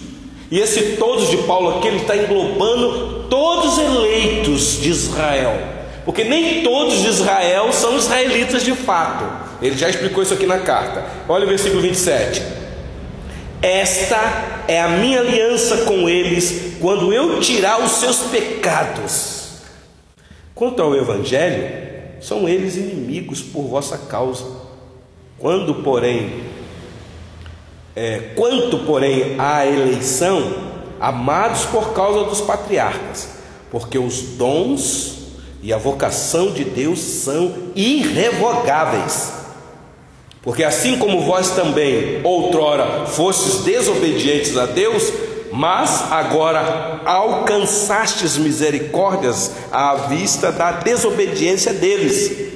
E 0.51 0.59
esse 0.59 0.97
todos 0.97 1.27
de 1.31 1.37
Paulo 1.37 1.79
aqui, 1.79 1.87
ele 1.87 1.97
está 1.97 2.15
englobando 2.15 3.25
todos 3.31 3.79
eleitos 3.79 4.79
de 4.79 4.91
Israel. 4.91 5.57
Porque 6.05 6.23
nem 6.23 6.61
todos 6.61 7.01
de 7.01 7.07
Israel 7.07 7.73
são 7.73 7.97
israelitas 7.97 8.63
de 8.63 8.73
fato. 8.75 9.25
Ele 9.59 9.75
já 9.75 9.89
explicou 9.89 10.21
isso 10.21 10.35
aqui 10.35 10.45
na 10.45 10.59
carta. 10.59 11.03
Olha 11.27 11.45
o 11.45 11.49
versículo 11.49 11.81
27. 11.81 12.43
Esta 13.59 14.63
é 14.67 14.79
a 14.79 14.89
minha 14.89 15.21
aliança 15.21 15.77
com 15.77 16.07
eles 16.07 16.75
quando 16.79 17.11
eu 17.11 17.39
tirar 17.39 17.83
os 17.83 17.93
seus 17.93 18.17
pecados. 18.17 19.49
Quanto 20.53 20.79
ao 20.79 20.95
Evangelho, 20.95 21.88
são 22.21 22.47
eles 22.47 22.75
inimigos 22.75 23.41
por 23.41 23.63
vossa 23.63 23.97
causa. 23.97 24.45
Quando, 25.37 25.75
porém, 25.75 26.43
é, 27.95 28.31
quanto, 28.35 28.79
porém, 28.79 29.35
à 29.39 29.65
eleição, 29.65 30.53
amados 30.99 31.65
por 31.65 31.93
causa 31.93 32.25
dos 32.25 32.41
patriarcas, 32.41 33.29
porque 33.71 33.97
os 33.97 34.21
dons 34.37 35.17
e 35.61 35.73
a 35.73 35.77
vocação 35.77 36.51
de 36.51 36.63
Deus 36.63 36.99
são 36.99 37.53
irrevogáveis. 37.75 39.33
Porque 40.41 40.63
assim 40.63 40.97
como 40.97 41.21
vós 41.21 41.51
também 41.51 42.21
outrora 42.23 43.05
fostes 43.05 43.63
desobedientes 43.63 44.57
a 44.57 44.65
Deus, 44.65 45.11
mas 45.51 46.11
agora 46.11 47.01
alcançastes 47.05 48.37
misericórdias 48.37 49.51
à 49.71 49.95
vista 49.95 50.51
da 50.51 50.71
desobediência 50.71 51.73
deles. 51.73 52.49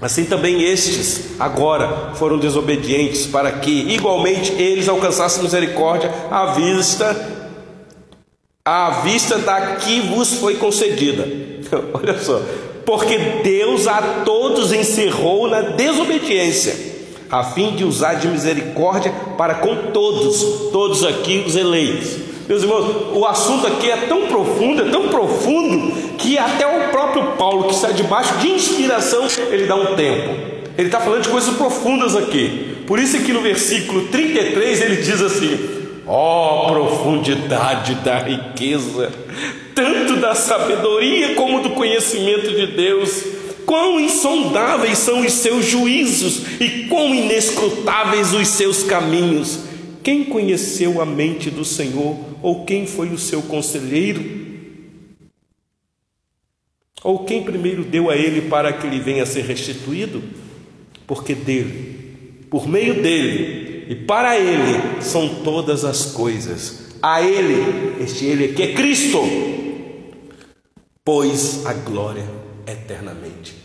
Assim 0.00 0.24
também 0.24 0.62
estes 0.62 1.40
agora 1.40 2.12
foram 2.14 2.38
desobedientes, 2.38 3.26
para 3.26 3.50
que 3.52 3.70
igualmente 3.70 4.52
eles 4.52 4.88
alcançassem 4.88 5.42
misericórdia 5.42 6.12
à 6.30 6.46
vista 6.46 7.34
à 8.64 8.90
vista 9.02 9.38
da 9.38 9.76
que 9.76 10.00
vos 10.00 10.34
foi 10.34 10.56
concedida. 10.56 11.26
Olha 11.94 12.18
só, 12.18 12.42
porque 12.84 13.16
Deus 13.42 13.86
a 13.86 14.22
todos 14.24 14.72
encerrou 14.72 15.48
na 15.48 15.60
desobediência 15.60 16.85
a 17.30 17.42
fim 17.42 17.72
de 17.74 17.84
usar 17.84 18.14
de 18.14 18.28
misericórdia 18.28 19.12
para 19.36 19.54
com 19.56 19.90
todos, 19.92 20.70
todos 20.70 21.04
aqui 21.04 21.44
os 21.46 21.56
eleitos. 21.56 22.16
Meus 22.48 22.62
irmãos, 22.62 23.16
o 23.16 23.26
assunto 23.26 23.66
aqui 23.66 23.90
é 23.90 23.96
tão 23.96 24.28
profundo, 24.28 24.82
é 24.82 24.90
tão 24.90 25.08
profundo, 25.08 25.92
que 26.16 26.38
até 26.38 26.64
o 26.66 26.90
próprio 26.90 27.32
Paulo, 27.32 27.64
que 27.64 27.74
está 27.74 27.90
debaixo 27.90 28.36
de 28.38 28.48
inspiração, 28.48 29.26
ele 29.50 29.66
dá 29.66 29.74
um 29.74 29.96
tempo. 29.96 30.56
Ele 30.78 30.88
está 30.88 31.00
falando 31.00 31.22
de 31.22 31.28
coisas 31.28 31.54
profundas 31.56 32.14
aqui. 32.14 32.76
Por 32.86 33.00
isso 33.00 33.18
que 33.20 33.32
no 33.32 33.40
versículo 33.40 34.06
33 34.08 34.80
ele 34.82 34.96
diz 34.96 35.20
assim: 35.20 35.58
Ó 36.06 36.68
oh, 36.68 36.72
profundidade 36.72 37.96
da 37.96 38.18
riqueza, 38.18 39.10
tanto 39.74 40.16
da 40.16 40.34
sabedoria 40.34 41.34
como 41.34 41.62
do 41.62 41.70
conhecimento 41.70 42.52
de 42.52 42.68
Deus 42.68 43.24
Quão 43.66 43.98
insondáveis 43.98 44.98
são 44.98 45.26
os 45.26 45.32
seus 45.32 45.66
juízos 45.66 46.42
e 46.60 46.86
quão 46.86 47.12
inescrutáveis 47.12 48.32
os 48.32 48.46
seus 48.46 48.84
caminhos. 48.84 49.58
Quem 50.04 50.24
conheceu 50.24 51.02
a 51.02 51.04
mente 51.04 51.50
do 51.50 51.64
Senhor 51.64 52.16
ou 52.40 52.64
quem 52.64 52.86
foi 52.86 53.08
o 53.08 53.18
seu 53.18 53.42
conselheiro? 53.42 54.24
Ou 57.02 57.24
quem 57.24 57.42
primeiro 57.42 57.82
deu 57.82 58.08
a 58.08 58.16
ele 58.16 58.42
para 58.42 58.72
que 58.72 58.86
ele 58.86 59.00
venha 59.00 59.24
a 59.24 59.26
ser 59.26 59.42
restituído? 59.42 60.22
Porque 61.04 61.34
dele, 61.34 62.46
por 62.48 62.68
meio 62.68 63.02
dele 63.02 63.86
e 63.88 63.94
para 63.96 64.38
ele 64.38 65.02
são 65.02 65.42
todas 65.42 65.84
as 65.84 66.12
coisas. 66.12 66.86
A 67.02 67.20
ele, 67.20 68.02
este 68.02 68.26
ele 68.26 68.54
que 68.54 68.62
é 68.62 68.74
Cristo, 68.74 69.18
pois 71.04 71.66
a 71.66 71.72
glória 71.72 72.24
eternamente. 72.66 73.55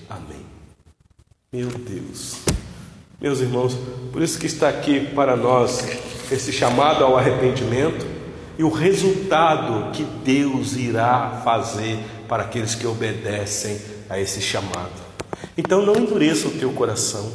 Meu 1.54 1.68
Deus. 1.68 2.38
Meus 3.20 3.42
irmãos, 3.42 3.78
por 4.14 4.22
isso 4.22 4.40
que 4.40 4.46
está 4.46 4.70
aqui 4.70 5.08
para 5.08 5.36
nós 5.36 5.86
esse 6.32 6.50
chamado 6.50 7.04
ao 7.04 7.18
arrependimento 7.18 8.06
e 8.58 8.64
o 8.64 8.70
resultado 8.70 9.92
que 9.92 10.02
Deus 10.24 10.78
irá 10.78 11.42
fazer 11.44 12.00
para 12.26 12.44
aqueles 12.44 12.74
que 12.74 12.88
obedecem 12.88 13.82
a 14.10 14.18
esse 14.18 14.40
chamado. 14.40 14.94
Então 15.58 15.86
não 15.86 15.98
endureça 15.98 16.48
o 16.48 16.52
teu 16.52 16.72
coração. 16.72 17.30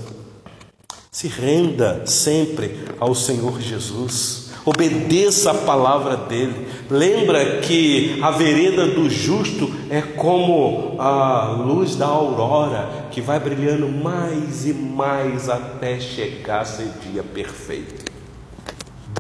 Se 1.13 1.29
renda 1.29 2.07
sempre 2.07 2.87
ao 2.99 3.15
Senhor 3.15 3.61
Jesus 3.61 4.46
obedeça 4.67 5.53
a 5.53 5.55
palavra 5.55 6.17
dele. 6.17 6.67
Lembra 6.91 7.61
que 7.61 8.19
a 8.21 8.33
vereda 8.33 8.89
do 8.89 9.09
justo 9.09 9.73
é 9.89 10.03
como 10.03 10.97
a 10.99 11.53
luz 11.53 11.95
da 11.95 12.07
aurora 12.07 13.07
que 13.13 13.21
vai 13.21 13.39
brilhando 13.39 13.89
mais 13.89 14.67
e 14.67 14.75
mais 14.75 15.49
até 15.49 16.01
chegar 16.01 16.63
a 16.63 16.65
ser 16.65 16.89
dia 17.11 17.23
perfeito. 17.23 18.05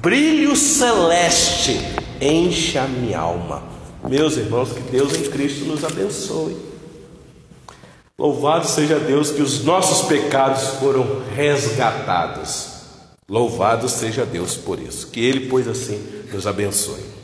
Brilho 0.03 0.57
celeste 0.57 1.81
enche 2.21 2.77
a 2.77 2.87
minha 2.87 3.21
alma. 3.21 3.63
Meus 4.09 4.37
irmãos, 4.37 4.73
que 4.73 4.81
Deus 4.81 5.17
em 5.17 5.31
Cristo 5.31 5.65
nos 5.65 5.85
abençoe. 5.85 6.57
Louvado 8.19 8.67
seja 8.67 8.99
Deus 8.99 9.31
que 9.31 9.43
os 9.43 9.65
nossos 9.65 10.09
pecados 10.09 10.79
foram 10.81 11.23
resgatados 11.35 12.76
Louvado 13.29 13.89
seja 13.89 14.25
Deus 14.25 14.57
por 14.57 14.81
isso. 14.81 15.09
Que 15.09 15.19
Ele, 15.21 15.49
pois 15.49 15.67
assim, 15.67 16.01
nos 16.33 16.47
abençoe. 16.47 17.16